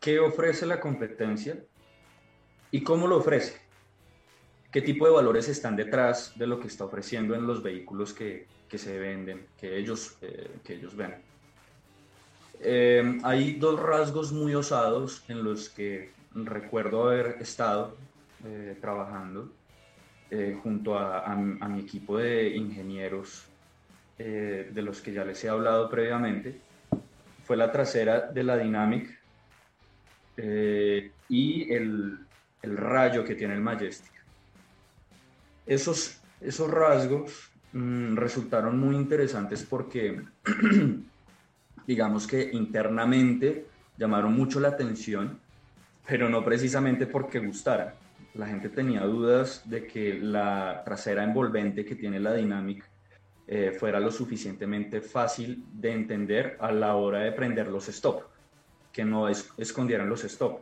qué 0.00 0.18
ofrece 0.18 0.66
la 0.66 0.80
competencia 0.80 1.56
y 2.72 2.82
cómo 2.82 3.06
lo 3.06 3.18
ofrece, 3.18 3.60
qué 4.72 4.82
tipo 4.82 5.06
de 5.06 5.12
valores 5.12 5.48
están 5.48 5.76
detrás 5.76 6.36
de 6.36 6.48
lo 6.48 6.58
que 6.58 6.66
está 6.66 6.84
ofreciendo 6.84 7.36
en 7.36 7.46
los 7.46 7.62
vehículos 7.62 8.12
que, 8.12 8.48
que 8.68 8.78
se 8.78 8.98
venden, 8.98 9.46
que 9.60 9.76
ellos, 9.76 10.16
eh, 10.22 10.50
que 10.64 10.74
ellos 10.74 10.96
ven. 10.96 11.14
Eh, 12.64 13.18
hay 13.24 13.54
dos 13.54 13.80
rasgos 13.80 14.32
muy 14.32 14.54
osados 14.54 15.24
en 15.28 15.42
los 15.42 15.68
que 15.68 16.10
recuerdo 16.34 17.08
haber 17.08 17.36
estado 17.40 17.96
eh, 18.44 18.76
trabajando 18.80 19.50
junto 20.62 20.98
a, 20.98 21.26
a, 21.26 21.36
mi 21.36 21.80
equipo 21.80 22.16
de 22.16 22.56
ingenieros 22.56 23.44
de 24.16 24.82
los 24.82 25.02
que 25.02 25.12
ya 25.12 25.26
les 25.26 25.44
he 25.44 25.50
hablado 25.50 25.90
previamente. 25.90 26.58
Fue 27.44 27.54
la 27.54 27.70
trasera 27.70 28.32
de 28.32 28.42
la 28.42 28.56
Dynamic 28.56 29.14
y 31.28 31.70
el, 31.70 32.18
el 32.62 32.76
rayo 32.78 33.22
que 33.26 33.34
tiene 33.34 33.52
el 33.52 33.60
Majestic. 33.60 34.10
Esos, 35.66 36.18
esos 36.40 36.70
rasgos 36.70 37.52
Mm, 37.72 38.16
resultaron 38.16 38.78
muy 38.78 38.96
interesantes 38.96 39.64
porque, 39.64 40.20
digamos 41.86 42.26
que 42.26 42.50
internamente 42.52 43.66
llamaron 43.96 44.34
mucho 44.34 44.60
la 44.60 44.68
atención, 44.68 45.38
pero 46.06 46.28
no 46.28 46.44
precisamente 46.44 47.06
porque 47.06 47.38
gustaran. 47.38 47.94
La 48.34 48.46
gente 48.46 48.68
tenía 48.68 49.02
dudas 49.02 49.62
de 49.68 49.86
que 49.86 50.14
la 50.14 50.82
trasera 50.84 51.22
envolvente 51.22 51.84
que 51.84 51.96
tiene 51.96 52.18
la 52.18 52.32
Dynamic 52.32 52.84
eh, 53.46 53.76
fuera 53.78 54.00
lo 54.00 54.10
suficientemente 54.10 55.00
fácil 55.00 55.64
de 55.72 55.92
entender 55.92 56.56
a 56.60 56.72
la 56.72 56.96
hora 56.96 57.20
de 57.20 57.32
prender 57.32 57.68
los 57.68 57.88
stop, 57.88 58.22
que 58.92 59.04
no 59.04 59.28
escondieran 59.28 60.08
los 60.08 60.24
stop. 60.24 60.60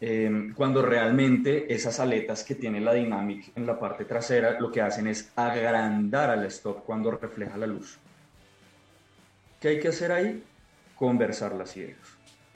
Em, 0.00 0.54
cuando 0.54 0.80
realmente 0.80 1.72
esas 1.72 2.00
aletas 2.00 2.42
que 2.42 2.54
tiene 2.54 2.80
la 2.80 2.94
Dynamic 2.94 3.52
en 3.54 3.66
la 3.66 3.78
parte 3.78 4.06
trasera 4.06 4.58
lo 4.58 4.72
que 4.72 4.80
hacen 4.80 5.06
es 5.06 5.30
agrandar 5.36 6.30
al 6.30 6.44
stop 6.46 6.84
cuando 6.84 7.10
refleja 7.10 7.58
la 7.58 7.66
luz. 7.66 7.98
¿Qué 9.60 9.68
hay 9.68 9.78
que 9.78 9.88
hacer 9.88 10.10
ahí? 10.10 10.42
Conversar 10.96 11.54
las 11.54 11.76
ideas. 11.76 11.98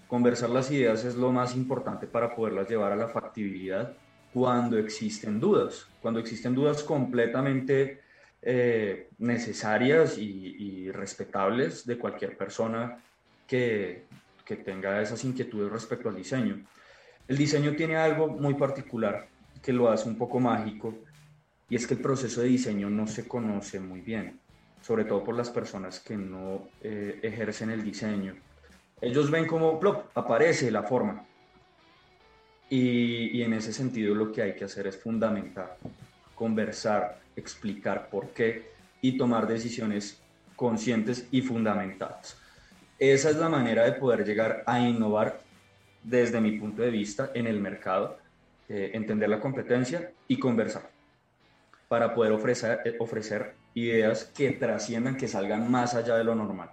Conversar 0.08 0.48
las 0.48 0.70
ideas 0.70 1.04
es 1.04 1.16
lo 1.16 1.30
más 1.32 1.54
importante 1.54 2.06
para 2.06 2.34
poderlas 2.34 2.66
llevar 2.66 2.92
a 2.92 2.96
la 2.96 3.08
factibilidad 3.08 3.94
cuando 4.32 4.78
existen 4.78 5.38
dudas, 5.38 5.86
cuando 6.00 6.18
existen 6.18 6.54
dudas 6.54 6.82
completamente 6.82 8.00
eh, 8.40 9.10
necesarias 9.18 10.16
y, 10.16 10.90
respetables 10.92 11.86
de 11.86 11.98
cualquier 11.98 12.36
persona 12.36 12.98
que, 13.46 14.04
que 14.44 14.56
tenga 14.56 15.02
esas 15.02 15.24
inquietudes 15.24 15.72
respecto 15.72 16.08
al 16.08 16.16
diseño. 16.16 16.64
El 17.26 17.36
diseño 17.36 17.74
tiene 17.74 17.96
algo 17.96 18.28
muy 18.28 18.54
particular 18.54 19.26
que 19.60 19.72
lo 19.72 19.90
hace 19.90 20.08
un 20.08 20.16
poco 20.16 20.40
mágico 20.40 20.94
y 21.68 21.76
es 21.76 21.86
que 21.86 21.94
el 21.94 22.00
proceso 22.00 22.42
de 22.42 22.48
diseño 22.48 22.88
no 22.88 23.06
se 23.06 23.26
conoce 23.26 23.80
muy 23.80 24.02
bien, 24.02 24.38
sobre 24.84 25.06
todo 25.06 25.24
por 25.24 25.34
las 25.34 25.48
personas 25.48 25.98
que 25.98 26.14
no 26.14 26.68
eh, 26.82 27.18
ejercen 27.22 27.70
el 27.70 27.82
diseño. 27.82 28.34
Ellos 29.00 29.30
ven 29.30 29.46
como 29.46 29.80
plop, 29.80 30.10
aparece 30.14 30.70
la 30.70 30.82
forma. 30.82 31.24
Y, 32.68 33.38
y 33.38 33.42
en 33.42 33.54
ese 33.54 33.72
sentido 33.72 34.14
lo 34.14 34.30
que 34.30 34.42
hay 34.42 34.54
que 34.54 34.64
hacer 34.66 34.86
es 34.86 34.98
fundamental, 34.98 35.70
conversar, 36.34 37.18
explicar 37.34 38.10
por 38.10 38.28
qué 38.30 38.72
y 39.00 39.16
tomar 39.16 39.46
decisiones 39.46 40.20
conscientes 40.54 41.28
y 41.30 41.40
fundamentadas. 41.40 42.36
Esa 42.98 43.30
es 43.30 43.36
la 43.36 43.48
manera 43.48 43.84
de 43.84 43.92
poder 43.92 44.26
llegar 44.26 44.64
a 44.66 44.80
innovar 44.80 45.40
desde 46.02 46.42
mi 46.42 46.58
punto 46.58 46.82
de 46.82 46.90
vista 46.90 47.30
en 47.34 47.46
el 47.46 47.58
mercado, 47.58 48.18
eh, 48.68 48.90
entender 48.92 49.30
la 49.30 49.40
competencia 49.40 50.12
y 50.28 50.38
conversar 50.38 50.90
para 51.88 52.14
poder 52.14 52.32
ofrecer, 52.32 52.80
eh, 52.84 52.96
ofrecer 52.98 53.63
ideas 53.74 54.24
que 54.24 54.52
trasciendan, 54.52 55.16
que 55.16 55.28
salgan 55.28 55.70
más 55.70 55.94
allá 55.94 56.16
de 56.16 56.24
lo 56.24 56.34
normal. 56.34 56.70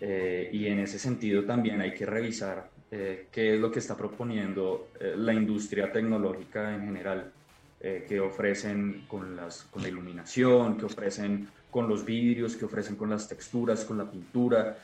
Eh, 0.00 0.50
y 0.52 0.66
en 0.66 0.80
ese 0.80 0.98
sentido 0.98 1.44
también 1.44 1.80
hay 1.80 1.94
que 1.94 2.06
revisar 2.06 2.70
qué 2.90 3.54
es 3.54 3.60
lo 3.60 3.70
que 3.70 3.80
está 3.80 3.94
proponiendo 3.94 4.88
la 4.98 5.34
industria 5.34 5.92
tecnológica 5.92 6.74
en 6.74 6.86
general, 6.86 7.30
que 7.78 8.18
ofrecen 8.18 9.04
con, 9.06 9.36
las, 9.36 9.64
con 9.64 9.82
la 9.82 9.88
iluminación, 9.88 10.78
que 10.78 10.86
ofrecen 10.86 11.48
con 11.70 11.86
los 11.86 12.02
vidrios, 12.02 12.56
que 12.56 12.64
ofrecen 12.64 12.96
con 12.96 13.10
las 13.10 13.28
texturas, 13.28 13.84
con 13.84 13.98
la 13.98 14.10
pintura, 14.10 14.78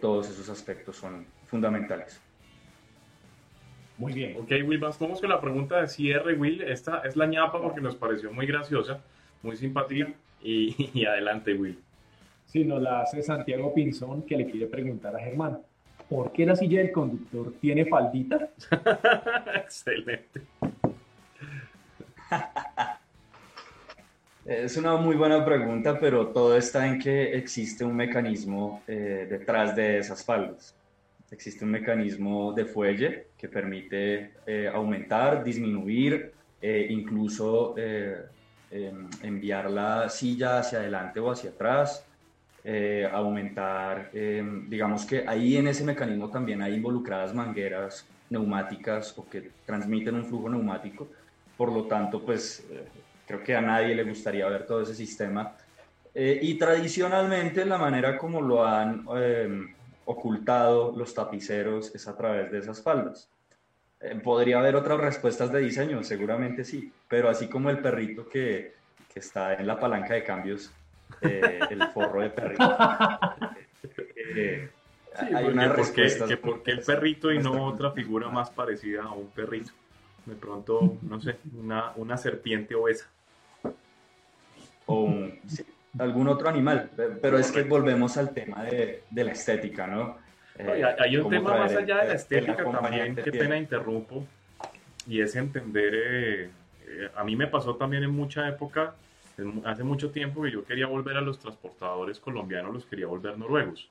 todos 0.00 0.30
esos 0.30 0.48
aspectos 0.50 0.94
son 0.94 1.26
fundamentales. 1.46 2.20
Muy 3.98 4.12
bien. 4.12 4.36
Ok, 4.36 4.50
Will, 4.66 4.78
vamos 4.78 5.20
con 5.20 5.28
la 5.28 5.40
pregunta 5.40 5.80
de 5.80 5.88
cierre, 5.88 6.34
Will. 6.34 6.62
Esta 6.62 7.02
es 7.04 7.14
la 7.14 7.26
ñapa 7.26 7.60
porque 7.60 7.80
nos 7.80 7.94
pareció 7.94 8.32
muy 8.32 8.46
graciosa, 8.46 9.00
muy 9.42 9.56
simpática. 9.56 10.12
Y, 10.44 11.04
adelante, 11.04 11.54
Will. 11.54 11.78
Sí, 12.46 12.64
nos 12.64 12.82
la 12.82 13.02
hace 13.02 13.22
Santiago 13.22 13.72
Pinzón 13.72 14.22
que 14.22 14.36
le 14.36 14.46
quiere 14.46 14.66
preguntar 14.66 15.14
a 15.16 15.20
Germán. 15.20 15.58
¿Por 16.08 16.32
qué 16.32 16.44
la 16.44 16.56
silla 16.56 16.80
del 16.80 16.92
conductor 16.92 17.54
tiene 17.60 17.86
faldita? 17.86 18.50
Excelente. 19.54 20.42
Es 24.44 24.76
una 24.76 24.96
muy 24.96 25.16
buena 25.16 25.44
pregunta, 25.44 25.98
pero 25.98 26.28
todo 26.28 26.56
está 26.56 26.86
en 26.86 26.98
que 26.98 27.34
existe 27.34 27.84
un 27.84 27.94
mecanismo 27.94 28.82
eh, 28.88 29.26
detrás 29.30 29.74
de 29.76 29.98
esas 29.98 30.24
faldas. 30.24 30.74
Existe 31.30 31.64
un 31.64 31.70
mecanismo 31.70 32.52
de 32.52 32.66
fuelle 32.66 33.28
que 33.38 33.48
permite 33.48 34.32
eh, 34.46 34.68
aumentar, 34.72 35.42
disminuir, 35.42 36.32
eh, 36.60 36.88
incluso 36.90 37.74
em, 38.72 39.08
enviar 39.22 39.70
la 39.70 40.08
silla 40.08 40.58
hacia 40.58 40.78
adelante 40.78 41.20
o 41.20 41.30
hacia 41.30 41.50
atrás, 41.50 42.04
aumentar, 43.12 44.10
em, 44.12 44.68
digamos 44.70 45.04
que 45.04 45.24
ahí 45.26 45.56
en 45.56 45.66
ese 45.66 45.82
mecanismo 45.84 46.30
también 46.30 46.62
hay 46.62 46.74
involucradas 46.74 47.34
mangueras 47.34 48.06
neumáticas 48.30 49.18
o 49.18 49.28
que 49.28 49.50
transmiten 49.66 50.14
un 50.14 50.24
flujo 50.24 50.48
neumático. 50.48 51.08
Por 51.56 51.72
lo 51.72 51.84
tanto, 51.84 52.20
pues 52.24 52.64
Creo 53.26 53.42
que 53.42 53.56
a 53.56 53.62
nadie 53.62 53.94
le 53.94 54.04
gustaría 54.04 54.46
ver 54.48 54.66
todo 54.66 54.82
ese 54.82 54.94
sistema. 54.94 55.54
Eh, 56.14 56.38
y 56.42 56.58
tradicionalmente 56.58 57.64
la 57.64 57.78
manera 57.78 58.18
como 58.18 58.42
lo 58.42 58.66
han 58.66 59.06
em, 59.16 59.74
ocultado 60.04 60.92
los 60.94 61.14
tapiceros 61.14 61.94
es 61.94 62.06
a 62.06 62.14
través 62.14 62.52
de 62.52 62.58
esas 62.58 62.82
faldas. 62.82 63.30
Eh, 64.02 64.20
podría 64.22 64.58
haber 64.58 64.74
otras 64.74 65.00
respuestas 65.00 65.52
de 65.52 65.60
diseño, 65.60 66.02
seguramente 66.02 66.64
sí, 66.64 66.92
pero 67.08 67.28
así 67.28 67.48
como 67.48 67.70
el 67.70 67.78
perrito 67.78 68.28
que, 68.28 68.74
que 69.12 69.20
está 69.20 69.54
en 69.54 69.66
la 69.66 69.78
palanca 69.78 70.14
de 70.14 70.24
cambios, 70.24 70.72
eh, 71.20 71.60
el 71.70 71.86
forro 71.88 72.20
de 72.20 72.30
perrito. 72.30 72.76
hay 75.34 75.44
una 75.44 75.68
respuesta. 75.68 76.26
Que 76.26 76.36
porque 76.36 76.72
el 76.72 76.80
perrito 76.80 77.30
y 77.30 77.38
no 77.38 77.66
otra 77.66 77.92
figura 77.92 78.28
más 78.28 78.50
parecida 78.50 79.04
a 79.04 79.12
un 79.12 79.28
perrito 79.28 79.70
de 80.26 80.34
pronto, 80.34 80.98
no 81.02 81.20
sé, 81.20 81.36
una, 81.58 81.92
una 81.96 82.16
serpiente 82.16 82.74
obesa. 82.74 83.06
O 84.86 85.14
algún 85.98 86.28
otro 86.28 86.48
animal. 86.48 86.90
Pero 87.20 87.38
es 87.38 87.52
que 87.52 87.62
volvemos 87.62 88.16
al 88.16 88.32
tema 88.32 88.64
de, 88.64 89.04
de 89.10 89.24
la 89.24 89.32
estética, 89.32 89.86
¿no? 89.86 90.18
Eh, 90.68 90.96
hay 90.98 91.16
un 91.16 91.28
tema 91.28 91.56
más 91.56 91.74
allá 91.74 92.02
de 92.02 92.08
la 92.08 92.14
estética 92.14 92.64
también, 92.64 93.16
qué 93.16 93.32
pena 93.32 93.56
interrumpo, 93.56 94.24
y 95.06 95.20
es 95.20 95.34
entender, 95.34 95.94
eh, 95.94 96.50
eh, 96.86 97.08
a 97.16 97.24
mí 97.24 97.36
me 97.36 97.46
pasó 97.46 97.76
también 97.76 98.04
en 98.04 98.10
mucha 98.10 98.48
época, 98.48 98.94
hace 99.64 99.82
mucho 99.82 100.10
tiempo 100.10 100.42
que 100.42 100.52
yo 100.52 100.64
quería 100.64 100.86
volver 100.86 101.16
a 101.16 101.20
los 101.20 101.38
transportadores 101.38 102.20
colombianos, 102.20 102.72
los 102.72 102.86
quería 102.86 103.06
volver 103.06 103.38
noruegos, 103.38 103.88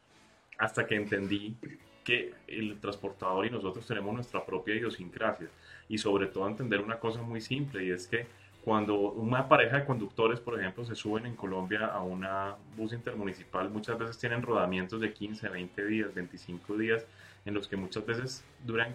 hasta 0.57 0.85
que 0.85 0.95
entendí 0.95 1.55
que 2.03 2.33
el 2.47 2.79
transportador 2.79 3.45
y 3.45 3.49
nosotros 3.49 3.85
tenemos 3.85 4.13
nuestra 4.13 4.45
propia 4.45 4.75
idiosincrasia 4.75 5.47
y 5.87 5.97
sobre 5.97 6.27
todo 6.27 6.47
entender 6.47 6.81
una 6.81 6.97
cosa 6.97 7.21
muy 7.21 7.41
simple 7.41 7.83
y 7.85 7.91
es 7.91 8.07
que 8.07 8.25
cuando 8.63 8.95
una 8.95 9.47
pareja 9.47 9.77
de 9.77 9.85
conductores, 9.85 10.39
por 10.39 10.59
ejemplo, 10.59 10.85
se 10.85 10.95
suben 10.95 11.25
en 11.25 11.35
Colombia 11.35 11.87
a 11.87 12.03
una 12.03 12.55
bus 12.77 12.93
intermunicipal, 12.93 13.69
muchas 13.69 13.97
veces 13.97 14.19
tienen 14.19 14.43
rodamientos 14.43 15.01
de 15.01 15.11
15, 15.13 15.49
20 15.49 15.85
días, 15.85 16.13
25 16.13 16.77
días, 16.77 17.05
en 17.45 17.55
los 17.55 17.67
que 17.67 17.75
muchas 17.75 18.05
veces 18.05 18.43
duran 18.63 18.93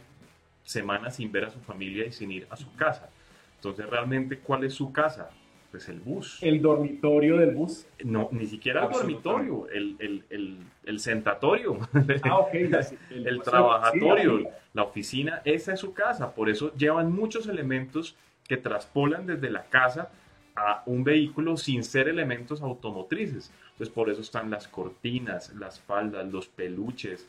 semanas 0.63 1.17
sin 1.17 1.33
ver 1.33 1.47
a 1.47 1.51
su 1.51 1.59
familia 1.61 2.07
y 2.07 2.13
sin 2.13 2.31
ir 2.31 2.47
a 2.49 2.57
su 2.57 2.73
casa. 2.77 3.11
Entonces, 3.57 3.89
realmente, 3.91 4.39
¿cuál 4.39 4.63
es 4.65 4.75
su 4.75 4.93
casa? 4.93 5.31
Pues 5.73 5.89
el 5.89 5.99
bus. 5.99 6.41
¿El 6.43 6.63
dormitorio 6.63 7.37
del 7.37 7.51
bus? 7.51 7.87
No, 8.05 8.29
ni 8.31 8.47
siquiera 8.47 8.87
el 8.87 8.93
dormitorio, 8.93 9.69
el, 9.69 9.97
el, 9.99 10.25
el, 10.31 10.59
el 10.85 11.01
sentatorio, 11.01 11.79
ah, 12.23 12.39
okay. 12.39 12.71
el, 13.11 13.43
trabajatorio, 13.43 14.49
la 14.73 14.85
oficina, 14.85 15.43
esa 15.45 15.73
es 15.73 15.81
su 15.81 15.93
casa. 15.93 16.35
Por 16.35 16.49
eso 16.49 16.73
llevan 16.75 17.13
muchos 17.13 17.49
elementos 17.49 18.17
que 18.47 18.57
traspolan 18.57 19.27
desde 19.27 19.51
la 19.51 19.65
casa 19.65 20.11
a 20.55 20.83
un 20.87 21.05
vehículo 21.05 21.57
sin 21.57 21.85
ser 21.85 22.09
elementos 22.09 22.63
automotrices. 22.63 23.53
Entonces 23.73 23.91
por 23.91 24.11
eso 24.11 24.23
están 24.23 24.51
las 24.51 24.69
cortinas, 24.69 25.55
las 25.55 25.81
faldas, 25.81 26.27
los 26.33 26.49
peluches, 26.49 27.29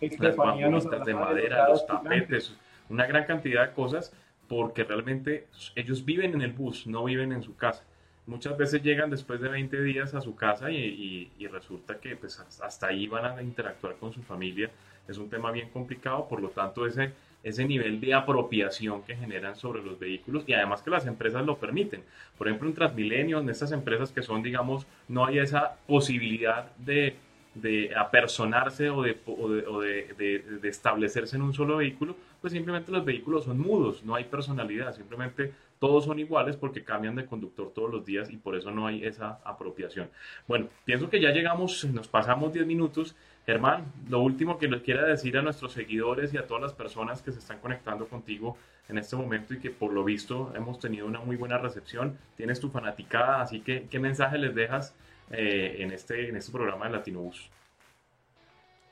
las 0.00 0.36
bambolitas 0.36 1.04
de 1.04 1.14
madera, 1.14 1.68
los 1.68 1.86
tapetes, 1.86 2.56
una 2.88 3.06
gran 3.06 3.24
cantidad 3.24 3.68
de 3.68 3.74
cosas 3.74 4.12
porque 4.48 4.84
realmente 4.84 5.46
ellos 5.74 6.04
viven 6.04 6.34
en 6.34 6.42
el 6.42 6.52
bus, 6.52 6.86
no 6.86 7.04
viven 7.04 7.32
en 7.32 7.42
su 7.42 7.56
casa. 7.56 7.84
Muchas 8.26 8.56
veces 8.56 8.82
llegan 8.82 9.10
después 9.10 9.40
de 9.40 9.48
20 9.48 9.82
días 9.82 10.14
a 10.14 10.20
su 10.20 10.36
casa 10.36 10.70
y, 10.70 11.30
resulta 11.50 11.98
que 11.98 12.14
pues, 12.16 12.38
hasta 12.62 12.86
ahí 12.86 13.06
van 13.06 13.38
a 13.38 13.42
interactuar 13.42 13.96
con 13.96 14.12
su 14.12 14.22
familia. 14.22 14.70
Es 15.06 15.16
un 15.18 15.30
tema 15.30 15.50
bien 15.50 15.70
complicado, 15.70 16.28
por 16.28 16.40
lo 16.40 16.50
tanto 16.50 16.86
ese 16.86 17.12
ese 17.42 17.64
nivel 17.64 18.00
de 18.00 18.14
apropiación 18.14 19.02
que 19.02 19.16
generan 19.16 19.56
sobre 19.56 19.82
los 19.82 19.98
vehículos 19.98 20.44
y 20.46 20.52
además 20.52 20.82
que 20.82 20.90
las 20.90 21.06
empresas 21.06 21.44
lo 21.46 21.58
permiten. 21.58 22.02
Por 22.36 22.48
ejemplo, 22.48 22.68
en 22.68 22.74
Transmilenio, 22.74 23.38
en 23.38 23.48
estas 23.48 23.72
empresas 23.72 24.10
que 24.12 24.22
son, 24.22 24.42
digamos, 24.42 24.86
no 25.08 25.24
hay 25.24 25.38
esa 25.38 25.76
posibilidad 25.86 26.70
de, 26.76 27.16
de 27.54 27.92
apersonarse 27.96 28.90
o, 28.90 29.02
de, 29.02 29.18
o, 29.26 29.80
de, 29.80 30.14
de, 30.18 30.58
de, 30.60 30.68
establecerse 30.68 31.36
en 31.36 31.42
un 31.42 31.54
solo 31.54 31.76
vehículo, 31.78 32.16
pues 32.40 32.52
simplemente 32.52 32.92
los 32.92 33.04
vehículos 33.04 33.44
son 33.44 33.58
mudos, 33.58 34.04
no 34.04 34.14
hay 34.14 34.24
personalidad, 34.24 34.94
simplemente 34.94 35.52
todos 35.78 36.04
son 36.04 36.18
iguales 36.18 36.56
porque 36.56 36.82
cambian 36.82 37.14
de 37.14 37.26
conductor 37.26 37.72
todos 37.74 37.90
los 37.90 38.04
días 38.04 38.30
y 38.30 38.36
por 38.36 38.56
eso 38.56 38.70
no 38.70 38.86
hay 38.86 39.04
esa 39.04 39.38
apropiación. 39.44 40.08
Bueno, 40.46 40.68
pienso 40.84 41.08
que 41.08 41.20
ya 41.20 41.30
llegamos, 41.30 41.84
nos 41.84 42.08
pasamos 42.08 42.52
10 42.52 42.66
minutos 42.66 43.14
Germán, 43.48 43.86
lo 44.10 44.20
último 44.20 44.58
que 44.58 44.68
les 44.68 44.82
quiera 44.82 45.06
decir 45.06 45.38
a 45.38 45.40
nuestros 45.40 45.72
seguidores 45.72 46.34
y 46.34 46.36
a 46.36 46.46
todas 46.46 46.62
las 46.64 46.74
personas 46.74 47.22
que 47.22 47.32
se 47.32 47.38
están 47.38 47.60
conectando 47.60 48.06
contigo 48.06 48.58
en 48.90 48.98
este 48.98 49.16
momento 49.16 49.54
y 49.54 49.58
que 49.58 49.70
por 49.70 49.90
lo 49.90 50.04
visto 50.04 50.52
hemos 50.54 50.78
tenido 50.78 51.06
una 51.06 51.20
muy 51.20 51.36
buena 51.36 51.56
recepción, 51.56 52.18
tienes 52.36 52.60
tu 52.60 52.68
fanaticada, 52.68 53.40
así 53.40 53.60
que 53.60 53.86
¿qué 53.88 53.98
mensaje 53.98 54.36
les 54.36 54.54
dejas 54.54 54.94
eh, 55.30 55.76
en, 55.78 55.92
este, 55.92 56.28
en 56.28 56.36
este 56.36 56.52
programa 56.52 56.88
de 56.88 56.92
Latinobus? 56.92 57.48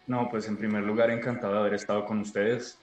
No, 0.06 0.26
pues 0.30 0.48
en 0.48 0.56
primer 0.56 0.84
lugar 0.84 1.10
encantado 1.10 1.52
de 1.52 1.60
haber 1.60 1.74
estado 1.74 2.06
con 2.06 2.20
ustedes, 2.20 2.78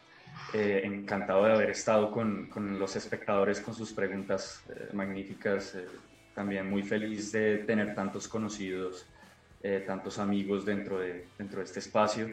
eh, 0.54 0.82
encantado 0.84 1.44
de 1.46 1.54
haber 1.54 1.72
estado 1.72 2.12
con, 2.12 2.50
con, 2.50 2.78
los 2.78 2.96
espectadores 2.96 3.60
con 3.60 3.74
sus 3.74 3.94
preguntas 3.94 4.64
eh, 4.70 4.90
magníficas, 4.94 5.76
también 6.36 6.70
muy 6.70 6.84
feliz 6.84 7.32
de 7.32 7.58
tener 7.66 7.96
tantos 7.96 8.28
conocidos 8.28 9.08
eh, 9.66 9.82
tantos 9.88 10.20
amigos 10.20 10.66
dentro 10.66 11.00
de, 11.00 11.24
dentro 11.38 11.60
de 11.60 11.64
este 11.64 11.80
espacio. 11.80 12.28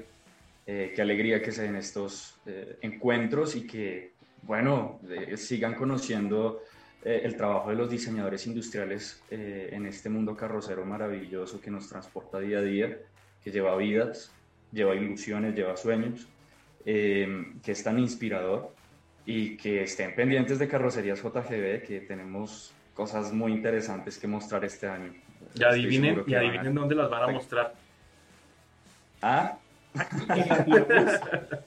Eh, 0.66 0.93
qué 0.93 1.01
alegría 1.01 1.40
que 1.40 1.52
se 1.52 1.62
den 1.62 1.77
estos 1.77 2.40
eh, 2.44 2.77
encuentros 2.82 3.55
y 3.55 3.69
que, 3.69 4.15
bueno, 4.43 4.98
sigan 5.36 5.74
conociendo 5.74 6.65
el 7.02 7.35
trabajo 7.36 7.70
de 7.70 7.77
los 7.77 7.89
diseñadores 7.89 8.47
industriales 8.47 9.23
en 9.31 9.86
este 9.86 10.11
mundo 10.11 10.36
carrocero 10.36 10.85
maravilloso 10.85 11.59
que 11.59 11.70
nos 11.70 11.89
transporta 11.89 12.39
día 12.40 12.59
a 12.59 12.62
día, 12.62 12.98
que 13.43 13.51
lleva 13.51 13.74
vidas, 13.77 14.31
lleva 14.70 14.94
ilusiones, 14.94 15.55
lleva 15.55 15.78
sueños, 15.78 16.28
que 16.85 17.52
es 17.65 17.82
tan 17.82 17.98
inspirador 17.98 18.74
y 19.24 19.57
que 19.57 19.85
estén 19.85 20.15
pendientes 20.15 20.59
de 20.59 20.69
Carrocerías 20.69 21.23
JGB, 21.23 21.82
que 21.86 22.05
tenemos 22.07 22.74
cosas 22.93 23.32
muy 23.32 23.52
interesantes 23.52 24.19
que 24.19 24.27
mostrar 24.27 24.62
este 24.66 24.86
año. 24.86 25.15
Y 25.55 25.64
adivinen, 25.64 26.24
y 26.27 26.35
adivinen 26.35 26.74
dónde 26.74 26.94
las 26.94 27.10
van 27.10 27.22
a 27.22 27.28
mostrar. 27.28 27.74
¿Ah? 29.22 29.59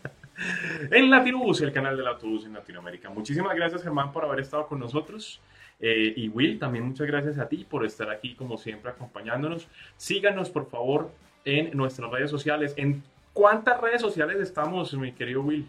en 0.92 1.10
Latinobus, 1.10 1.62
el 1.62 1.72
canal 1.72 1.98
del 1.98 2.08
autobús 2.08 2.46
en 2.46 2.54
Latinoamérica. 2.54 3.10
Muchísimas 3.10 3.56
gracias, 3.56 3.84
Germán, 3.84 4.12
por 4.12 4.26
haber 4.26 4.40
estado 4.40 4.68
con 4.68 4.80
nosotros. 4.80 5.40
Eh, 5.80 6.14
y 6.16 6.30
Will, 6.30 6.60
también 6.60 6.86
muchas 6.86 7.08
gracias 7.08 7.38
a 7.38 7.48
ti 7.48 7.66
por 7.70 7.86
estar 7.86 8.10
aquí, 8.10 8.36
como 8.36 8.58
siempre, 8.58 8.92
acompañándonos. 8.92 9.68
Síganos, 9.98 10.50
por 10.50 10.70
favor, 10.70 11.12
en 11.46 11.76
nuestras 11.76 12.10
redes 12.10 12.32
sociales. 12.32 12.74
¿En 12.78 13.04
cuántas 13.34 13.80
redes 13.82 14.02
sociales 14.02 14.38
estamos, 14.38 14.94
mi 14.94 15.12
querido 15.12 15.42
Will? 15.42 15.68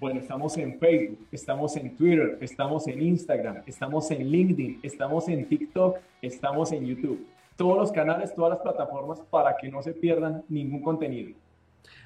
Bueno, 0.00 0.20
estamos 0.20 0.56
en 0.56 0.78
Facebook, 0.78 1.26
estamos 1.32 1.76
en 1.76 1.96
Twitter, 1.96 2.38
estamos 2.40 2.86
en 2.86 3.02
Instagram, 3.02 3.64
estamos 3.66 4.08
en 4.12 4.30
LinkedIn, 4.30 4.78
estamos 4.80 5.28
en 5.28 5.48
TikTok, 5.48 5.96
estamos 6.22 6.70
en 6.70 6.86
YouTube. 6.86 7.26
Todos 7.56 7.76
los 7.76 7.90
canales, 7.90 8.32
todas 8.32 8.50
las 8.50 8.60
plataformas 8.60 9.18
para 9.28 9.56
que 9.56 9.68
no 9.68 9.82
se 9.82 9.92
pierdan 9.92 10.44
ningún 10.48 10.82
contenido. 10.82 11.34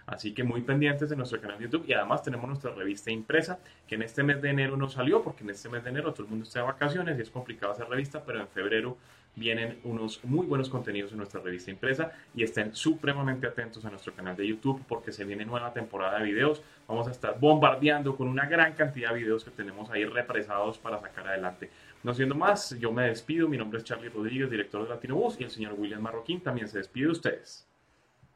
Así 0.06 0.32
que 0.32 0.42
muy 0.42 0.62
pendientes 0.62 1.10
de 1.10 1.16
nuestro 1.16 1.38
canal 1.38 1.58
de 1.58 1.64
YouTube 1.64 1.84
y 1.86 1.92
además 1.92 2.22
tenemos 2.22 2.46
nuestra 2.46 2.70
revista 2.70 3.10
impresa 3.10 3.58
que 3.86 3.96
en 3.96 4.02
este 4.02 4.22
mes 4.22 4.40
de 4.40 4.48
enero 4.48 4.74
no 4.78 4.88
salió 4.88 5.22
porque 5.22 5.44
en 5.44 5.50
este 5.50 5.68
mes 5.68 5.84
de 5.84 5.90
enero 5.90 6.14
todo 6.14 6.24
el 6.24 6.30
mundo 6.30 6.44
está 6.44 6.60
de 6.60 6.66
vacaciones 6.66 7.18
y 7.18 7.22
es 7.22 7.30
complicado 7.30 7.72
hacer 7.72 7.88
revista, 7.88 8.22
pero 8.24 8.40
en 8.40 8.48
febrero 8.48 8.96
vienen 9.34 9.78
unos 9.84 10.22
muy 10.24 10.46
buenos 10.46 10.68
contenidos 10.68 11.12
en 11.12 11.18
nuestra 11.18 11.40
revista 11.40 11.70
impresa 11.70 12.12
y 12.34 12.42
estén 12.42 12.74
supremamente 12.74 13.46
atentos 13.46 13.84
a 13.84 13.90
nuestro 13.90 14.14
canal 14.14 14.36
de 14.36 14.46
YouTube 14.46 14.82
porque 14.86 15.12
se 15.12 15.24
viene 15.24 15.44
nueva 15.44 15.72
temporada 15.72 16.18
de 16.18 16.24
videos. 16.24 16.62
Vamos 16.92 17.08
a 17.08 17.12
estar 17.12 17.40
bombardeando 17.40 18.14
con 18.14 18.28
una 18.28 18.44
gran 18.44 18.74
cantidad 18.74 19.14
de 19.14 19.20
videos 19.20 19.42
que 19.42 19.50
tenemos 19.50 19.90
ahí 19.90 20.04
represados 20.04 20.76
para 20.76 21.00
sacar 21.00 21.26
adelante. 21.26 21.70
No 22.02 22.12
siendo 22.12 22.34
más, 22.34 22.78
yo 22.78 22.92
me 22.92 23.08
despido. 23.08 23.48
Mi 23.48 23.56
nombre 23.56 23.78
es 23.78 23.84
Charlie 23.84 24.10
Rodríguez, 24.10 24.50
director 24.50 24.82
de 24.82 24.90
Latino 24.90 25.16
Bus 25.16 25.40
y 25.40 25.44
el 25.44 25.50
señor 25.50 25.72
William 25.78 26.02
Marroquín 26.02 26.42
también 26.42 26.68
se 26.68 26.76
despide 26.76 27.06
de 27.06 27.12
ustedes. 27.12 27.66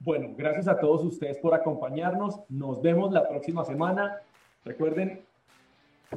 Bueno, 0.00 0.30
gracias 0.38 0.68
a 0.68 0.80
todos 0.80 1.04
ustedes 1.04 1.36
por 1.36 1.52
acompañarnos. 1.52 2.40
Nos 2.48 2.80
vemos 2.80 3.12
la 3.12 3.28
próxima 3.28 3.62
semana. 3.62 4.22
Recuerden, 4.64 5.20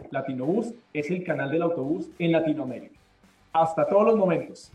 Latinobús 0.10 0.74
es 0.94 1.11
el 1.11 1.26
canal 1.26 1.52
del 1.52 1.64
autobús 1.64 2.10
en 2.20 2.32
Latinoamérica. 2.32 2.98
Hasta 3.52 3.86
todos 3.86 4.06
los 4.06 4.16
momentos. 4.16 4.72